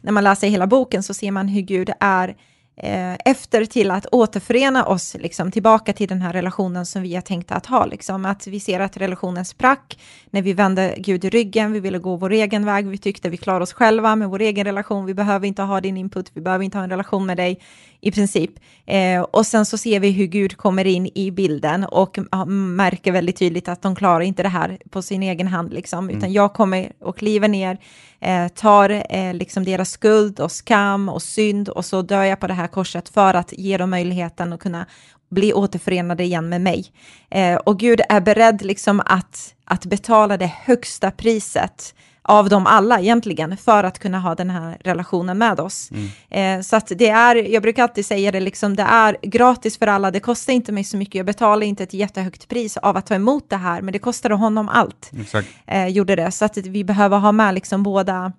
när 0.00 0.12
man 0.12 0.24
läser 0.24 0.48
hela 0.48 0.66
boken 0.66 1.02
så 1.02 1.14
ser 1.14 1.30
man 1.30 1.48
hur 1.48 1.60
Gud 1.60 1.90
är 2.00 2.36
Eh, 2.80 3.16
efter 3.24 3.64
till 3.64 3.90
att 3.90 4.06
återförena 4.12 4.86
oss 4.86 5.16
liksom, 5.18 5.50
tillbaka 5.50 5.92
till 5.92 6.08
den 6.08 6.22
här 6.22 6.32
relationen 6.32 6.86
som 6.86 7.02
vi 7.02 7.14
har 7.14 7.22
tänkt 7.22 7.52
att 7.52 7.66
ha. 7.66 7.86
Liksom. 7.86 8.24
Att 8.24 8.46
vi 8.46 8.60
ser 8.60 8.80
att 8.80 8.96
relationen 8.96 9.44
sprack 9.44 9.98
när 10.30 10.42
vi 10.42 10.52
vände 10.52 10.94
Gud 10.98 11.24
i 11.24 11.30
ryggen, 11.30 11.72
vi 11.72 11.80
ville 11.80 11.98
gå 11.98 12.16
vår 12.16 12.32
egen 12.32 12.64
väg, 12.64 12.88
vi 12.88 12.98
tyckte 12.98 13.28
vi 13.28 13.36
klarar 13.36 13.60
oss 13.60 13.72
själva 13.72 14.16
med 14.16 14.28
vår 14.28 14.40
egen 14.40 14.64
relation, 14.64 15.06
vi 15.06 15.14
behöver 15.14 15.46
inte 15.46 15.62
ha 15.62 15.80
din 15.80 15.96
input, 15.96 16.30
vi 16.34 16.40
behöver 16.40 16.64
inte 16.64 16.78
ha 16.78 16.84
en 16.84 16.90
relation 16.90 17.26
med 17.26 17.36
dig 17.36 17.60
i 18.00 18.10
princip. 18.10 18.50
Eh, 18.86 19.20
och 19.20 19.46
sen 19.46 19.66
så 19.66 19.78
ser 19.78 20.00
vi 20.00 20.10
hur 20.10 20.26
Gud 20.26 20.56
kommer 20.56 20.84
in 20.84 21.10
i 21.14 21.30
bilden 21.30 21.84
och 21.84 22.18
märker 22.46 23.12
väldigt 23.12 23.36
tydligt 23.36 23.68
att 23.68 23.82
de 23.82 23.96
klarar 23.96 24.20
inte 24.20 24.42
det 24.42 24.48
här 24.48 24.78
på 24.90 25.02
sin 25.02 25.22
egen 25.22 25.46
hand, 25.46 25.72
liksom, 25.72 26.10
utan 26.10 26.32
jag 26.32 26.54
kommer 26.54 26.92
och 27.00 27.18
kliver 27.18 27.48
ner, 27.48 27.78
eh, 28.20 28.48
tar 28.48 29.02
eh, 29.14 29.34
liksom 29.34 29.64
deras 29.64 29.90
skuld 29.90 30.40
och 30.40 30.52
skam 30.52 31.08
och 31.08 31.22
synd 31.22 31.68
och 31.68 31.84
så 31.84 32.02
dör 32.02 32.24
jag 32.24 32.40
på 32.40 32.46
det 32.46 32.54
här 32.54 32.66
korset 32.66 33.08
för 33.08 33.34
att 33.34 33.52
ge 33.52 33.76
dem 33.76 33.90
möjligheten 33.90 34.52
att 34.52 34.60
kunna 34.60 34.86
bli 35.30 35.52
återförenade 35.52 36.24
igen 36.24 36.48
med 36.48 36.60
mig. 36.60 36.86
Eh, 37.30 37.56
och 37.56 37.78
Gud 37.78 38.00
är 38.08 38.20
beredd 38.20 38.62
liksom 38.62 39.02
att, 39.06 39.54
att 39.64 39.86
betala 39.86 40.36
det 40.36 40.52
högsta 40.64 41.10
priset 41.10 41.94
av 42.28 42.48
dem 42.48 42.66
alla 42.66 43.00
egentligen 43.00 43.56
för 43.56 43.84
att 43.84 43.98
kunna 43.98 44.18
ha 44.20 44.34
den 44.34 44.50
här 44.50 44.76
relationen 44.80 45.38
med 45.38 45.60
oss. 45.60 45.90
Eh, 46.30 46.60
så 46.60 46.76
att 46.76 46.92
det 46.98 47.08
är, 47.08 47.36
jag 47.36 47.62
brukar 47.62 47.82
alltid 47.82 48.06
säga 48.06 48.32
det, 48.32 48.40
liksom, 48.40 48.76
det 48.76 48.82
är 48.82 49.16
gratis 49.22 49.78
för 49.78 49.86
alla, 49.86 50.10
det 50.10 50.20
kostar 50.20 50.52
inte 50.52 50.72
mig 50.72 50.84
så 50.84 50.96
mycket, 50.96 51.14
jag 51.14 51.26
betalar 51.26 51.66
inte 51.66 51.82
ett 51.82 51.94
jättehögt 51.94 52.48
pris 52.48 52.76
av 52.76 52.96
att 52.96 53.06
ta 53.06 53.14
emot 53.14 53.50
det 53.50 53.56
här, 53.56 53.82
men 53.82 53.92
det 53.92 53.98
kostade 53.98 54.34
honom 54.34 54.68
allt, 54.68 55.10
Exakt. 55.20 55.48
eh, 55.66 55.86
gjorde 55.86 56.16
det. 56.16 56.30
Så 56.30 56.44
att 56.44 56.56
vi 56.56 56.84
behöver 56.84 57.18
ha 57.18 57.32
med 57.32 57.54
liksom 57.54 57.82
båda 57.82 58.32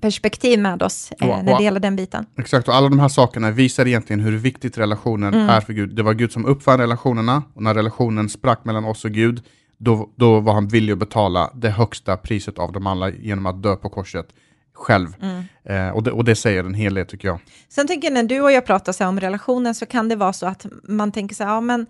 perspektiv 0.00 0.58
med 0.58 0.82
oss 0.82 1.12
eh, 1.20 1.28
Och- 1.28 1.44
när 1.44 1.58
det 1.58 1.64
gäller 1.64 1.80
den 1.80 1.96
biten. 1.96 2.26
Exakt, 2.38 2.68
och 2.68 2.74
alla 2.74 2.88
de 2.88 2.98
här 2.98 3.08
sakerna 3.08 3.50
visar 3.50 3.86
egentligen 3.86 4.20
hur 4.20 4.36
viktigt 4.38 4.78
relationen 4.78 5.34
är 5.34 5.60
för 5.60 5.72
Gud. 5.72 5.94
Det 5.96 6.02
var 6.02 6.14
Gud 6.14 6.32
som 6.32 6.46
uppfann 6.46 6.78
relationerna, 6.80 7.42
och 7.54 7.62
när 7.62 7.74
relationen 7.74 8.28
sprack 8.28 8.64
mellan 8.64 8.84
oss 8.84 9.04
och 9.04 9.10
Gud, 9.10 9.42
då, 9.78 10.10
då 10.16 10.40
var 10.40 10.54
han 10.54 10.68
villig 10.68 10.92
att 10.92 10.98
betala 10.98 11.50
det 11.54 11.70
högsta 11.70 12.16
priset 12.16 12.58
av 12.58 12.72
dem 12.72 12.86
alla 12.86 13.10
genom 13.10 13.46
att 13.46 13.62
dö 13.62 13.76
på 13.76 13.88
korset 13.88 14.26
själv. 14.72 15.08
Eh, 15.64 15.88
och, 15.88 16.02
det, 16.02 16.10
och 16.10 16.24
det 16.24 16.36
säger 16.36 16.64
en 16.64 16.74
hel 16.74 16.94
del 16.94 17.06
tycker 17.06 17.28
jag. 17.28 17.38
Sen 17.68 17.86
tänker 17.86 18.08
jag 18.08 18.14
när 18.14 18.22
du 18.22 18.40
och 18.40 18.52
jag 18.52 18.66
pratar 18.66 18.92
så 18.92 19.06
om 19.06 19.20
relationen 19.20 19.74
så 19.74 19.86
kan 19.86 20.08
det 20.08 20.16
vara 20.16 20.32
så 20.32 20.46
att 20.46 20.66
man 20.82 21.12
tänker 21.12 21.34
så 21.34 21.44
här, 21.44 21.50
ja 21.50 21.60
men 21.60 21.86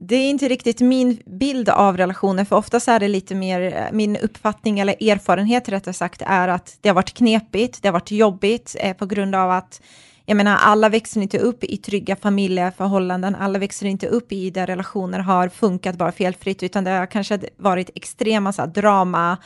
det 0.00 0.16
är 0.16 0.30
inte 0.30 0.48
riktigt 0.48 0.80
min 0.80 1.22
bild 1.26 1.68
av 1.68 1.96
relationer, 1.96 2.44
för 2.44 2.56
oftast 2.56 2.88
är 2.88 3.00
det 3.00 3.08
lite 3.08 3.34
mer 3.34 3.60
eh, 3.76 3.82
min 3.92 4.16
uppfattning 4.16 4.78
eller 4.78 5.10
erfarenhet 5.10 5.68
rättare 5.68 5.94
sagt 5.94 6.22
är 6.26 6.48
att 6.48 6.78
det 6.80 6.88
har 6.88 6.94
varit 6.94 7.14
knepigt, 7.14 7.82
det 7.82 7.88
har 7.88 7.92
varit 7.92 8.10
jobbigt 8.10 8.76
eh, 8.80 8.96
på 8.96 9.06
grund 9.06 9.34
av 9.34 9.50
att 9.50 9.82
jag 10.26 10.36
menar, 10.36 10.56
alla 10.56 10.88
växer 10.88 11.20
inte 11.20 11.38
upp 11.38 11.64
i 11.64 11.76
trygga 11.76 12.16
familjeförhållanden, 12.16 13.34
alla 13.34 13.58
växer 13.58 13.86
inte 13.86 14.06
upp 14.06 14.32
i 14.32 14.50
där 14.50 14.66
relationer 14.66 15.18
har 15.18 15.48
funkat 15.48 15.96
bara 15.96 16.12
felfritt, 16.12 16.62
utan 16.62 16.84
det 16.84 16.90
har 16.90 17.06
kanske 17.06 17.38
varit 17.56 17.90
extrema 17.94 18.52
så 18.52 18.62
här, 18.62 18.68
drama, 18.68 19.36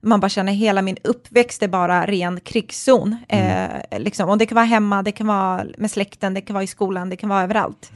man 0.00 0.20
bara 0.20 0.28
känner 0.28 0.52
hela 0.52 0.82
min 0.82 0.96
uppväxt 1.04 1.62
är 1.62 1.68
bara 1.68 2.06
ren 2.06 2.40
krigszon. 2.40 3.16
Eh, 3.28 3.98
liksom. 3.98 4.28
Och 4.28 4.38
det 4.38 4.46
kan 4.46 4.54
vara 4.54 4.66
hemma, 4.66 5.02
det 5.02 5.12
kan 5.12 5.26
vara 5.26 5.64
med 5.78 5.90
släkten, 5.90 6.34
det 6.34 6.40
kan 6.40 6.54
vara 6.54 6.64
i 6.64 6.66
skolan, 6.66 7.10
det 7.10 7.16
kan 7.16 7.28
vara 7.28 7.42
överallt. 7.42 7.92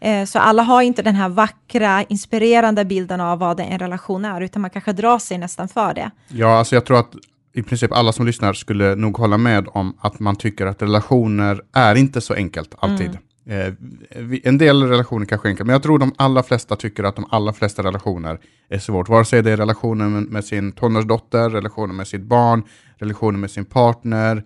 Eh, 0.00 0.24
så 0.24 0.38
alla 0.38 0.62
har 0.62 0.82
inte 0.82 1.02
den 1.02 1.14
här 1.14 1.28
vackra, 1.28 2.02
inspirerande 2.02 2.84
bilden 2.84 3.20
av 3.20 3.38
vad 3.38 3.60
en 3.60 3.78
relation 3.78 4.24
är, 4.24 4.40
utan 4.40 4.62
man 4.62 4.70
kanske 4.70 4.92
drar 4.92 5.18
sig 5.18 5.38
nästan 5.38 5.68
för 5.68 5.94
det. 5.94 6.10
Ja, 6.28 6.58
alltså 6.58 6.74
jag 6.76 6.84
tror 6.86 6.98
att 6.98 7.12
i 7.54 7.62
princip 7.62 7.92
alla 7.92 8.12
som 8.12 8.26
lyssnar 8.26 8.52
skulle 8.52 8.94
nog 8.94 9.16
hålla 9.16 9.38
med 9.38 9.68
om 9.68 9.96
att 10.00 10.20
man 10.20 10.36
tycker 10.36 10.66
att 10.66 10.82
relationer 10.82 11.60
är 11.72 11.94
inte 11.94 12.20
så 12.20 12.34
enkelt 12.34 12.74
alltid. 12.78 13.18
Eh, 13.46 13.74
vi- 14.16 14.40
en 14.44 14.58
del 14.58 14.82
relationer 14.82 15.26
kanske 15.26 15.48
är 15.48 15.50
enkla, 15.50 15.64
men 15.64 15.72
jag 15.72 15.82
tror 15.82 15.98
de 15.98 16.12
allra 16.16 16.42
flesta 16.42 16.76
tycker 16.76 17.04
att 17.04 17.16
de 17.16 17.24
allra 17.30 17.52
flesta 17.52 17.82
relationer 17.82 18.38
är 18.68 18.78
svårt. 18.78 19.08
Vare 19.08 19.24
sig 19.24 19.42
det 19.42 19.50
är 19.52 19.56
relationen 19.56 20.22
med, 20.22 20.44
sin 20.44 20.72
tonårsdotter, 20.72 21.50
relationen 21.50 21.96
med 21.96 22.06
sitt 22.06 22.22
barn, 22.22 22.62
relationen 22.98 23.40
med 23.40 23.50
sin 23.50 23.64
partner, 23.64 24.36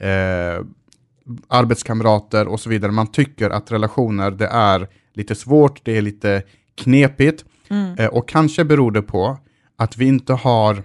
eh, 0.00 0.64
arbetskamrater 1.48 2.48
och 2.48 2.60
så 2.60 2.70
vidare. 2.70 2.92
Man 2.92 3.06
tycker 3.12 3.50
att 3.50 3.72
relationer, 3.72 4.30
det 4.30 4.46
är 4.46 4.88
lite 5.14 5.34
svårt, 5.34 5.80
det 5.84 5.96
är 5.98 6.02
lite 6.02 6.42
knepigt. 6.76 7.44
Eh, 7.98 8.06
och 8.06 8.28
kanske 8.28 8.64
beror 8.64 8.90
det 8.92 9.02
på 9.02 9.38
att 9.78 9.96
vi 9.96 10.04
inte 10.04 10.32
har, 10.32 10.82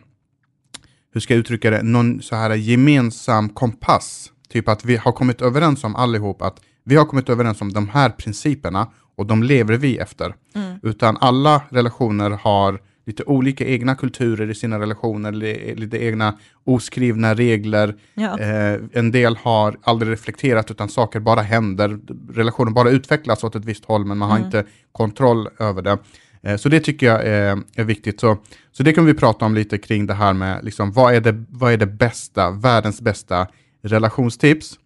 hur 1.14 1.22
ska 1.22 1.34
jag 1.34 1.40
uttrycka 1.40 1.70
det, 1.70 1.84
någon 1.84 2.22
så 2.22 2.36
här 2.36 2.56
gemensam 2.56 3.50
kompass. 3.50 4.32
Typ 4.50 4.68
att 4.70 4.86
vi 4.86 4.96
har 4.98 5.12
kommit 5.12 5.42
överens 5.42 5.84
om 5.84 5.96
allihop 5.96 6.42
att 6.42 6.62
vi 6.84 6.96
har 6.96 7.06
kommit 7.06 7.30
överens 7.30 7.62
om 7.62 7.74
de 7.74 7.90
här 7.90 8.10
principerna 8.10 8.88
och 9.18 9.26
de 9.26 9.44
lever 9.44 9.78
vi 9.78 9.98
efter. 9.98 10.36
Utan 10.84 11.18
alla 11.22 11.62
relationer 11.70 12.30
har 12.30 12.80
lite 13.06 13.24
olika 13.24 13.66
egna 13.66 13.96
kulturer 13.96 14.50
i 14.52 14.56
sina 14.56 14.80
relationer, 14.80 15.32
li- 15.32 15.76
lite 15.76 16.04
egna 16.04 16.38
oskrivna 16.64 17.34
regler. 17.34 17.96
Ja. 18.14 18.40
Eh, 18.40 18.80
en 18.94 19.12
del 19.12 19.36
har 19.38 19.78
aldrig 19.84 20.12
reflekterat 20.12 20.72
utan 20.72 20.90
saker 20.90 21.20
bara 21.20 21.42
händer. 21.42 22.00
Relationen 22.34 22.74
bara 22.74 22.90
utvecklas 22.90 23.44
åt 23.44 23.56
ett 23.56 23.66
visst 23.66 23.86
håll 23.86 24.06
men 24.06 24.18
man 24.18 24.30
har 24.30 24.38
inte 24.46 24.66
kontroll 24.92 25.48
över 25.60 25.82
det. 25.82 25.98
Eh, 26.44 26.58
så 26.58 26.70
det 26.70 26.80
tycker 26.80 27.06
jag 27.06 27.26
är, 27.26 27.58
är 27.76 27.84
viktigt. 27.84 28.20
Så, 28.20 28.38
så 28.72 28.84
det 28.84 28.94
kan 28.94 29.06
vi 29.06 29.14
prata 29.14 29.46
om 29.46 29.56
lite 29.56 29.78
kring 29.78 30.08
det 30.08 30.14
här 30.14 30.34
med 30.34 30.64
liksom, 30.66 30.92
vad, 30.92 31.14
är 31.14 31.22
det, 31.22 31.46
vad 31.50 31.74
är 31.74 31.78
det 31.78 31.86
bästa, 31.86 32.52
världens 32.52 33.02
bästa 33.02 33.48
relationstips. 33.82 34.80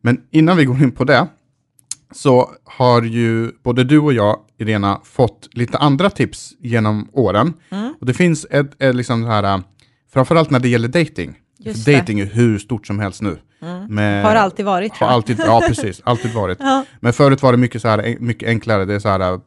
Men 0.00 0.20
innan 0.30 0.56
vi 0.56 0.64
går 0.64 0.82
in 0.82 0.92
på 0.92 1.04
det 1.04 1.26
så 2.12 2.50
har 2.64 3.02
ju 3.02 3.52
både 3.62 3.84
du 3.84 3.98
och 3.98 4.12
jag, 4.12 4.38
Irena, 4.58 5.00
fått 5.04 5.48
lite 5.52 5.78
andra 5.78 6.10
tips 6.10 6.52
genom 6.60 7.08
åren. 7.12 7.54
Och 8.00 8.06
det 8.06 8.14
finns 8.14 8.46
ett, 8.50 8.82
ett 8.82 8.94
liksom 8.94 9.22
det 9.22 9.28
här, 9.28 9.54
äh, 9.54 9.60
framförallt 10.12 10.50
när 10.50 10.60
det 10.60 10.68
gäller 10.68 10.88
dating. 10.88 11.34
Just 11.58 11.84
För 11.84 11.92
dating 11.92 12.20
är 12.20 12.26
hur 12.26 12.58
stort 12.58 12.86
som 12.86 12.98
helst 12.98 13.22
nu. 13.22 13.38
Med, 13.88 14.24
Har 14.24 14.34
alltid 14.34 14.64
varit 14.64 14.92
har 14.96 15.06
alltid, 15.06 15.40
Ja, 15.46 15.62
precis. 15.66 16.00
Alltid 16.04 16.32
varit. 16.32 16.58
Ja. 16.60 16.84
Men 17.00 17.12
förut 17.12 17.42
var 17.42 17.52
det 17.52 17.58
mycket, 17.58 17.82
så 17.82 17.88
här, 17.88 17.98
en- 17.98 18.26
mycket 18.26 18.48
enklare. 18.48 18.84
Det 18.84 18.94
är 18.94 18.98
så 18.98 19.08
här, 19.08 19.20
äh, 19.20 19.38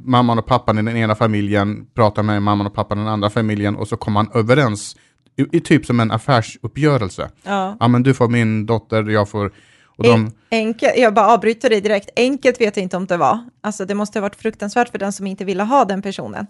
mamman 0.00 0.38
och 0.38 0.46
pappan 0.46 0.78
i 0.78 0.82
den 0.82 0.96
ena 0.96 1.14
familjen 1.14 1.86
pratar 1.94 2.22
med 2.22 2.42
mamman 2.42 2.66
och 2.66 2.74
pappan 2.74 2.98
i 2.98 3.00
den 3.00 3.08
andra 3.12 3.30
familjen 3.30 3.76
och 3.76 3.88
så 3.88 3.96
kommer 3.96 4.14
man 4.14 4.30
överens 4.34 4.96
i, 5.36 5.56
i 5.56 5.60
typ 5.60 5.86
som 5.86 6.00
en 6.00 6.10
affärsuppgörelse. 6.10 7.30
Ja. 7.42 7.76
Ja, 7.80 7.88
men 7.88 8.02
du 8.02 8.14
får 8.14 8.28
min 8.28 8.66
dotter, 8.66 9.10
jag 9.10 9.28
får... 9.28 9.52
Och 9.96 10.04
de, 10.04 10.30
Enkelt, 10.50 10.92
jag 10.96 11.14
bara 11.14 11.26
avbryter 11.26 11.70
dig 11.70 11.80
direkt. 11.80 12.10
Enkelt 12.16 12.60
vet 12.60 12.76
jag 12.76 12.82
inte 12.82 12.96
om 12.96 13.06
det 13.06 13.16
var. 13.16 13.38
Alltså 13.60 13.84
det 13.84 13.94
måste 13.94 14.18
ha 14.18 14.22
varit 14.22 14.36
fruktansvärt 14.36 14.88
för 14.88 14.98
den 14.98 15.12
som 15.12 15.26
inte 15.26 15.44
ville 15.44 15.62
ha 15.62 15.84
den 15.84 16.02
personen. 16.02 16.46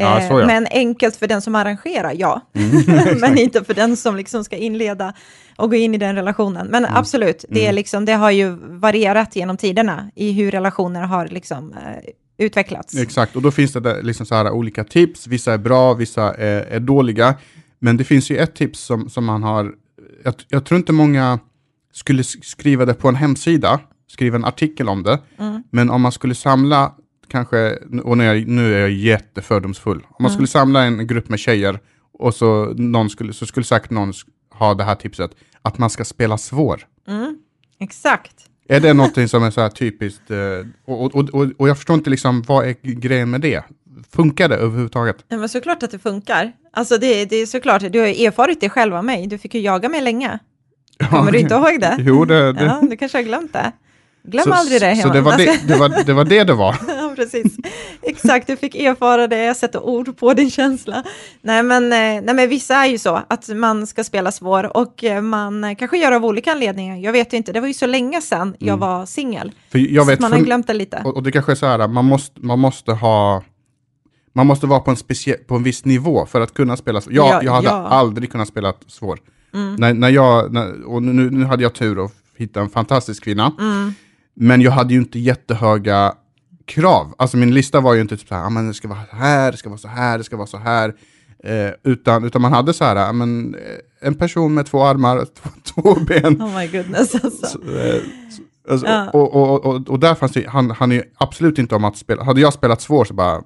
Ja, 0.00 0.20
Eh, 0.20 0.28
så 0.28 0.40
ja. 0.40 0.46
Men 0.46 0.66
enkelt 0.70 1.16
för 1.16 1.26
den 1.26 1.42
som 1.42 1.54
arrangerar, 1.54 2.12
ja. 2.16 2.40
Mm. 2.54 3.18
men 3.20 3.38
inte 3.38 3.64
för 3.64 3.74
den 3.74 3.96
som 3.96 4.16
liksom 4.16 4.44
ska 4.44 4.56
inleda 4.56 5.14
och 5.56 5.70
gå 5.70 5.76
in 5.76 5.94
i 5.94 5.98
den 5.98 6.14
relationen. 6.14 6.66
Men 6.66 6.84
Mm. 6.84 6.96
absolut, 6.96 7.44
det, 7.48 7.66
är 7.66 7.72
liksom, 7.72 8.04
det 8.04 8.12
har 8.12 8.30
ju 8.30 8.50
varierat 8.60 9.36
genom 9.36 9.56
tiderna 9.56 10.10
i 10.14 10.32
hur 10.32 10.50
relationer 10.50 11.02
har 11.02 11.26
liksom, 11.28 11.72
eh, 11.72 12.10
utvecklats. 12.38 12.94
Exakt, 12.96 13.36
och 13.36 13.42
då 13.42 13.50
finns 13.50 13.72
det 13.72 13.80
där 13.80 14.02
liksom 14.02 14.26
så 14.26 14.34
här 14.34 14.50
olika 14.50 14.84
tips. 14.84 15.26
Vissa 15.26 15.52
är 15.52 15.58
bra, 15.58 15.94
vissa 15.94 16.34
är, 16.34 16.60
är 16.62 16.80
dåliga. 16.80 17.34
Men 17.78 17.96
det 17.96 18.04
finns 18.04 18.30
ju 18.30 18.36
ett 18.38 18.54
tips 18.54 18.80
som, 18.80 19.10
som 19.10 19.24
man 19.24 19.42
har... 19.42 19.72
Jag, 20.24 20.34
jag 20.48 20.64
tror 20.64 20.78
inte 20.78 20.92
många 20.92 21.38
skulle 21.92 22.22
sk- 22.22 22.42
skriva 22.44 22.84
det 22.84 22.94
på 22.94 23.08
en 23.08 23.14
hemsida, 23.14 23.80
skriva 24.08 24.36
en 24.36 24.44
artikel 24.44 24.88
om 24.88 25.02
det. 25.02 25.18
Men 25.70 25.90
om 25.90 26.02
man 26.02 26.12
skulle 26.12 26.34
samla, 26.34 26.92
kanske, 27.28 27.78
och 28.04 28.18
nu 28.18 28.24
är 28.24 28.34
jag, 28.34 28.48
nu 28.48 28.74
är 28.74 28.80
jag 28.80 28.90
jättefördomsfull. 28.90 30.06
Om 30.08 30.22
man 30.22 30.30
skulle 30.32 30.48
samla 30.48 30.82
en 30.82 31.06
grupp 31.06 31.28
med 31.28 31.38
tjejer 31.38 31.78
och 32.18 32.34
så, 32.34 32.64
någon 32.76 33.10
skulle, 33.10 33.32
så 33.32 33.46
skulle 33.46 33.64
säkert 33.64 33.90
någon 33.90 34.12
ha 34.50 34.74
det 34.74 34.84
här 34.84 34.94
tipset, 34.94 35.30
att 35.62 35.78
man 35.78 35.90
ska 35.90 36.04
spela 36.04 36.38
svår. 36.38 36.86
Exakt. 37.80 38.34
Är 38.68 38.80
det 38.80 38.92
någonting 38.94 39.28
som 39.28 39.42
är 39.42 39.50
så 39.50 39.60
här 39.60 39.68
typiskt? 39.68 40.30
eh, 40.30 40.38
Och, 40.86 41.14
och, 41.14 41.28
och, 41.34 41.46
och 41.58 41.68
jag 41.68 41.76
förstår 41.76 41.94
inte 41.94 42.10
liksom, 42.10 42.42
vad 42.42 42.66
är 42.66 42.76
grejen 42.82 43.30
med 43.30 43.40
det? 43.40 43.64
Funkar 44.12 44.48
det 44.48 44.56
överhuvudtaget? 44.56 45.16
Ja, 45.28 45.36
men 45.36 45.48
såklart 45.48 45.82
att 45.82 45.90
det 45.90 45.98
funkar. 45.98 46.52
Alltså 46.72 46.98
det, 46.98 47.24
det 47.24 47.36
är 47.36 47.46
såklart, 47.46 47.92
du 47.92 48.00
har 48.00 48.06
ju 48.06 48.26
erfarit 48.26 48.60
det 48.60 48.68
själv 48.68 48.94
av 48.94 49.04
mig. 49.04 49.26
Du 49.26 49.38
fick 49.38 49.54
ju 49.54 49.60
jaga 49.60 49.88
mig 49.88 50.00
länge. 50.00 50.38
Kommer 51.10 51.32
du 51.32 51.38
inte 51.38 51.54
ihåg 51.70 51.80
det? 51.80 51.96
Jo, 51.98 52.24
det... 52.24 52.52
det 52.52 52.64
Ja, 52.64 52.80
du 52.90 52.96
kanske 52.96 53.18
har 53.18 53.22
glömt 53.22 53.52
det. 53.52 53.72
Glöm 54.22 54.44
så, 54.44 54.52
aldrig 54.52 54.80
det 54.80 54.96
Så 54.96 55.08
det 55.08 55.20
var 55.20 55.36
det, 55.36 55.60
det, 55.68 55.76
var, 55.76 56.04
det 56.06 56.12
var 56.12 56.24
det 56.24 56.44
det 56.44 56.54
var? 56.54 56.76
precis. 57.16 57.56
Exakt, 58.02 58.46
du 58.46 58.56
fick 58.56 58.74
erfara 58.74 59.26
det, 59.26 59.54
sätta 59.54 59.80
ord 59.80 60.18
på 60.18 60.34
din 60.34 60.50
känsla. 60.50 61.04
Nej 61.42 61.62
men, 61.62 61.84
eh, 61.84 61.98
nej, 61.98 62.34
men 62.34 62.48
vissa 62.48 62.74
är 62.74 62.86
ju 62.86 62.98
så, 62.98 63.22
att 63.28 63.48
man 63.48 63.86
ska 63.86 64.04
spela 64.04 64.32
svår 64.32 64.76
och 64.76 65.04
eh, 65.04 65.22
man 65.22 65.64
eh, 65.64 65.76
kanske 65.76 65.98
gör 65.98 66.12
av 66.12 66.24
olika 66.24 66.52
anledningar. 66.52 66.96
Jag 66.96 67.12
vet 67.12 67.32
inte, 67.32 67.52
det 67.52 67.60
var 67.60 67.68
ju 67.68 67.74
så 67.74 67.86
länge 67.86 68.22
sedan 68.22 68.56
jag 68.58 68.76
var 68.76 69.06
singel. 69.06 69.52
För 69.70 70.20
man 70.20 70.32
har 70.32 70.38
glömt 70.38 70.66
det 70.66 70.74
lite. 70.74 71.02
och, 71.04 71.16
och 71.16 71.22
det 71.22 71.32
kanske 71.32 71.52
är 71.52 71.56
så 71.56 71.66
här, 71.66 71.88
man 71.88 72.04
måste, 72.04 72.40
man 72.40 72.58
måste 72.58 72.92
ha... 72.92 73.42
Man 74.32 74.46
måste 74.46 74.66
vara 74.66 74.80
på 74.80 74.90
en, 74.90 74.96
specie, 74.96 75.34
på 75.34 75.54
en 75.54 75.62
viss 75.62 75.84
nivå 75.84 76.26
för 76.26 76.40
att 76.40 76.54
kunna 76.54 76.76
spela 76.76 77.00
svår. 77.00 77.14
Jag, 77.14 77.26
Ja, 77.26 77.42
jag 77.42 77.52
hade 77.52 77.66
ja. 77.66 77.78
Mm. 77.78 77.92
aldrig 77.92 78.32
kunnat 78.32 78.48
spela 78.48 78.74
svår. 78.86 79.18
När, 79.78 79.94
när 79.94 80.08
jag, 80.08 80.52
när, 80.52 80.84
och 80.84 81.02
nu, 81.02 81.30
nu 81.30 81.44
hade 81.44 81.62
jag 81.62 81.74
tur 81.74 82.04
att 82.04 82.12
hitta 82.36 82.60
en 82.60 82.68
fantastisk 82.68 83.24
kvinna. 83.24 83.52
Mm. 83.58 83.94
Men 84.34 84.60
jag 84.60 84.72
hade 84.72 84.94
ju 84.94 85.00
inte 85.00 85.18
jättehöga 85.18 86.14
krav. 86.66 87.14
Alltså 87.18 87.36
min 87.36 87.54
lista 87.54 87.80
var 87.80 87.94
ju 87.94 88.00
inte 88.00 88.16
typ 88.16 88.28
så 88.28 88.34
här, 88.34 88.44
ah, 88.46 88.50
men 88.50 88.68
det 88.68 88.74
ska 88.74 88.88
vara 88.88 88.98
så 89.10 89.16
här, 89.16 89.52
det 89.52 89.58
ska 89.58 89.68
vara 89.68 89.78
så 89.78 89.88
här, 89.88 90.18
det 90.18 90.24
ska 90.24 90.36
vara 90.36 90.46
så 90.46 90.58
här. 90.58 90.94
Eh, 91.44 91.70
utan, 91.82 92.24
utan 92.24 92.42
man 92.42 92.52
hade 92.52 92.74
så 92.74 92.84
här, 92.84 92.96
ah, 92.96 93.12
men, 93.12 93.54
eh, 93.54 93.60
en 94.08 94.14
person 94.14 94.54
med 94.54 94.66
två 94.66 94.82
armar, 94.84 95.24
två, 95.34 95.50
två 95.82 95.94
ben. 96.00 96.42
Oh 96.42 96.58
my 96.58 96.66
goodness 96.66 97.14
alltså. 97.14 97.46
Så, 97.46 97.58
eh, 97.78 98.00
så- 98.30 98.72
alltså, 98.72 98.86
Ja. 98.86 99.10
och, 99.10 99.34
och, 99.34 99.64
och, 99.66 99.88
och 99.88 99.98
där 100.00 100.14
fanns 100.14 100.32
det, 100.32 100.48
han, 100.48 100.70
han 100.70 100.92
är 100.92 100.96
ju 100.96 101.02
absolut 101.16 101.58
inte 101.58 101.74
om 101.74 101.84
att 101.84 101.96
spela, 101.96 102.24
hade 102.24 102.40
jag 102.40 102.52
spelat 102.52 102.80
svår 102.80 103.04
så 103.04 103.14
bara 103.14 103.42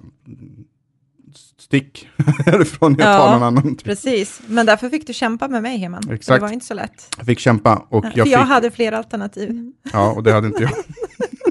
stick 1.59 2.07
härifrån, 2.45 2.95
jag 2.99 3.05
tar 3.17 3.25
Ja, 3.27 3.31
någon 3.33 3.43
annan. 3.43 3.63
Typ. 3.75 3.83
Precis, 3.83 4.41
men 4.47 4.65
därför 4.65 4.89
fick 4.89 5.07
du 5.07 5.13
kämpa 5.13 5.47
med 5.47 5.61
mig 5.63 5.77
Heman. 5.77 6.01
För 6.03 6.09
Det 6.09 6.15
Exakt. 6.15 6.41
var 6.41 6.49
inte 6.51 6.65
så 6.65 6.73
lätt. 6.73 7.15
Jag 7.17 7.25
fick 7.25 7.39
kämpa 7.39 7.85
och 7.89 8.03
För 8.03 8.11
jag 8.15 8.27
jag, 8.27 8.39
fick, 8.39 8.47
hade 8.49 8.71
fler 8.71 8.91
alternativ. 8.91 9.71
ja 9.93 10.11
och 10.11 10.23
det 10.23 10.31
hade 10.33 10.47
inte 10.47 10.63
jag. 10.63 10.71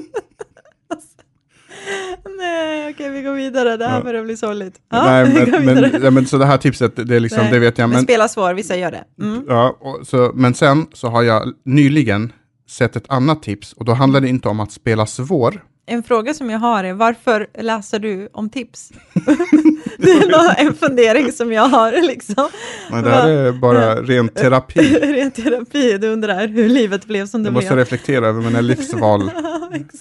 Nej, 2.38 2.90
okej 2.94 3.10
vi 3.10 3.22
går 3.22 3.32
vidare. 3.34 3.76
Det 3.76 3.86
här 3.86 3.96
Ja. 3.98 4.04
börjar 4.04 4.24
bli 4.24 4.36
sorgligt. 4.36 4.74
Ja, 4.90 5.02
Nej, 5.04 5.48
men, 5.50 5.64
men, 5.64 6.02
ja, 6.02 6.10
men 6.10 6.26
så 6.26 6.38
det 6.38 6.46
här 6.46 6.58
tipset, 6.58 6.96
det, 7.08 7.16
är 7.16 7.20
liksom, 7.20 7.42
Nej, 7.42 7.52
det 7.52 7.58
vet 7.58 7.78
jag. 7.78 7.88
Men, 7.88 7.96
Men, 7.96 8.04
spela 8.04 8.28
svår, 8.28 8.54
vissa 8.54 8.76
gör 8.76 8.90
det. 8.90 9.04
Mm. 9.24 9.44
ja, 9.48 9.76
och, 9.80 10.06
så, 10.06 10.30
men 10.34 10.54
sen 10.54 10.86
så 10.92 11.08
har 11.08 11.22
jag 11.22 11.52
nyligen 11.64 12.32
sett 12.70 12.96
ett 12.96 13.04
annat 13.08 13.42
tips 13.42 13.72
och 13.72 13.84
då 13.84 13.92
handlar 13.92 14.20
det 14.20 14.28
inte 14.28 14.48
om 14.48 14.60
att 14.60 14.72
spela 14.72 15.06
svår. 15.06 15.62
En 15.92 16.02
fråga 16.02 16.34
som 16.34 16.50
jag 16.50 16.58
har 16.58 16.84
är 16.84 16.92
varför 16.92 17.46
läser 17.58 17.98
du 17.98 18.28
om 18.32 18.50
tips? 18.50 18.92
det 19.98 20.10
är 20.10 20.60
en 20.66 20.74
fundering 20.74 21.32
som 21.32 21.52
jag 21.52 21.68
har 21.68 21.92
liksom. 22.06 22.48
Men 22.90 23.04
det 23.04 23.10
här 23.10 23.28
är 23.28 23.52
bara 23.52 24.02
ren 24.02 24.28
terapi. 24.28 24.80
Ren 25.02 25.30
terapi, 25.30 25.98
du 25.98 26.08
undrar 26.08 26.48
hur 26.48 26.68
livet 26.68 27.04
blev 27.04 27.26
som 27.26 27.42
det 27.42 27.46
Jag 27.46 27.54
måste 27.54 27.68
blev. 27.68 27.78
reflektera 27.78 28.26
över 28.26 28.42
mina 28.42 28.60
livsval. 28.70 29.30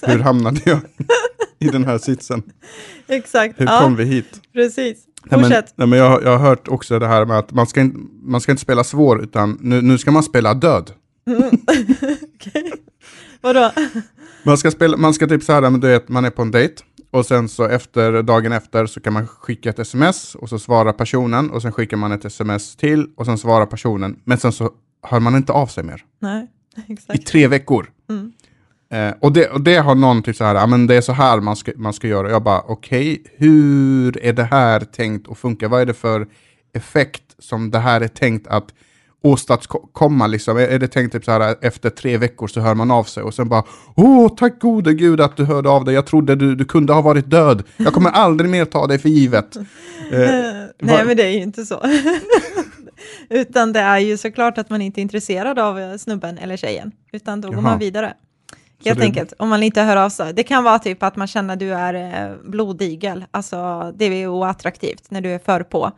Hur 0.02 0.18
hamnade 0.18 0.60
jag 0.64 0.78
i 1.58 1.68
den 1.68 1.84
här 1.84 1.98
sitsen? 1.98 2.42
exakt. 3.08 3.60
Hur 3.60 3.66
Ja, 3.66 3.80
kom 3.80 3.96
vi 3.96 4.04
hit? 4.04 4.40
precis. 4.52 4.98
Nej, 5.24 5.40
men, 5.40 5.50
nej, 5.76 5.86
men 5.88 5.98
jag, 5.98 6.08
har- 6.10 6.20
jag 6.22 6.30
har 6.38 6.48
hört 6.48 6.68
också 6.68 6.98
det 6.98 7.06
här 7.06 7.24
med 7.26 7.38
att 7.38 7.52
man 7.52 7.66
ska, 7.66 7.80
inte, 7.80 7.98
man 8.22 8.40
ska 8.40 8.52
inte 8.52 8.62
spela 8.62 8.84
svår, 8.84 9.22
utan 9.22 9.58
nu, 9.60 9.82
nu 9.82 9.98
ska 9.98 10.10
man 10.10 10.22
spela 10.22 10.54
död. 10.54 10.90
Okej. 12.34 12.72
Vadå? 13.40 13.70
Man 14.42 14.58
ska, 14.58 14.70
spela, 14.70 14.96
man 14.96 15.14
ska 15.14 15.26
typ 15.26 15.42
så 15.42 15.52
här, 15.52 15.60
men 15.60 15.80
du 15.80 15.88
vet, 15.88 16.08
man 16.08 16.24
är 16.24 16.30
på 16.30 16.42
en 16.42 16.50
dejt 16.50 16.82
och 17.10 17.26
sen 17.26 17.48
så 17.48 17.64
efter, 17.64 18.22
dagen 18.22 18.52
efter 18.52 18.86
så 18.86 19.00
kan 19.00 19.12
man 19.12 19.26
skicka 19.26 19.70
ett 19.70 19.78
sms 19.78 20.34
och 20.34 20.48
så 20.48 20.58
svarar 20.58 20.92
personen 20.92 21.50
och 21.50 21.62
sen 21.62 21.72
skickar 21.72 21.96
man 21.96 22.12
ett 22.12 22.24
sms 22.24 22.76
till 22.76 23.10
och 23.16 23.26
sen 23.26 23.38
svarar 23.38 23.66
personen, 23.66 24.20
men 24.24 24.38
sen 24.38 24.52
så 24.52 24.70
hör 25.02 25.20
man 25.20 25.36
inte 25.36 25.52
av 25.52 25.66
sig 25.66 25.84
mer. 25.84 26.04
Nej, 26.18 26.46
I 26.88 26.92
exakt. 26.92 27.26
tre 27.26 27.48
veckor. 27.48 27.90
Mm. 28.10 28.32
Eh, 28.92 29.14
och, 29.20 29.32
det, 29.32 29.48
och 29.50 29.60
det 29.60 29.76
har 29.76 29.94
någon 29.94 30.22
typ 30.22 30.36
så 30.36 30.44
här, 30.44 30.66
men 30.66 30.86
det 30.86 30.94
är 30.94 31.00
så 31.00 31.12
här 31.12 31.40
man 31.40 31.56
ska, 31.56 31.72
man 31.76 31.92
ska 31.92 32.08
göra. 32.08 32.30
Jag 32.30 32.42
bara, 32.42 32.60
okej, 32.60 33.22
hur 33.36 34.18
är 34.24 34.32
det 34.32 34.44
här 34.44 34.80
tänkt 34.80 35.28
att 35.30 35.38
funka? 35.38 35.68
Vad 35.68 35.80
är 35.80 35.86
det 35.86 35.94
för 35.94 36.26
effekt 36.72 37.22
som 37.38 37.70
det 37.70 37.78
här 37.78 38.00
är 38.00 38.08
tänkt 38.08 38.46
att 38.46 38.74
åstadkomma? 39.22 40.26
Liksom? 40.26 40.56
Är, 40.56 40.78
det 40.78 40.88
tänkt 40.88 41.12
typ 41.12 41.24
så 41.24 41.30
här, 41.30 41.56
efter 41.60 41.90
tre 41.90 42.16
veckor 42.18 42.46
så 42.46 42.60
hör 42.60 42.74
man 42.74 42.90
av 42.90 43.04
sig 43.04 43.22
och 43.22 43.34
sen 43.34 43.48
bara, 43.48 43.62
åh, 43.96 44.34
tack 44.36 44.60
gode 44.60 44.94
gud 44.94 45.20
att 45.20 45.36
du 45.36 45.44
hörde 45.44 45.68
av 45.68 45.84
dig. 45.84 45.94
Jag 45.94 46.06
trodde 46.06 46.34
du, 46.36 46.54
du 46.54 46.64
kunde 46.64 46.92
ha 46.92 47.00
varit 47.02 47.30
död. 47.30 47.62
Jag 47.76 47.92
kommer 47.92 48.10
aldrig 48.10 48.50
mer 48.50 48.64
ta 48.64 48.86
dig 48.86 48.98
för 48.98 49.08
givet. 49.08 49.56
Eh, 50.12 50.18
Nej, 50.18 50.96
vad- 50.96 51.06
men 51.06 51.16
det 51.16 51.22
är 51.22 51.30
ju 51.30 51.42
inte 51.42 51.66
så. 51.66 51.82
Utan 53.30 53.72
det 53.72 53.80
är 53.80 53.98
ju 53.98 54.16
såklart 54.16 54.58
att 54.58 54.70
man 54.70 54.82
inte 54.82 55.00
är 55.00 55.02
intresserad 55.02 55.58
av 55.58 55.78
eh, 55.80 55.96
snubben 55.96 56.38
eller 56.38 56.56
tjejen, 56.56 56.92
utan 57.12 57.40
då 57.40 57.48
går 57.48 57.54
Jaha. 57.54 57.62
man 57.62 57.78
vidare. 57.78 58.14
Helt 58.84 58.98
det- 58.98 59.04
enkelt, 59.04 59.32
om 59.38 59.48
man 59.48 59.62
inte 59.62 59.82
hör 59.82 59.96
av 59.96 60.10
sig. 60.10 60.32
Det 60.34 60.42
kan 60.42 60.64
vara 60.64 60.78
typ 60.78 61.02
att 61.02 61.16
man 61.16 61.26
känner 61.26 61.54
att 61.54 61.60
du 61.60 61.74
är 61.74 61.94
eh, 61.94 62.36
blodigel, 62.44 63.24
alltså 63.30 63.92
det 63.96 64.04
är 64.04 64.26
oattraktivt 64.26 65.10
när 65.10 65.20
du 65.20 65.28
är 65.30 65.38
för 65.38 65.62
på. 65.62 65.92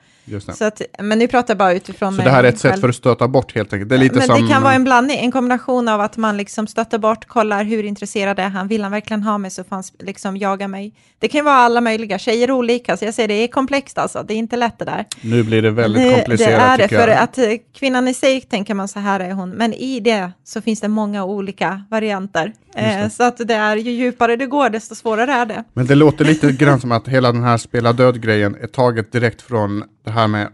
Så 0.54 0.64
att, 0.64 0.82
men 0.98 1.18
nu 1.18 1.28
pratar 1.28 1.54
jag 1.54 1.58
bara 1.58 1.72
utifrån 1.72 2.16
Så 2.16 2.22
det 2.22 2.30
här 2.30 2.44
är 2.44 2.48
ett 2.48 2.58
sätt 2.58 2.70
själv. 2.70 2.80
för 2.80 2.88
att 2.88 2.94
stöta 2.94 3.28
bort 3.28 3.54
helt 3.54 3.72
enkelt. 3.72 3.88
Det 3.88 3.94
är 3.94 3.98
lite 3.98 4.18
men 4.18 4.26
som... 4.26 4.42
det 4.46 4.52
kan 4.52 4.62
vara 4.62 4.74
en 4.74 4.84
blandning, 4.84 5.18
en 5.18 5.32
kombination 5.32 5.88
av 5.88 6.00
att 6.00 6.16
man 6.16 6.36
liksom 6.36 6.66
stöter 6.66 6.98
bort, 6.98 7.24
kollar 7.24 7.64
hur 7.64 7.84
intresserad 7.84 8.38
är 8.38 8.48
han, 8.48 8.68
vill 8.68 8.82
han 8.82 8.92
verkligen 8.92 9.22
ha 9.22 9.38
mig 9.38 9.50
så 9.50 9.64
får 9.64 9.76
han 9.76 9.84
liksom 9.98 10.36
jaga 10.36 10.68
mig. 10.68 10.92
Det 11.18 11.28
kan 11.28 11.44
vara 11.44 11.54
alla 11.56 11.80
möjliga, 11.80 12.18
tjejer 12.18 12.48
är 12.48 12.52
olika, 12.52 12.96
så 12.96 13.04
jag 13.04 13.14
säger 13.14 13.28
det 13.28 13.34
är 13.34 13.48
komplext 13.48 13.98
alltså, 13.98 14.22
det 14.22 14.34
är 14.34 14.38
inte 14.38 14.56
lätt 14.56 14.78
det 14.78 14.84
där. 14.84 15.06
Nu 15.20 15.42
blir 15.42 15.62
det 15.62 15.70
väldigt 15.70 16.02
det, 16.02 16.14
komplicerat 16.14 16.78
det 16.78 16.84
är 16.84 16.88
det, 16.88 16.88
för 16.88 17.08
jag. 17.08 17.18
att 17.18 17.38
eh, 17.38 17.44
kvinnan 17.74 18.08
i 18.08 18.14
sig 18.14 18.40
tänker 18.40 18.74
man 18.74 18.88
så 18.88 18.98
här 18.98 19.20
är 19.20 19.32
hon, 19.32 19.50
men 19.50 19.72
i 19.72 20.00
det 20.00 20.32
så 20.44 20.60
finns 20.60 20.80
det 20.80 20.88
många 20.88 21.24
olika 21.24 21.82
varianter. 21.90 22.52
Eh, 22.74 23.08
så 23.08 23.22
att 23.22 23.36
det 23.36 23.54
är, 23.54 23.76
ju 23.76 23.90
djupare 23.90 24.36
det 24.36 24.46
går, 24.46 24.70
desto 24.70 24.94
svårare 24.94 25.32
är 25.32 25.46
det. 25.46 25.64
Men 25.72 25.86
det 25.86 25.94
låter 25.94 26.24
lite 26.24 26.52
grann 26.52 26.80
som 26.80 26.92
att 26.92 27.08
hela 27.08 27.32
den 27.32 27.42
här 27.42 27.56
spela 27.56 27.92
död-grejen 27.92 28.56
är 28.60 28.66
taget 28.66 29.12
direkt 29.12 29.42
från 29.42 29.84
det 30.04 30.10
här 30.10 30.28
med, 30.28 30.48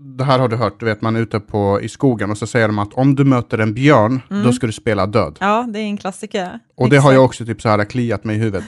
det 0.00 0.24
här 0.24 0.38
har 0.38 0.48
du 0.48 0.56
hört, 0.56 0.80
du 0.80 0.86
vet 0.86 1.02
man 1.02 1.16
är 1.16 1.20
ute 1.20 1.40
på, 1.40 1.80
i 1.82 1.88
skogen 1.88 2.30
och 2.30 2.38
så 2.38 2.46
säger 2.46 2.68
de 2.68 2.78
att 2.78 2.94
om 2.94 3.14
du 3.14 3.24
möter 3.24 3.58
en 3.58 3.74
björn, 3.74 4.20
då 4.44 4.52
ska 4.52 4.66
du 4.66 4.72
spela 4.72 5.06
död. 5.06 5.36
Ja, 5.40 5.66
det 5.68 5.78
är 5.78 5.84
en 5.84 5.96
klassiker. 5.96 6.58
Och 6.76 6.88
det 6.88 6.96
har 6.96 7.02
Exakt. 7.02 7.14
jag 7.14 7.24
också 7.24 7.46
typ 7.46 7.62
så 7.62 7.68
här 7.68 7.84
kliat 7.84 8.24
mig 8.24 8.36
i 8.36 8.38
huvudet. 8.38 8.64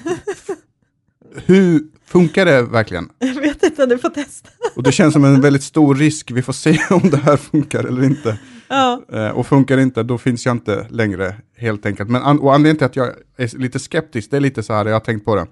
Hur 1.35 1.83
funkar 2.07 2.44
det 2.44 2.62
verkligen? 2.62 3.09
Jag 3.18 3.35
vet 3.35 3.62
inte, 3.62 3.87
du 3.87 3.99
får 3.99 4.09
testa. 4.09 4.49
Och 4.77 4.83
det 4.83 4.92
känns 4.92 5.12
som 5.12 5.25
en 5.25 5.40
väldigt 5.40 5.62
stor 5.62 5.94
risk, 5.94 6.31
vi 6.31 6.42
får 6.42 6.53
se 6.53 6.79
om 6.90 7.11
det 7.11 7.16
här 7.16 7.37
funkar 7.37 7.85
eller 7.85 8.05
inte. 8.05 8.38
Ja, 8.68 9.03
Eh, 9.12 9.29
och 9.29 9.47
funkar 9.47 9.77
det 9.77 9.83
inte, 9.83 10.03
då 10.03 10.18
finns 10.18 10.47
jag 10.47 10.55
inte 10.55 10.87
längre 10.90 11.35
helt 11.57 11.87
enkelt. 11.87 12.11
Men 12.11 12.23
an- 12.23 12.38
och 12.38 12.55
anledningen 12.55 12.77
till 12.77 12.87
att 12.87 12.97
jag 12.97 13.09
är 13.37 13.59
lite 13.59 13.79
skeptisk, 13.79 14.31
det 14.31 14.37
är 14.37 14.40
lite 14.40 14.62
så 14.62 14.73
här, 14.73 14.87
jag 14.87 14.92
har 14.92 15.01
tänkt 15.01 15.25
på 15.25 15.37
det. 15.37 15.47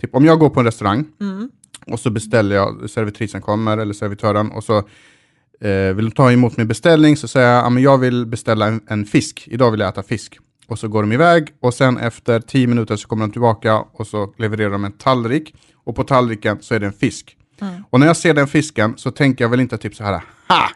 Typ 0.00 0.14
om 0.14 0.24
jag 0.24 0.38
går 0.38 0.50
på 0.50 0.60
en 0.60 0.66
restaurang 0.66 1.04
mm. 1.20 1.50
och 1.86 2.00
så 2.00 2.10
beställer 2.10 2.56
jag, 2.56 2.90
servitrisen 2.90 3.42
kommer 3.42 3.78
eller 3.78 3.94
servitören 3.94 4.50
och 4.50 4.64
så 4.64 4.78
eh, 5.60 5.94
vill 5.94 6.04
de 6.04 6.10
ta 6.10 6.32
emot 6.32 6.56
min 6.56 6.68
beställning 6.68 7.16
så 7.16 7.28
säger 7.28 7.54
jag, 7.54 7.72
men 7.72 7.82
jag 7.82 7.98
vill 7.98 8.26
beställa 8.26 8.66
en, 8.66 8.80
en 8.86 9.04
fisk, 9.04 9.48
idag 9.50 9.70
vill 9.70 9.80
jag 9.80 9.88
äta 9.88 10.02
fisk. 10.02 10.38
Och 10.68 10.78
så 10.78 10.88
går 10.88 11.02
de 11.02 11.12
iväg 11.12 11.48
och 11.60 11.74
sen 11.74 11.98
efter 11.98 12.40
tio 12.40 12.66
minuter 12.66 12.96
så 12.96 13.08
kommer 13.08 13.26
de 13.26 13.32
tillbaka 13.32 13.76
och 13.92 14.06
så 14.06 14.34
levererar 14.38 14.70
de 14.70 14.84
en 14.84 14.92
tallrik 14.92 15.54
och 15.84 15.96
på 15.96 16.04
tallriken 16.04 16.58
så 16.60 16.74
är 16.74 16.80
det 16.80 16.86
en 16.86 16.92
fisk. 16.92 17.36
Mm. 17.60 17.74
Och 17.90 18.00
när 18.00 18.06
jag 18.06 18.16
ser 18.16 18.34
den 18.34 18.46
fisken 18.46 18.94
så 18.96 19.10
tänker 19.10 19.44
jag 19.44 19.48
väl 19.48 19.60
inte 19.60 19.78
typ 19.78 19.94
så 19.94 20.04
här, 20.04 20.12
ha! 20.48 20.70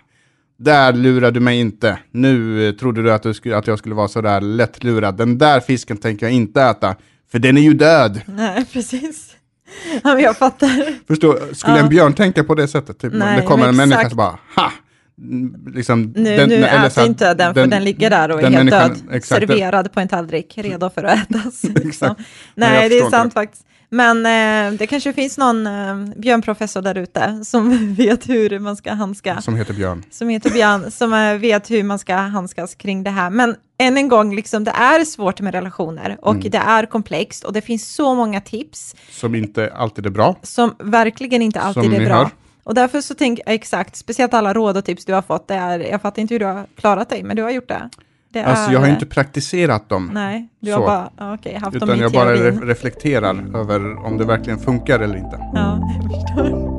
Där 0.58 0.92
lurar 0.92 1.30
du 1.30 1.40
mig 1.40 1.60
inte. 1.60 1.98
Nu 2.10 2.68
eh, 2.68 2.74
trodde 2.74 3.02
du 3.02 3.12
att, 3.12 3.22
du 3.22 3.34
skulle, 3.34 3.56
att 3.56 3.66
jag 3.66 3.78
skulle 3.78 3.94
vara 3.94 4.08
så 4.08 4.20
där 4.20 4.40
lättlurad. 4.40 5.16
Den 5.16 5.38
där 5.38 5.60
fisken 5.60 5.96
tänker 5.96 6.26
jag 6.26 6.32
inte 6.32 6.62
äta, 6.62 6.96
för 7.32 7.38
den 7.38 7.56
är 7.58 7.62
ju 7.62 7.74
död. 7.74 8.20
nej, 8.26 8.64
precis. 8.72 9.36
Ja, 10.04 10.14
men 10.14 10.20
jag 10.20 10.36
fattar. 10.36 10.98
Förstår, 11.06 11.54
skulle 11.54 11.76
Ja. 11.76 11.82
en 11.82 11.88
björn 11.88 12.12
tänka 12.14 12.44
på 12.44 12.54
det 12.54 12.68
sättet? 12.68 12.98
Typ, 12.98 13.12
Nej, 13.12 13.40
det 13.40 13.46
kommer 13.46 13.68
en 13.68 13.76
människa 13.76 14.10
så 14.10 14.16
bara, 14.16 14.38
ha! 14.56 14.72
Mm, 15.20 15.72
Liksom, 15.74 16.12
Nu, 16.16 16.36
den- 16.36 16.48
nu 16.48 16.54
eller 16.54 16.86
ät 16.86 16.92
så 16.92 17.06
inte 17.06 17.34
den, 17.34 17.54
för 17.54 17.66
den 17.66 17.84
ligger 17.84 18.10
där 18.10 18.30
och 18.30 18.38
är 18.38 18.42
den 18.42 18.54
helt 18.54 18.70
död, 18.70 18.90
exakt, 19.12 19.26
serverad 19.48 19.92
på 19.92 20.00
en 20.00 20.08
tallrik, 20.08 20.58
redo 20.58 20.90
för 20.90 21.04
att 21.04 21.30
ätas. 21.30 21.64
liksom. 21.84 22.14
Nej, 22.54 22.70
Nej, 22.70 22.88
det 22.88 22.98
är 22.98 23.10
sant 23.10 23.24
inte 23.24 23.34
faktiskt. 23.34 23.64
Men 23.92 24.16
eh, 24.26 24.78
det 24.78 24.86
kanske 24.86 25.12
finns 25.12 25.38
någon 25.38 25.66
eh, 25.66 25.96
björnprofessor 26.16 26.82
där 26.82 26.98
ute 26.98 27.44
som 27.44 27.94
vet 27.98 28.28
hur 28.28 28.58
man 28.58 28.76
ska 28.76 28.92
handska, 28.92 29.40
Som 29.40 29.56
heter 29.56 29.74
Björn. 29.74 30.02
som 30.10 30.28
heter 30.28 30.50
Björn, 30.50 30.90
som 30.90 31.12
eh, 31.14 31.34
vet 31.34 31.70
hur 31.70 31.82
man 31.82 31.98
ska 31.98 32.14
handskas 32.16 32.74
kring 32.74 33.02
det 33.04 33.10
här. 33.10 33.30
Men 33.30 33.54
än 33.78 33.96
en 33.96 34.08
gång, 34.08 34.34
liksom, 34.36 34.64
det 34.64 34.70
är 34.70 35.04
svårt 35.04 35.40
med 35.40 35.54
relationer 35.54 36.16
och 36.22 36.34
Mm. 36.34 36.50
det 36.50 36.58
är 36.58 36.86
komplext 36.86 37.44
och 37.44 37.52
det 37.52 37.60
finns 37.60 37.94
så 37.94 38.14
många 38.14 38.40
tips 38.40 38.94
Som 39.10 39.34
inte 39.34 39.72
alltid 39.76 40.06
är 40.06 40.10
bra. 40.10 40.36
som 40.42 40.74
verkligen 40.78 41.42
inte 41.42 41.60
alltid 41.60 41.84
Som 41.84 41.92
är 41.94 42.04
bra. 42.04 42.14
hör. 42.16 42.30
Och 42.64 42.74
därför 42.74 43.00
så 43.00 43.14
tänker 43.14 43.42
jag 43.46 43.54
exakt, 43.54 43.96
speciellt 43.96 44.34
alla 44.34 44.52
råd 44.54 44.76
och 44.76 44.84
tips 44.84 45.04
du 45.04 45.12
har 45.14 45.22
fått, 45.22 45.48
det 45.48 45.54
är, 45.54 45.78
jag 45.80 46.02
fattar 46.02 46.22
inte 46.22 46.34
hur 46.34 46.38
du 46.38 46.44
har 46.46 46.66
klarat 46.76 47.08
dig, 47.08 47.22
men 47.22 47.36
du 47.36 47.42
har 47.42 47.50
gjort 47.50 47.68
det. 47.68 47.90
det 48.28 48.42
Alltså 48.44 48.68
är, 48.68 48.72
jag 48.72 48.80
har 48.80 48.86
ju 48.86 48.92
inte 48.92 49.06
praktiserat 49.06 49.88
dem. 49.88 50.10
Nej, 50.14 50.48
du 50.60 50.72
så. 50.72 50.78
har 50.78 50.86
bara 50.86 51.34
okej, 51.34 51.54
haft 51.54 51.80
dem 51.80 51.88
Utan 51.88 51.98
i 51.98 52.02
jag 52.02 52.12
bara 52.12 52.34
re- 52.36 52.66
reflekterar 52.66 53.56
över 53.60 54.06
om 54.06 54.18
det 54.18 54.24
verkligen 54.24 54.58
funkar 54.58 55.00
eller 55.00 55.16
inte. 55.16 55.36
Ja, 55.54 55.78
jag 56.02 56.12
förstår. 56.12 56.69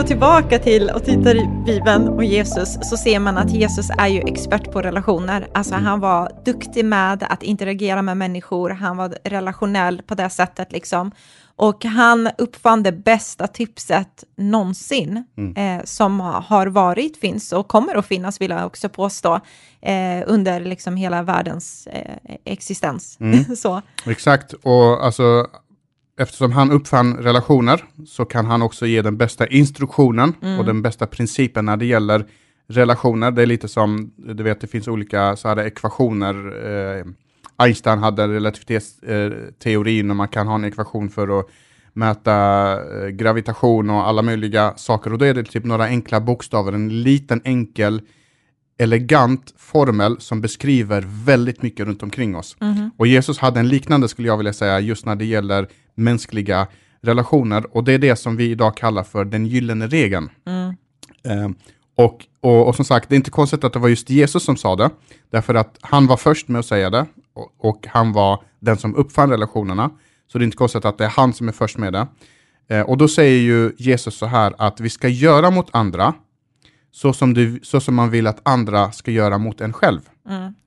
Går 0.00 0.06
tillbaka 0.06 0.58
till 0.58 0.90
och 0.90 1.04
tittar 1.04 1.36
i 1.36 1.46
Bibeln 1.66 2.08
och 2.08 2.24
Jesus 2.24 2.78
så 2.82 2.96
ser 2.96 3.18
man 3.18 3.36
att 3.36 3.50
Jesus 3.50 3.90
är 3.98 4.06
ju 4.06 4.20
expert 4.20 4.72
på 4.72 4.82
relationer. 4.82 5.48
Alltså 5.54 5.74
han 5.74 6.00
var 6.00 6.32
duktig 6.44 6.84
med 6.84 7.26
att 7.30 7.42
interagera 7.42 8.02
med 8.02 8.16
människor, 8.16 8.70
han 8.70 8.96
var 8.96 9.14
relationell 9.24 10.02
på 10.02 10.14
det 10.14 10.30
sättet 10.30 10.72
liksom. 10.72 11.10
Och 11.56 11.84
han 11.84 12.30
uppfann 12.38 12.82
det 12.82 12.92
bästa 12.92 13.46
tipset 13.46 14.24
någonsin 14.36 15.24
eh, 15.56 15.84
som 15.84 16.20
har 16.20 16.66
varit, 16.66 17.20
finns 17.20 17.52
och 17.52 17.68
kommer 17.68 17.94
att 17.94 18.06
finnas 18.06 18.40
vill 18.40 18.50
jag 18.50 18.66
också 18.66 18.88
påstå 18.88 19.40
eh, 19.82 20.22
under 20.26 20.60
liksom 20.60 20.96
hela 20.96 21.22
världens 21.22 21.86
eh, 21.86 22.34
existens. 22.44 23.18
så. 23.56 23.82
Exakt, 24.06 24.52
och 24.52 25.04
alltså 25.04 25.46
eftersom 26.20 26.52
han 26.52 26.70
uppfann 26.70 27.16
relationer 27.16 27.84
så 28.06 28.24
kan 28.24 28.46
han 28.46 28.62
också 28.62 28.86
ge 28.86 29.02
den 29.02 29.16
bästa 29.16 29.46
instruktionen 29.46 30.34
och 30.58 30.64
den 30.64 30.82
bästa 30.82 31.06
principen 31.06 31.64
när 31.64 31.76
det 31.76 31.86
gäller 31.86 32.24
relationer. 32.68 33.30
Det 33.30 33.42
är 33.42 33.46
lite 33.46 33.68
som, 33.68 34.12
du 34.16 34.42
vet 34.42 34.60
det 34.60 34.66
finns 34.66 34.88
olika 34.88 35.36
så 35.36 35.48
här 35.48 35.60
ekvationer. 35.60 36.34
Eh, 36.98 37.04
Einstein 37.56 37.98
hade 37.98 38.28
relativitetsteorin 38.28 40.10
och 40.10 40.16
man 40.16 40.28
kan 40.28 40.46
ha 40.46 40.54
en 40.54 40.64
ekvation 40.64 41.10
för 41.10 41.40
att 41.40 41.46
mäta 41.92 42.72
eh, 42.72 43.08
gravitation 43.08 43.90
och 43.90 44.08
alla 44.08 44.22
möjliga 44.22 44.74
saker. 44.76 45.12
Och 45.12 45.18
då 45.18 45.24
är 45.24 45.34
det 45.34 45.44
typ 45.44 45.64
några 45.64 45.84
enkla 45.84 46.20
bokstäver, 46.20 46.72
en 46.72 47.02
liten 47.02 47.40
enkel 47.44 48.00
elegant 48.80 49.54
formel 49.56 50.20
som 50.20 50.40
beskriver 50.40 51.04
väldigt 51.24 51.62
mycket 51.62 51.86
runt 51.86 52.02
omkring 52.02 52.36
oss. 52.36 52.56
Och 52.96 53.06
Jesus 53.06 53.38
hade 53.38 53.60
en 53.60 53.68
liknande, 53.68 54.08
skulle 54.08 54.28
jag 54.28 54.36
vilja 54.36 54.52
säga, 54.52 54.80
just 54.80 55.06
när 55.06 55.16
det 55.16 55.24
gäller 55.24 55.68
mänskliga 55.94 56.66
relationer. 57.02 57.76
Och 57.76 57.84
det 57.84 57.92
är 57.92 57.98
det 57.98 58.16
som 58.16 58.36
vi 58.36 58.50
idag 58.50 58.76
kallar 58.76 59.02
för 59.02 59.24
den 59.24 59.46
gyllene 59.46 59.86
regeln. 59.86 60.30
Eh, 61.24 61.50
och, 61.96 62.26
och, 62.40 62.68
och 62.68 62.76
som 62.76 62.84
sagt, 62.84 63.08
det 63.08 63.14
är 63.14 63.16
inte 63.16 63.30
konstigt 63.30 63.64
att 63.64 63.72
det 63.72 63.78
var 63.78 63.88
just 63.88 64.10
Jesus 64.10 64.44
som 64.44 64.56
sa 64.56 64.76
det, 64.76 64.90
därför 65.30 65.54
att 65.54 65.78
han 65.80 66.06
var 66.06 66.16
först 66.16 66.48
med 66.48 66.58
att 66.58 66.66
säga 66.66 66.90
det, 66.90 67.06
och, 67.34 67.52
och 67.58 67.86
han 67.88 68.12
var 68.12 68.42
den 68.60 68.76
som 68.76 68.94
uppfann 68.94 69.30
relationerna. 69.30 69.90
Så 70.32 70.38
det 70.38 70.42
är 70.42 70.44
inte 70.44 70.56
konstigt 70.56 70.84
att 70.84 70.98
det 70.98 71.04
är 71.04 71.08
han 71.08 71.32
som 71.32 71.48
är 71.48 71.52
först 71.52 71.78
med 71.78 71.92
det. 71.92 72.06
Eh, 72.68 72.80
och 72.80 72.98
då 72.98 73.08
säger 73.08 73.40
ju 73.40 73.72
Jesus 73.78 74.14
så 74.14 74.26
här 74.26 74.54
att 74.58 74.80
vi 74.80 74.90
ska 74.90 75.08
göra 75.08 75.50
mot 75.50 75.68
andra 75.72 76.14
så 76.90 77.12
som, 77.12 77.34
du, 77.34 77.60
så 77.62 77.80
som 77.80 77.94
man 77.94 78.10
vill 78.10 78.26
att 78.26 78.40
andra 78.42 78.92
ska 78.92 79.10
göra 79.10 79.38
mot 79.38 79.60
en 79.60 79.72
själv. 79.72 80.00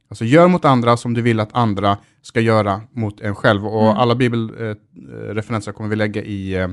Alltså 0.10 0.26
gör 0.26 0.48
mot 0.48 0.66
andra 0.66 0.98
som 0.98 1.14
du 1.14 1.22
vill 1.22 1.40
att 1.40 1.50
andra 1.52 1.98
ska 2.22 2.40
göra 2.40 2.82
mot 2.92 3.22
en 3.22 3.36
själv. 3.36 3.68
Och 3.68 4.02
alla 4.02 4.16
bibelreferenser 4.16 5.72
kommer 5.72 5.90
vi 5.90 5.96
lägga 5.96 6.24
i 6.24 6.56
eh, 6.56 6.68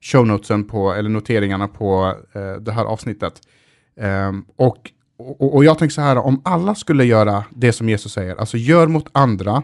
show 0.00 0.26
notesen 0.26 0.64
på, 0.64 0.92
eller 0.92 1.10
noteringarna 1.10 1.68
på 1.68 2.14
eh, 2.32 2.52
det 2.52 2.72
här 2.72 2.84
avsnittet. 2.84 3.40
Ehm, 4.00 4.44
och, 4.56 4.90
och, 5.18 5.54
och 5.54 5.64
jag 5.64 5.78
tänker 5.78 5.92
så 5.94 6.00
här, 6.00 6.18
om 6.18 6.40
alla 6.44 6.74
skulle 6.74 7.04
göra 7.04 7.44
det 7.50 7.72
som 7.72 7.88
Jesus 7.88 8.12
säger, 8.12 8.36
alltså 8.36 8.56
gör 8.56 8.86
mot 8.86 9.08
andra 9.12 9.62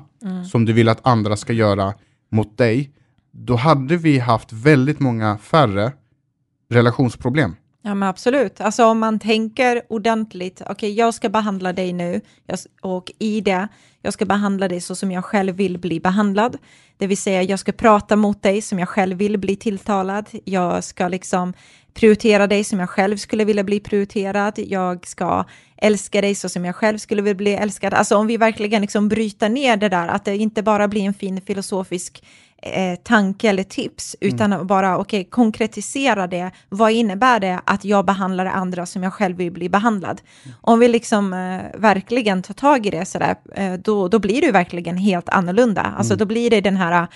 som 0.51 0.65
du 0.65 0.73
vill 0.73 0.89
att 0.89 1.07
andra 1.07 1.37
ska 1.37 1.53
göra 1.53 1.95
mot 2.31 2.59
dig, 2.59 2.91
då 3.33 3.57
hade 3.57 3.97
vi 3.97 4.19
haft 4.19 4.53
väldigt 4.53 5.01
många 5.01 5.39
färre 5.39 5.93
relationsproblem. 6.71 7.57
Ja, 7.87 7.95
men 7.95 8.09
absolut. 8.09 8.61
Alltså 8.61 8.85
om 8.85 8.99
man 8.99 9.19
tänker 9.19 9.83
ordentligt, 9.89 10.63
okej, 10.69 10.93
jag 10.93 11.15
ska 11.15 11.29
behandla 11.29 11.73
dig 11.73 11.93
nu, 11.93 12.21
och 12.81 13.13
i 13.19 13.41
det, 13.41 13.69
jag 14.03 14.13
ska 14.13 14.25
behandla 14.25 14.69
dig 14.69 14.81
så 14.81 14.95
som 14.95 15.13
jag 15.13 15.25
själv 15.25 15.57
vill 15.57 15.79
bli 15.79 16.01
behandlad. 16.01 16.57
Det 16.97 17.07
vill 17.07 17.17
säga, 17.17 17.43
jag 17.43 17.59
ska 17.59 17.73
prata 17.73 18.17
mot 18.17 18.43
dig 18.43 18.63
som 18.63 18.79
jag 18.79 18.89
själv 18.89 19.17
vill 19.17 19.39
bli 19.39 19.57
tilltalad. 19.57 20.29
Jag 20.45 20.85
ska 20.85 21.09
liksom 21.09 21.53
prioritera 21.97 22.47
dig 22.47 22.65
som 22.65 22.81
jag 22.81 22.91
själv 22.91 23.17
skulle 23.17 23.45
vilja 23.45 23.65
bli 23.65 23.81
prioriterad. 23.81 24.59
Jag 24.59 25.07
ska 25.07 25.45
älska 25.77 26.21
dig 26.21 26.35
så 26.35 26.49
som 26.49 26.65
jag 26.65 26.77
själv 26.77 26.99
skulle 26.99 27.23
vilja 27.23 27.35
bli 27.35 27.55
älskad. 27.55 27.95
Alltså 27.95 28.17
om 28.17 28.27
vi 28.27 28.37
verkligen 28.37 28.83
liksom 28.83 29.09
bryter 29.09 29.49
ner 29.49 29.77
det 29.77 29.89
där, 29.89 30.09
att 30.09 30.25
det 30.25 30.37
inte 30.37 30.63
bara 30.63 30.89
blir 30.89 31.03
en 31.03 31.15
fin 31.15 31.41
filosofisk 31.41 32.23
eh, 32.63 32.99
tanke 33.03 33.49
eller 33.49 33.63
tips, 33.63 34.17
utan 34.21 34.67
bara 34.67 34.99
okej, 34.99 35.25
konkretisera 35.25 36.27
det. 36.27 36.51
Vad 36.69 36.93
innebär 36.93 37.41
det 37.41 37.61
att 37.65 37.85
jag 37.85 38.05
behandlar 38.05 38.47
andra 38.47 38.87
som 38.87 39.03
jag 39.03 39.13
själv 39.13 39.37
vill 39.37 39.53
bli 39.53 39.69
behandlad? 39.69 40.21
Om 40.61 40.79
vi 40.81 40.89
liksom 40.89 41.33
eh, 41.33 41.81
verkligen 41.81 42.43
tar 42.43 42.55
tag 42.55 42.87
i 42.87 42.91
det 42.91 43.05
sådär, 43.05 43.37
eh, 43.55 43.73
då, 43.73 44.09
då 44.09 44.19
blir 44.19 44.41
det 44.41 44.53
verkligen 44.53 44.97
helt 44.97 45.29
annorlunda. 45.29 45.95
Alltså 45.99 46.17
då 46.17 46.25
blir 46.25 46.51
det 46.51 46.61
den 46.61 46.77
här 46.77 47.09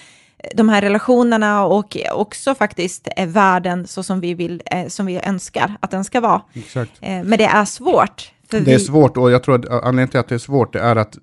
de 0.54 0.68
här 0.68 0.80
relationerna 0.82 1.64
och 1.66 1.96
också 2.12 2.54
faktiskt 2.54 3.08
eh, 3.16 3.28
världen 3.28 3.86
så 3.86 4.02
som 4.02 4.20
vi 4.20 4.34
vill, 4.34 4.62
eh, 4.66 4.86
som 4.88 5.06
vi 5.06 5.20
önskar 5.24 5.76
att 5.80 5.90
den 5.90 6.04
ska 6.04 6.20
vara. 6.20 6.42
Exakt. 6.52 6.92
Eh, 7.00 7.08
men 7.24 7.30
det 7.38 7.44
är 7.44 7.64
svårt, 7.64 8.32
Det 8.50 8.56
är 8.56 8.60
vi- 8.60 8.78
svårt 8.80 9.16
och 9.16 9.30
jag 9.30 9.42
tror 9.42 9.54
att 9.54 9.68
anledningen 9.84 10.08
till 10.08 10.20
att 10.20 10.28
det 10.28 10.34
är 10.34 10.38
svårt 10.38 10.72
det 10.72 10.80
är 10.80 10.96
att 10.96 11.18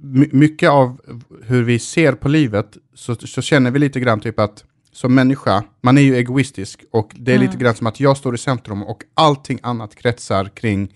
my- 0.00 0.28
mycket 0.32 0.70
av 0.70 1.00
hur 1.44 1.62
vi 1.62 1.78
ser 1.78 2.12
på 2.12 2.28
livet 2.28 2.76
så, 2.94 3.14
så 3.14 3.42
känner 3.42 3.70
vi 3.70 3.78
lite 3.78 4.00
grann 4.00 4.20
typ 4.20 4.38
att 4.40 4.64
som 4.92 5.14
människa, 5.14 5.62
man 5.80 5.98
är 5.98 6.02
ju 6.02 6.16
egoistisk 6.16 6.84
och 6.92 7.10
det 7.14 7.32
är 7.34 7.38
lite 7.38 7.50
Mm. 7.52 7.64
grann 7.64 7.74
som 7.74 7.86
att 7.86 8.00
jag 8.00 8.16
står 8.16 8.34
i 8.34 8.38
centrum 8.38 8.82
och 8.82 9.02
allting 9.14 9.58
annat 9.62 9.94
kretsar 9.94 10.44
kring 10.54 10.94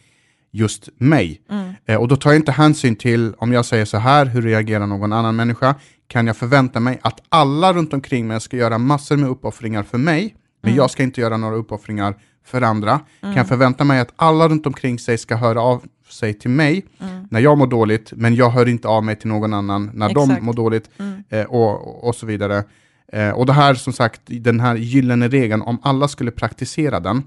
just 0.55 0.89
mig. 0.99 1.41
Mm. 1.51 1.73
Eh, 1.87 1.97
och 2.01 2.09
då 2.09 2.17
tar 2.17 2.31
jag 2.31 2.39
inte 2.39 2.53
hänsyn 2.53 2.97
till 2.97 3.35
om 3.39 3.53
jag 3.53 3.65
säger 3.65 3.85
så 3.85 3.99
här, 3.99 4.27
hur 4.27 4.43
reagerar 4.43 4.87
någon 4.87 5.13
annan 5.13 5.37
människa? 5.37 5.75
Kan 6.09 6.27
jag 6.27 6.37
förvänta 6.37 6.81
mig 6.81 6.99
att 7.03 7.21
alla 7.29 7.73
runt 7.73 7.93
omkring 7.95 8.27
mig 8.27 8.41
ska 8.41 8.57
göra 8.57 8.79
massor 8.79 9.17
med 9.17 9.29
uppoffringar 9.31 9.83
för 9.83 9.99
mig, 9.99 10.35
men 10.63 10.69
Mm. 10.73 10.77
jag 10.77 10.91
ska 10.91 11.03
inte 11.03 11.21
göra 11.21 11.37
några 11.37 11.57
uppoffringar 11.57 12.15
för 12.47 12.63
andra? 12.63 13.01
Kan 13.21 13.35
jag 13.35 13.49
förvänta 13.49 13.85
mig 13.85 14.01
att 14.01 14.13
alla 14.17 14.49
runt 14.49 14.67
omkring 14.67 14.99
sig 14.99 15.19
ska 15.19 15.37
höra 15.37 15.61
av 15.61 15.83
sig 16.09 16.35
till 16.35 16.51
mig 16.51 16.85
Mm. 17.01 17.27
när 17.31 17.41
jag 17.41 17.59
mår 17.59 17.67
dåligt, 17.67 18.13
men 18.17 18.35
jag 18.35 18.51
hör 18.51 18.69
inte 18.69 18.89
av 18.89 19.05
mig 19.05 19.17
till 19.17 19.29
någon 19.29 19.55
annan 19.55 19.91
när 19.95 20.11
Exakt. 20.11 20.29
de 20.39 20.45
mår 20.47 20.53
dåligt 20.53 20.91
Mm. 20.99 21.25
eh, 21.29 21.45
och, 21.45 22.09
och 22.09 22.15
så 22.15 22.27
vidare. 22.27 22.65
Eh, 23.13 23.31
och 23.31 23.47
det 23.47 23.53
här 23.53 23.75
som 23.75 23.93
sagt, 23.93 24.21
den 24.25 24.61
här 24.61 24.75
gyllene 24.77 25.29
regeln, 25.29 25.63
om 25.63 25.79
alla 25.83 26.09
skulle 26.09 26.31
praktisera 26.31 27.01
den 27.01 27.23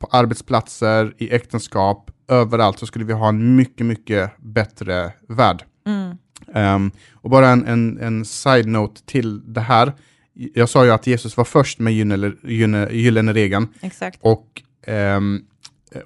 på 0.00 0.08
arbetsplatser, 0.10 1.14
i 1.18 1.34
äktenskap, 1.34 2.10
överallt 2.28 2.78
så 2.78 2.86
skulle 2.86 3.04
vi 3.04 3.12
ha 3.12 3.28
en 3.28 3.56
mycket, 3.56 3.86
mycket 3.86 4.30
bättre 4.38 5.12
värld. 5.28 5.64
Mm. 5.86 6.16
Ehm, 6.54 6.90
och 7.12 7.30
bara 7.30 7.48
en, 7.48 7.66
en, 7.66 7.98
en 7.98 8.24
side-note 8.24 9.02
till 9.06 9.52
det 9.54 9.60
här. 9.60 9.92
Jag 10.32 10.68
sa 10.68 10.84
ju 10.84 10.90
att 10.90 11.06
Jesus 11.06 11.36
var 11.36 11.44
först 11.44 11.78
med 11.78 11.92
gyllene, 11.92 12.32
gyllene, 12.42 12.88
gyllene 12.90 13.32
regeln. 13.32 13.68
Exakt. 13.80 14.18
Och, 14.22 14.62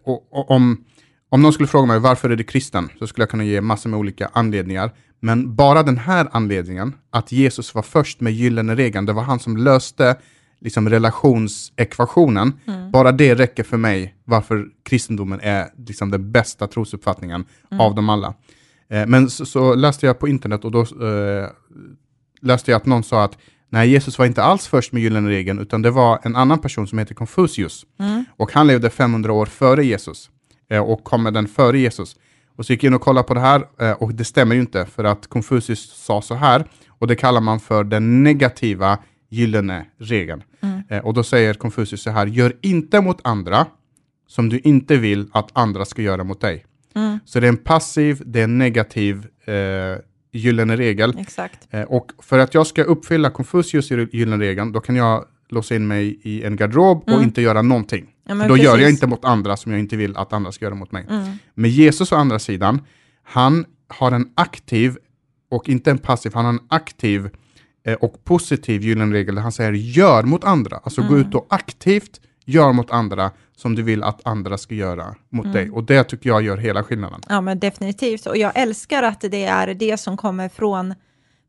och, 0.02 0.32
och 0.32 0.50
om, 0.50 0.84
om 1.28 1.42
någon 1.42 1.52
skulle 1.52 1.68
fråga 1.68 1.86
mig 1.86 1.98
varför 1.98 2.30
är 2.30 2.36
du 2.36 2.44
kristen, 2.44 2.88
så 2.98 3.06
skulle 3.06 3.22
jag 3.22 3.30
kunna 3.30 3.44
ge 3.44 3.60
massor 3.60 3.90
med 3.90 3.98
olika 3.98 4.30
anledningar. 4.32 4.90
Men 5.20 5.54
bara 5.54 5.82
den 5.82 5.98
här 5.98 6.28
anledningen, 6.32 6.92
att 7.10 7.32
Jesus 7.32 7.74
var 7.74 7.82
först 7.82 8.20
med 8.20 8.32
gyllene 8.32 8.74
regeln, 8.74 9.06
det 9.06 9.12
var 9.12 9.22
han 9.22 9.38
som 9.38 9.56
löste 9.56 10.16
liksom 10.64 10.88
relationsekvationen. 10.88 12.52
Bara 12.92 13.12
det 13.12 13.34
räcker 13.34 13.62
för 13.62 13.76
mig 13.76 14.14
varför 14.24 14.66
kristendomen 14.82 15.40
är 15.42 15.68
liksom 15.86 16.10
den 16.10 16.32
bästa 16.32 16.66
trosuppfattningen 16.66 17.44
av 17.70 17.94
dem 17.94 18.08
alla. 18.08 18.34
Eh, 18.90 19.06
men 19.06 19.30
så, 19.30 19.46
så 19.46 19.74
läste 19.74 20.06
jag 20.06 20.18
på 20.18 20.28
internet 20.28 20.64
och 20.64 20.70
då 20.70 20.80
eh, 20.80 21.48
läste 22.42 22.70
jag 22.70 22.76
att 22.76 22.86
någon 22.86 23.02
sa 23.02 23.24
att 23.24 23.38
nej, 23.68 23.88
Jesus 23.88 24.18
var 24.18 24.26
inte 24.26 24.42
alls 24.42 24.66
först 24.66 24.92
med 24.92 25.02
gyllene 25.02 25.28
regeln, 25.28 25.58
utan 25.58 25.82
det 25.82 25.90
var 25.90 26.18
en 26.22 26.36
annan 26.36 26.58
person 26.58 26.86
som 26.86 26.98
heter 26.98 27.14
Konfucius. 27.14 27.86
Och 28.36 28.52
han 28.52 28.66
levde 28.66 28.90
500 28.90 29.32
år 29.32 29.46
före 29.46 29.84
Jesus 29.84 30.30
eh, 30.70 30.82
och 30.82 31.04
kom 31.04 31.22
med 31.22 31.34
den 31.34 31.48
före 31.48 31.78
Jesus. 31.78 32.16
Och 32.56 32.66
så 32.66 32.72
gick 32.72 32.82
jag 32.84 32.90
in 32.90 32.94
och 32.94 33.00
kollade 33.00 33.28
på 33.28 33.34
det 33.34 33.40
här 33.40 33.64
eh, 33.80 33.92
och 33.92 34.14
det 34.14 34.24
stämmer 34.24 34.54
ju 34.54 34.60
inte 34.60 34.86
för 34.86 35.04
att 35.04 35.26
Konfucius 35.26 36.04
sa 36.04 36.22
så 36.22 36.34
här 36.34 36.64
och 36.88 37.06
det 37.06 37.16
kallar 37.16 37.40
man 37.40 37.60
för 37.60 37.84
den 37.84 38.22
negativa 38.22 38.98
gyllene 39.28 39.86
regeln. 39.98 40.42
Eh, 40.88 40.98
och 40.98 41.14
då 41.14 41.22
säger 41.22 41.54
Konfucius 41.54 42.02
så 42.02 42.10
här, 42.10 42.26
gör 42.26 42.52
inte 42.60 43.00
mot 43.00 43.18
andra 43.22 43.66
som 44.26 44.48
du 44.48 44.58
inte 44.58 44.96
vill 44.96 45.28
att 45.32 45.50
andra 45.52 45.84
ska 45.84 46.02
göra 46.02 46.24
mot 46.24 46.40
dig. 46.40 46.66
Mm. 46.94 47.18
Så 47.24 47.40
det 47.40 47.46
är 47.46 47.48
en 47.48 47.56
passiv, 47.56 48.22
det 48.26 48.40
är 48.40 48.44
en 48.44 48.58
negativ 48.58 49.26
eh, 49.44 49.54
gyllene 50.32 50.76
regel. 50.76 51.18
Exakt. 51.18 51.68
Eh, 51.70 51.82
och 51.82 52.12
för 52.18 52.38
att 52.38 52.54
jag 52.54 52.66
ska 52.66 52.82
uppfylla 52.82 53.30
Konfucius 53.30 53.90
gyllene 53.90 54.44
regeln, 54.44 54.72
då 54.72 54.80
kan 54.80 54.96
jag 54.96 55.24
låsa 55.48 55.74
in 55.74 55.86
mig 55.86 56.18
i 56.22 56.42
en 56.42 56.56
garderob 56.56 57.02
och 57.06 57.22
inte 57.22 57.42
göra 57.42 57.62
någonting. 57.62 58.06
Mm. 58.28 58.40
Ja, 58.40 58.48
då 58.48 58.56
gör 58.56 58.64
jag 58.64 58.78
precis. 58.78 58.92
inte 58.92 59.06
mot 59.06 59.24
andra 59.24 59.56
som 59.56 59.72
jag 59.72 59.80
inte 59.80 59.96
vill 59.96 60.16
att 60.16 60.32
andra 60.32 60.52
ska 60.52 60.64
göra 60.64 60.74
mot 60.74 60.92
mig. 60.92 61.06
Mm. 61.10 61.32
Men 61.54 61.70
Jesus 61.70 62.12
å 62.12 62.16
andra 62.16 62.38
sidan, 62.38 62.80
han 63.22 63.64
har 63.88 64.12
en 64.12 64.28
aktiv 64.34 64.96
och 65.50 65.68
inte 65.68 65.90
en 65.90 65.98
passiv, 65.98 66.34
han 66.34 66.44
har 66.44 66.52
en 66.52 66.66
aktiv 66.68 67.28
och 68.00 68.24
positiv 68.24 68.82
gyllene 68.82 69.14
regel 69.14 69.34
där 69.34 69.42
han 69.42 69.52
säger 69.52 69.72
gör 69.72 70.22
mot 70.22 70.44
andra. 70.44 70.76
Alltså 70.82 71.00
gå 71.02 71.08
Mm. 71.14 71.20
ut 71.20 71.34
och 71.34 71.46
aktivt 71.50 72.20
gör 72.44 72.72
mot 72.72 72.90
andra 72.90 73.30
som 73.56 73.74
du 73.74 73.82
vill 73.82 74.02
att 74.02 74.20
andra 74.26 74.58
ska 74.58 74.74
göra 74.74 75.14
mot 75.30 75.44
Mm. 75.44 75.56
dig. 75.56 75.70
Och 75.70 75.84
det 75.84 76.04
tycker 76.04 76.30
jag 76.30 76.42
gör 76.42 76.56
hela 76.56 76.82
skillnaden. 76.82 77.20
Ja, 77.28 77.40
men 77.40 77.58
definitivt. 77.58 78.26
Och 78.26 78.36
jag 78.36 78.52
älskar 78.54 79.02
att 79.02 79.20
det 79.20 79.44
är 79.44 79.74
det 79.74 79.96
som 80.00 80.16
kommer 80.16 80.48
från, 80.48 80.94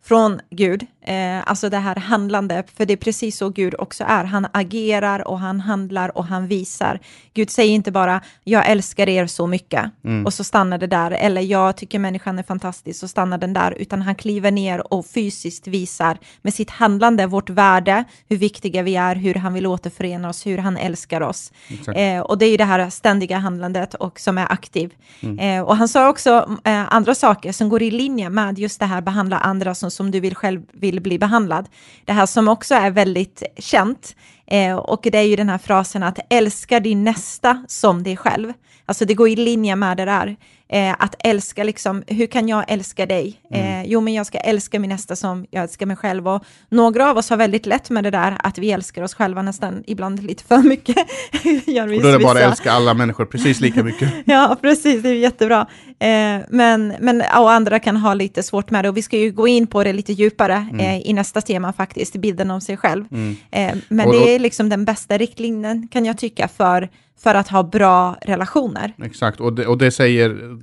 från 0.08 0.40
Gud, 0.50 0.86
eh, 1.02 1.50
alltså 1.50 1.70
det 1.70 1.78
här 1.78 1.96
handlande, 1.96 2.64
för 2.78 2.86
det 2.86 2.94
är 2.94 2.98
precis 2.98 3.38
så 3.38 3.50
Gud 3.50 3.76
också 3.80 4.04
är. 4.08 4.24
Han 4.24 4.48
agerar 4.52 5.28
och 5.28 5.40
han 5.40 5.60
handlar 5.60 6.18
och 6.18 6.26
han 6.26 6.48
visar. 6.48 7.00
Gud 7.34 7.50
säger 7.50 7.74
inte 7.74 7.92
bara 7.92 8.22
jag 8.44 8.70
älskar 8.70 9.10
er 9.10 9.28
så 9.28 9.48
mycket 9.48 9.92
och 10.26 10.34
så 10.34 10.44
stannar 10.44 10.78
det 10.78 10.88
där, 10.88 11.12
eller 11.12 11.42
jag 11.42 11.78
tycker 11.78 12.00
människan 12.00 12.40
är 12.40 12.44
fantastisk 12.44 13.04
och 13.04 13.10
stannar 13.10 13.38
den 13.38 13.54
där, 13.54 13.72
utan 13.72 14.02
han 14.02 14.16
kliver 14.16 14.52
ner 14.52 14.94
och 14.94 15.06
fysiskt 15.06 15.68
visar 15.68 16.18
med 16.42 16.54
sitt 16.54 16.70
handlande 16.70 17.28
vårt 17.28 17.50
värde, 17.50 18.04
hur 18.30 18.38
viktiga 18.38 18.84
vi 18.84 18.96
är, 18.96 19.16
hur 19.16 19.36
han 19.36 19.54
vill 19.54 19.68
återförena 19.68 20.30
oss, 20.30 20.46
hur 20.46 20.58
han 20.58 20.78
älskar 20.78 21.22
oss. 21.22 21.52
Eh, 21.96 22.20
och 22.20 22.38
det 22.38 22.46
är 22.46 22.50
ju 22.50 22.58
det 22.58 22.66
här 22.66 22.90
ständiga 22.90 23.38
handlandet 23.38 23.94
och 23.94 24.20
som 24.20 24.38
är 24.38 24.52
aktiv. 24.52 24.94
Eh, 25.40 25.62
och 25.62 25.78
han 25.78 25.88
sa 25.88 26.10
också 26.10 26.58
eh, 26.64 26.94
andra 26.94 27.16
saker 27.16 27.52
som 27.52 27.70
går 27.70 27.82
i 27.82 27.92
linje 27.92 28.30
med 28.30 28.60
just 28.60 28.80
det 28.80 28.86
här 28.86 29.02
behandla 29.02 29.38
andra 29.38 29.76
som, 29.76 29.92
som 29.96 30.12
du 30.12 30.20
vill 30.20 30.36
själv 30.36 30.62
vill 30.72 31.02
bli 31.02 31.20
behandlad. 31.20 31.70
Det 32.06 32.14
här 32.14 32.26
som 32.26 32.48
också 32.48 32.76
är 32.76 32.92
väldigt 32.92 33.44
känt 33.58 34.16
eh, 34.48 34.76
och 34.76 35.08
det 35.12 35.18
är 35.18 35.24
ju 35.24 35.36
den 35.36 35.50
här 35.50 35.58
frasen 35.58 36.04
att 36.04 36.20
älska 36.30 36.80
din 36.80 37.04
nästa 37.04 37.66
som 37.68 38.04
dig 38.04 38.18
själv. 38.18 38.54
Alltså 38.86 39.06
det 39.06 39.14
går 39.14 39.30
i 39.30 39.36
linje 39.36 39.76
med 39.76 39.98
det 39.98 40.06
där. 40.06 40.36
Eh, 40.70 40.96
att 41.00 41.16
älska, 41.20 41.64
liksom, 41.64 42.04
hur 42.08 42.28
kan 42.28 42.48
jag 42.48 42.66
älska 42.68 43.06
dig? 43.06 43.40
Eh, 43.52 43.84
jo, 43.84 44.02
men 44.02 44.14
jag 44.14 44.26
ska 44.26 44.38
älska 44.38 44.80
min 44.80 44.90
nästa 44.90 45.16
som 45.16 45.46
jag 45.52 45.64
älskar 45.64 45.86
mig 45.86 45.96
själv. 45.98 46.28
Och 46.28 46.44
några 46.70 47.10
av 47.12 47.18
oss 47.18 47.30
har 47.30 47.38
väldigt 47.38 47.66
lätt 47.66 47.90
med 47.90 48.04
det 48.04 48.12
där, 48.12 48.38
att 48.40 48.58
vi 48.58 48.72
älskar 48.72 49.02
oss 49.04 49.14
själva 49.14 49.42
nästan 49.42 49.84
ibland 49.88 50.24
lite 50.24 50.44
för 50.44 50.58
mycket. 50.58 50.96
Gör 51.68 51.88
vi 51.88 51.98
Och 51.98 52.02
då 52.02 52.08
är 52.08 52.18
det 52.18 52.24
bara 52.24 52.40
att 52.40 52.52
älska 52.52 52.72
alla 52.72 52.94
människor 52.94 53.26
precis 53.26 53.62
lika 53.62 53.84
mycket. 53.84 54.14
Ja, 54.26 54.58
precis, 54.62 55.04
det 55.04 55.10
är 55.10 55.14
jättebra. 55.14 55.68
Eh, 56.00 56.40
men, 56.50 56.94
men 57.00 57.22
och 57.22 57.52
andra 57.52 57.80
kan 57.80 57.98
ha 57.98 58.14
lite 58.14 58.44
svårt 58.44 58.72
med 58.72 58.86
det 58.86 58.90
och 58.90 58.98
vi 58.98 59.02
ska 59.02 59.18
ju 59.18 59.32
gå 59.32 59.48
in 59.48 59.68
på 59.68 59.84
det 59.84 59.94
lite 59.94 60.14
djupare 60.14 60.68
eh, 60.80 60.98
i 61.10 61.14
nästa 61.14 61.42
tema 61.42 61.74
faktiskt, 61.74 62.16
bilden 62.16 62.52
av 62.52 62.60
sig 62.60 62.78
själv. 62.78 63.06
Eh, 63.52 63.76
men 63.88 64.06
då- 64.08 64.12
det 64.12 64.36
är 64.36 64.40
liksom 64.40 64.70
den 64.70 64.86
bästa 64.86 65.18
riktlinjen 65.18 65.88
kan 65.92 66.06
jag 66.06 66.18
tycka 66.18 66.48
för, 66.48 66.90
för 67.20 67.36
att 67.36 67.48
ha 67.48 67.64
bra 67.64 68.18
relationer. 68.22 68.94
Exakt, 69.04 69.40
och 69.40 69.54
det, 69.54 69.68
och 69.68 69.78
det 69.78 69.92
säger, 69.92 70.58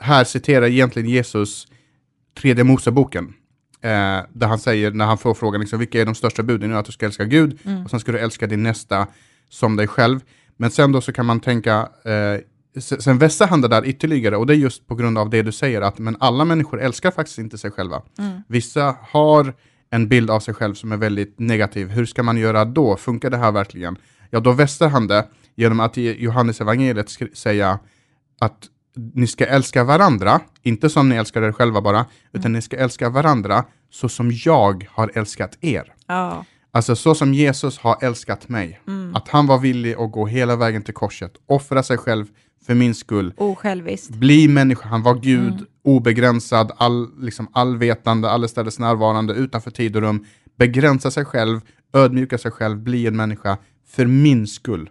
här 0.00 0.24
citerar 0.24 0.66
egentligen 0.66 1.08
Jesus 1.08 1.66
tredje 2.38 2.64
Moseboken. 2.64 3.34
Eh, 3.80 3.90
där 4.32 4.46
han 4.46 4.58
säger, 4.58 4.90
när 4.90 5.06
han 5.06 5.18
får 5.18 5.34
frågan, 5.34 5.60
liksom, 5.60 5.78
vilka 5.78 6.00
är 6.00 6.04
de 6.06 6.14
största 6.14 6.42
buden? 6.42 6.74
Att 6.74 6.86
du 6.86 6.92
ska 6.92 7.06
älska 7.06 7.24
Gud, 7.24 7.58
och 7.84 7.90
sen 7.90 8.00
ska 8.00 8.12
du 8.12 8.18
älska 8.18 8.46
din 8.46 8.62
nästa 8.62 9.06
som 9.48 9.76
dig 9.76 9.86
själv. 9.86 10.20
Men 10.56 10.70
sen 10.70 10.92
då 10.92 11.00
så 11.00 11.12
kan 11.12 11.26
man 11.26 11.40
tänka, 11.40 11.88
eh, 12.04 12.80
se- 12.80 13.02
sen 13.02 13.18
vässar 13.18 13.46
han 13.46 13.60
det 13.60 13.68
där 13.68 13.86
ytterligare, 13.86 14.36
och 14.36 14.46
det 14.46 14.52
är 14.54 14.56
just 14.56 14.86
på 14.86 14.94
grund 14.94 15.18
av 15.18 15.30
det 15.30 15.42
du 15.42 15.52
säger, 15.52 15.80
att 15.80 15.98
men 15.98 16.16
alla 16.20 16.44
människor 16.44 16.80
älskar 16.80 17.10
faktiskt 17.10 17.38
inte 17.38 17.58
sig 17.58 17.70
själva. 17.70 18.02
Vissa 18.48 18.96
har 19.10 19.54
en 19.90 20.08
bild 20.08 20.30
av 20.30 20.40
sig 20.40 20.54
själv 20.54 20.74
som 20.74 20.92
är 20.92 20.96
väldigt 20.96 21.38
negativ. 21.38 21.88
Hur 21.88 22.06
ska 22.06 22.22
man 22.22 22.36
göra 22.36 22.64
då? 22.64 22.96
Funkar 22.96 23.30
det 23.30 23.36
här 23.36 23.52
verkligen? 23.52 23.96
Ja, 24.30 24.40
då 24.40 24.52
vässar 24.52 24.88
han 24.88 25.06
det 25.06 25.26
genom 25.58 25.80
att 25.80 25.98
i 25.98 26.22
Johannes 26.24 26.60
evangeliet 26.60 27.10
säga 27.34 27.78
att 28.40 28.68
ni 29.14 29.26
ska 29.26 29.46
älska 29.46 29.84
varandra, 29.84 30.40
inte 30.62 30.90
som 30.90 31.08
ni 31.08 31.16
älskar 31.16 31.42
er 31.42 31.52
själva 31.52 31.80
bara, 31.80 32.06
utan 32.32 32.52
ni 32.52 32.62
ska 32.62 32.76
älska 32.76 33.08
varandra 33.08 33.64
så 33.90 34.08
som 34.08 34.30
jag 34.44 34.88
har 34.90 35.10
älskat 35.14 35.58
er. 35.60 35.92
Ja, 36.06 36.44
Alltså 36.70 36.96
så 36.96 37.14
som 37.14 37.34
Jesus 37.34 37.78
har 37.78 37.96
älskat 38.00 38.48
mig. 38.48 38.80
Att 39.14 39.28
han 39.28 39.46
var 39.46 39.58
villig 39.58 39.94
att 39.94 40.12
gå 40.12 40.26
hela 40.26 40.56
vägen 40.56 40.82
till 40.82 40.94
korset, 40.94 41.32
offra 41.46 41.82
sig 41.82 41.98
själv 41.98 42.26
för 42.66 42.74
min 42.74 42.94
skull, 42.94 43.34
osjälviskt. 43.36 44.14
bli 44.14 44.48
människa, 44.48 44.88
han 44.88 45.02
var 45.02 45.14
Gud, 45.14 45.66
obegränsad, 45.84 46.72
all, 46.76 47.08
liksom 47.20 47.48
allvetande, 47.52 48.30
allestädes 48.30 48.78
närvarande, 48.78 49.34
utanför 49.34 49.70
tid 49.70 49.96
och 49.96 50.02
rum, 50.02 50.26
begränsa 50.58 51.10
sig 51.10 51.24
själv, 51.24 51.60
ödmjuka 51.92 52.38
sig 52.38 52.50
själv, 52.50 52.78
bli 52.78 53.06
en 53.06 53.16
människa 53.16 53.58
för 53.86 54.06
min 54.06 54.46
skull. 54.46 54.90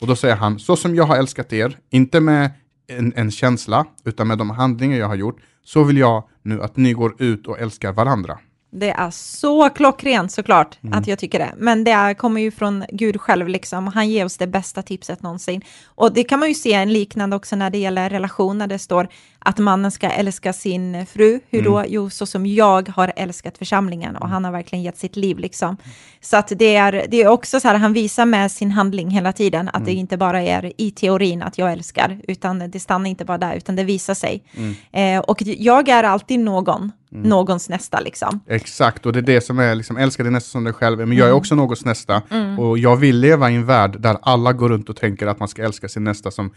Och 0.00 0.06
då 0.06 0.16
säger 0.16 0.36
han, 0.36 0.58
så 0.58 0.76
som 0.76 0.94
jag 0.94 1.04
har 1.04 1.16
älskat 1.16 1.52
er, 1.52 1.78
inte 1.90 2.20
med 2.20 2.50
en, 2.86 3.12
en 3.16 3.30
känsla, 3.30 3.86
utan 4.04 4.28
med 4.28 4.38
de 4.38 4.50
handlingar 4.50 4.98
jag 4.98 5.08
har 5.08 5.14
gjort, 5.14 5.40
så 5.64 5.84
vill 5.84 5.98
jag 5.98 6.24
nu 6.42 6.62
att 6.62 6.76
ni 6.76 6.92
går 6.92 7.22
ut 7.22 7.46
och 7.46 7.58
älskar 7.58 7.92
varandra. 7.92 8.38
Det 8.72 8.90
är 8.90 9.10
så 9.10 9.68
klockrent 9.70 10.32
såklart 10.32 10.78
Mm. 10.82 10.98
att 10.98 11.06
jag 11.06 11.18
tycker 11.18 11.38
det. 11.38 11.54
Men 11.56 11.84
det 11.84 11.90
är, 11.90 12.14
kommer 12.14 12.40
ju 12.40 12.50
från 12.50 12.84
Gud 12.92 13.20
själv 13.20 13.48
liksom. 13.48 13.86
Han 13.86 14.08
ger 14.08 14.24
oss 14.24 14.36
det 14.36 14.46
bästa 14.46 14.82
tipset 14.82 15.22
någonsin. 15.22 15.62
Och 15.84 16.12
det 16.14 16.24
kan 16.24 16.38
man 16.38 16.48
ju 16.48 16.54
se 16.54 16.72
en 16.72 16.92
liknande 16.92 17.36
också 17.36 17.56
när 17.56 17.70
det 17.70 17.78
gäller 17.78 18.10
relationer. 18.10 18.66
Det 18.66 18.78
står 18.78 19.08
att 19.42 19.58
mannen 19.58 19.90
ska 19.90 20.08
älska 20.10 20.52
sin 20.52 21.06
fru. 21.06 21.40
Hur 21.50 21.60
Mm. 21.60 21.72
då? 21.72 21.84
Jo, 21.88 22.10
så 22.10 22.26
som 22.26 22.46
jag 22.46 22.88
har 22.88 23.12
älskat 23.16 23.58
församlingen. 23.58 24.16
Och 24.16 24.28
han 24.28 24.44
har 24.44 24.52
verkligen 24.52 24.82
gett 24.82 24.98
sitt 24.98 25.16
liv 25.16 25.38
liksom. 25.38 25.76
Så 26.20 26.36
att 26.36 26.52
det 26.56 26.76
är, 26.76 27.06
det 27.08 27.22
är 27.22 27.28
också 27.28 27.60
så 27.60 27.68
här, 27.68 27.74
han 27.74 27.92
visar 27.92 28.26
med 28.26 28.52
sin 28.52 28.70
handling 28.70 29.10
hela 29.10 29.32
tiden 29.32 29.68
att 29.68 29.74
Mm. 29.76 29.84
det 29.86 29.92
inte 29.92 30.16
bara 30.16 30.42
är 30.42 30.72
i 30.76 30.90
teorin 30.90 31.42
att 31.42 31.58
jag 31.58 31.72
älskar, 31.72 32.20
utan 32.28 32.70
det 32.70 32.80
stannar 32.80 33.10
inte 33.10 33.24
bara 33.24 33.38
där, 33.38 33.54
utan 33.56 33.76
det 33.76 33.84
visar 33.84 34.14
sig. 34.14 34.42
Mm. 34.56 34.74
Eh, 35.18 35.24
och 35.24 35.42
jag 35.42 35.88
är 35.88 36.04
alltid 36.04 36.40
någon, 36.40 36.92
någons 37.10 37.68
nästa 37.68 38.00
liksom. 38.00 38.40
Exakt, 38.48 39.06
och 39.06 39.12
det 39.12 39.18
är 39.18 39.22
det 39.22 39.40
som 39.40 39.58
är, 39.58 39.74
liksom, 39.74 39.96
älska 39.96 40.22
dig 40.22 40.32
nästa 40.32 40.50
som 40.50 40.64
dig 40.64 40.72
själv. 40.72 40.98
Men 40.98 41.08
jag 41.12 41.24
Mm. 41.24 41.28
är 41.28 41.32
också 41.38 41.54
någons 41.54 41.84
nästa. 41.84 42.22
Och 42.58 42.78
jag 42.78 42.96
vill 42.96 43.16
leva 43.20 43.50
i 43.50 43.54
en 43.54 43.66
värld 43.66 43.96
där 44.00 44.16
alla 44.22 44.52
går 44.52 44.68
runt 44.68 44.88
och 44.88 44.96
tänker 44.96 45.26
att 45.26 45.38
man 45.38 45.48
ska 45.48 45.64
älska 45.64 45.88
sin 45.88 46.04
nästa 46.04 46.30
som 46.30 46.50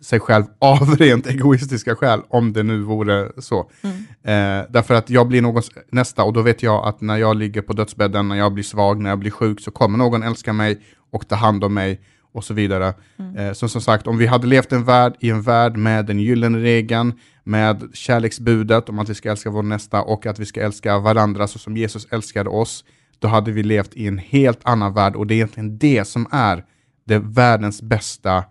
sig 0.00 0.20
själv 0.20 0.44
av 0.58 0.96
rent 0.96 1.26
egoistiska 1.26 1.96
skäl, 1.96 2.20
om 2.28 2.52
det 2.52 2.62
nu 2.62 2.82
vore 2.82 3.32
så. 3.38 3.70
Mm. 3.82 3.96
Eh, 4.22 4.66
därför 4.70 4.94
att 4.94 5.10
jag 5.10 5.28
blir 5.28 5.42
någons 5.42 5.70
nästa 5.90 6.24
och 6.24 6.32
då 6.32 6.42
vet 6.42 6.62
jag 6.62 6.88
att 6.88 7.00
när 7.00 7.16
jag 7.16 7.36
ligger 7.36 7.62
på 7.62 7.72
dödsbädden, 7.72 8.28
när 8.28 8.36
jag 8.36 8.52
blir 8.52 8.64
svag, 8.64 9.00
när 9.00 9.10
jag 9.10 9.18
blir 9.18 9.30
sjuk, 9.30 9.60
så 9.60 9.70
kommer 9.70 9.98
någon 9.98 10.22
älska 10.22 10.52
mig 10.52 10.80
och 11.10 11.28
ta 11.28 11.34
hand 11.34 11.64
om 11.64 11.74
mig 11.74 12.00
och 12.32 12.44
så 12.44 12.54
vidare. 12.54 12.94
Eh, 13.36 13.52
så 13.52 13.68
som 13.68 13.80
sagt, 13.80 14.06
om 14.06 14.18
vi 14.18 14.26
hade 14.26 14.46
levt 14.46 14.72
en 14.72 14.84
värld, 14.84 15.14
i 15.20 15.30
en 15.30 15.42
värld 15.42 15.76
med 15.76 16.06
den 16.06 16.18
gyllene 16.20 16.58
regeln, 16.58 17.12
med 17.44 17.90
kärleksbudet 17.92 18.88
om 18.88 18.98
att 18.98 19.08
vi 19.08 19.14
ska 19.14 19.30
älska 19.30 19.50
vår 19.50 19.62
nästa 19.62 20.02
och 20.02 20.26
att 20.26 20.38
vi 20.38 20.46
ska 20.46 20.60
älska 20.60 20.98
varandra 20.98 21.48
så 21.48 21.58
som 21.58 21.76
Jesus 21.76 22.06
älskade 22.10 22.50
oss, 22.50 22.84
då 23.18 23.28
hade 23.28 23.52
vi 23.52 23.62
levt 23.62 23.94
i 23.94 24.06
en 24.06 24.18
helt 24.18 24.60
annan 24.62 24.94
värld 24.94 25.16
och 25.16 25.26
det 25.26 25.34
är 25.34 25.36
egentligen 25.36 25.78
det 25.78 26.04
som 26.04 26.26
är 26.30 26.64
det 27.06 27.18
världens 27.18 27.82
bästa 27.82 28.44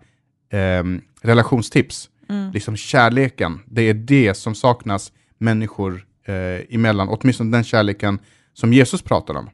ehm, 0.52 1.00
relationstips. 1.24 2.10
Liksom 2.52 2.76
kärleken, 2.76 3.60
det 3.66 3.82
är 3.82 3.94
det 3.94 4.34
som 4.34 4.54
saknas 4.54 5.12
människor 5.38 6.04
eh, 6.26 6.74
emellan, 6.74 7.08
åtminstone 7.08 7.56
den 7.56 7.64
kärleken 7.64 8.18
som 8.54 8.72
Jesus 8.72 9.02
pratar 9.02 9.34
om. 9.34 9.50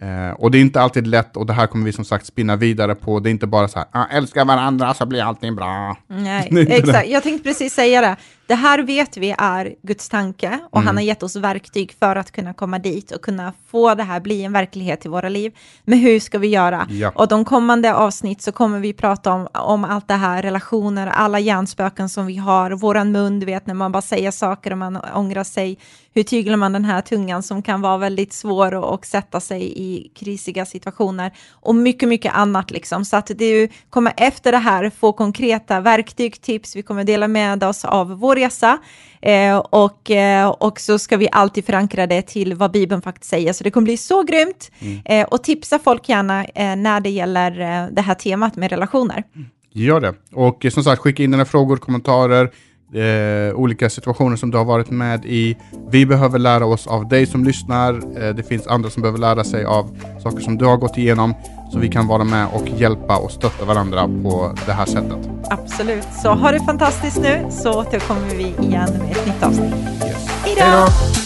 Eh, 0.00 0.30
och 0.30 0.50
det 0.50 0.58
är 0.58 0.60
inte 0.60 0.80
alltid 0.80 1.06
lätt 1.06 1.36
och 1.36 1.46
det 1.46 1.52
här 1.52 1.66
kommer 1.66 1.84
vi 1.84 1.92
som 1.92 2.04
sagt 2.04 2.26
spinna 2.26 2.56
vidare 2.56 2.94
på. 2.94 3.20
Det 3.20 3.28
är 3.28 3.30
inte 3.30 3.46
bara 3.46 3.68
så 3.68 3.78
här, 3.78 3.88
ah, 3.92 4.06
älska 4.06 4.44
varandra 4.44 4.94
så 4.94 5.06
blir 5.06 5.22
allting 5.22 5.56
bra. 5.56 5.96
Nej, 6.06 6.48
exakt. 6.68 7.08
Jag 7.08 7.22
tänkte 7.22 7.48
precis 7.48 7.74
säga 7.74 8.00
det. 8.00 8.16
Det 8.50 8.56
här 8.56 8.78
vet 8.82 9.16
vi 9.16 9.34
är 9.38 9.74
Guds 9.82 10.08
tanke 10.08 10.58
och 10.70 10.76
Mm. 10.76 10.86
han 10.86 10.96
har 10.96 11.02
gett 11.02 11.22
oss 11.22 11.36
verktyg 11.36 11.96
för 12.00 12.16
att 12.16 12.30
kunna 12.30 12.54
komma 12.54 12.78
dit 12.78 13.10
och 13.12 13.22
kunna 13.22 13.52
få 13.70 13.94
det 13.94 14.02
här 14.02 14.20
bli 14.20 14.44
en 14.44 14.52
verklighet 14.52 15.06
i 15.06 15.08
våra 15.08 15.28
liv. 15.28 15.52
Men 15.84 15.98
hur 15.98 16.20
ska 16.20 16.38
vi 16.38 16.48
göra? 16.48 16.86
Ja. 16.90 17.12
Och 17.14 17.28
de 17.28 17.44
kommande 17.44 17.94
avsnitt 17.94 18.42
så 18.42 18.52
kommer 18.52 18.80
vi 18.80 18.92
prata 18.92 19.32
om, 19.32 19.48
om 19.54 19.84
allt 19.84 20.08
det 20.08 20.14
här, 20.14 20.42
relationer, 20.42 21.06
alla 21.06 21.38
hjärnspöken 21.38 22.08
som 22.08 22.26
vi 22.26 22.36
har, 22.36 22.70
våran 22.70 23.12
mun, 23.12 23.40
du 23.40 23.46
vet 23.46 23.66
när 23.66 23.74
man 23.74 23.92
bara 23.92 24.02
säger 24.02 24.30
saker 24.30 24.70
och 24.70 24.78
man 24.78 24.98
ångrar 25.14 25.44
sig. 25.44 25.78
Hur 26.14 26.22
tyglar 26.22 26.56
man 26.56 26.72
den 26.72 26.84
här 26.84 27.00
tungan 27.00 27.42
som 27.42 27.62
kan 27.62 27.80
vara 27.80 27.98
väldigt 27.98 28.32
svår 28.32 28.74
att 28.74 28.84
och 28.84 29.06
sätta 29.06 29.40
sig 29.40 29.62
i 29.76 30.12
krisiga 30.14 30.66
situationer 30.66 31.32
och 31.50 31.74
mycket, 31.74 32.08
mycket 32.08 32.34
annat 32.34 32.70
liksom. 32.70 33.04
Så 33.04 33.16
att 33.16 33.30
du 33.38 33.68
kommer 33.90 34.12
efter 34.16 34.52
det 34.52 34.58
här 34.58 34.90
få 34.90 35.12
konkreta 35.12 35.80
verktyg, 35.80 36.40
tips, 36.40 36.76
vi 36.76 36.82
kommer 36.82 37.04
dela 37.04 37.28
med 37.28 37.64
oss 37.64 37.84
av 37.84 38.08
vår 38.18 38.39
resa 38.40 38.78
eh, 39.22 39.56
och, 39.56 40.10
eh, 40.10 40.48
och 40.48 40.80
så 40.80 40.98
ska 40.98 41.16
vi 41.16 41.28
alltid 41.32 41.64
förankra 41.64 42.06
det 42.06 42.22
till 42.22 42.54
vad 42.54 42.72
Bibeln 42.72 43.02
faktiskt 43.02 43.30
säger. 43.30 43.52
Så 43.52 43.64
det 43.64 43.70
kommer 43.70 43.84
bli 43.84 43.96
så 43.96 44.22
grymt 44.22 44.70
eh, 45.04 45.26
och 45.26 45.44
tipsa 45.44 45.78
folk 45.78 46.08
gärna 46.08 46.44
eh, 46.44 46.76
när 46.76 47.00
det 47.00 47.10
gäller 47.10 47.60
eh, 47.60 47.88
det 47.92 48.02
här 48.02 48.14
temat 48.14 48.56
med 48.56 48.70
relationer. 48.70 49.24
Gör 49.72 50.00
det. 50.00 50.14
Och 50.32 50.64
eh, 50.64 50.70
som 50.70 50.84
sagt, 50.84 51.02
skicka 51.02 51.22
in 51.22 51.30
dina 51.30 51.44
frågor, 51.44 51.76
kommentarer, 51.76 52.50
eh, 52.94 53.54
olika 53.54 53.90
situationer 53.90 54.36
som 54.36 54.50
du 54.50 54.58
har 54.58 54.64
varit 54.64 54.90
med 54.90 55.24
i. 55.24 55.56
Vi 55.90 56.06
behöver 56.06 56.38
lära 56.38 56.66
oss 56.66 56.86
av 56.86 57.08
dig 57.08 57.26
som 57.26 57.44
lyssnar. 57.44 57.94
Eh, 57.94 58.34
det 58.34 58.42
finns 58.42 58.66
andra 58.66 58.90
som 58.90 59.02
behöver 59.02 59.18
lära 59.18 59.44
sig 59.44 59.64
av 59.64 59.96
saker 60.22 60.40
som 60.40 60.58
du 60.58 60.64
har 60.64 60.76
gått 60.76 60.98
igenom. 60.98 61.34
Så 61.72 61.78
vi 61.78 61.88
kan 61.88 62.06
vara 62.06 62.24
med 62.24 62.46
och 62.52 62.68
hjälpa 62.68 63.16
och 63.16 63.30
stötta 63.30 63.64
varandra 63.64 64.08
på 64.22 64.54
det 64.66 64.72
här 64.72 64.86
sättet. 64.86 65.30
Absolut, 65.50 66.06
så 66.22 66.28
ha 66.28 66.52
det 66.52 66.60
fantastiskt 66.60 67.20
nu 67.22 67.46
så 67.50 67.80
återkommer 67.80 68.34
vi 68.34 68.42
igen 68.42 68.88
med 68.98 69.10
ett 69.10 69.26
nytt 69.26 69.42
avsnitt. 69.42 69.74
Yes. 70.04 70.28
Hej 70.44 70.54
då! 70.56 70.62
Hej 70.62 70.86
då! 71.14 71.19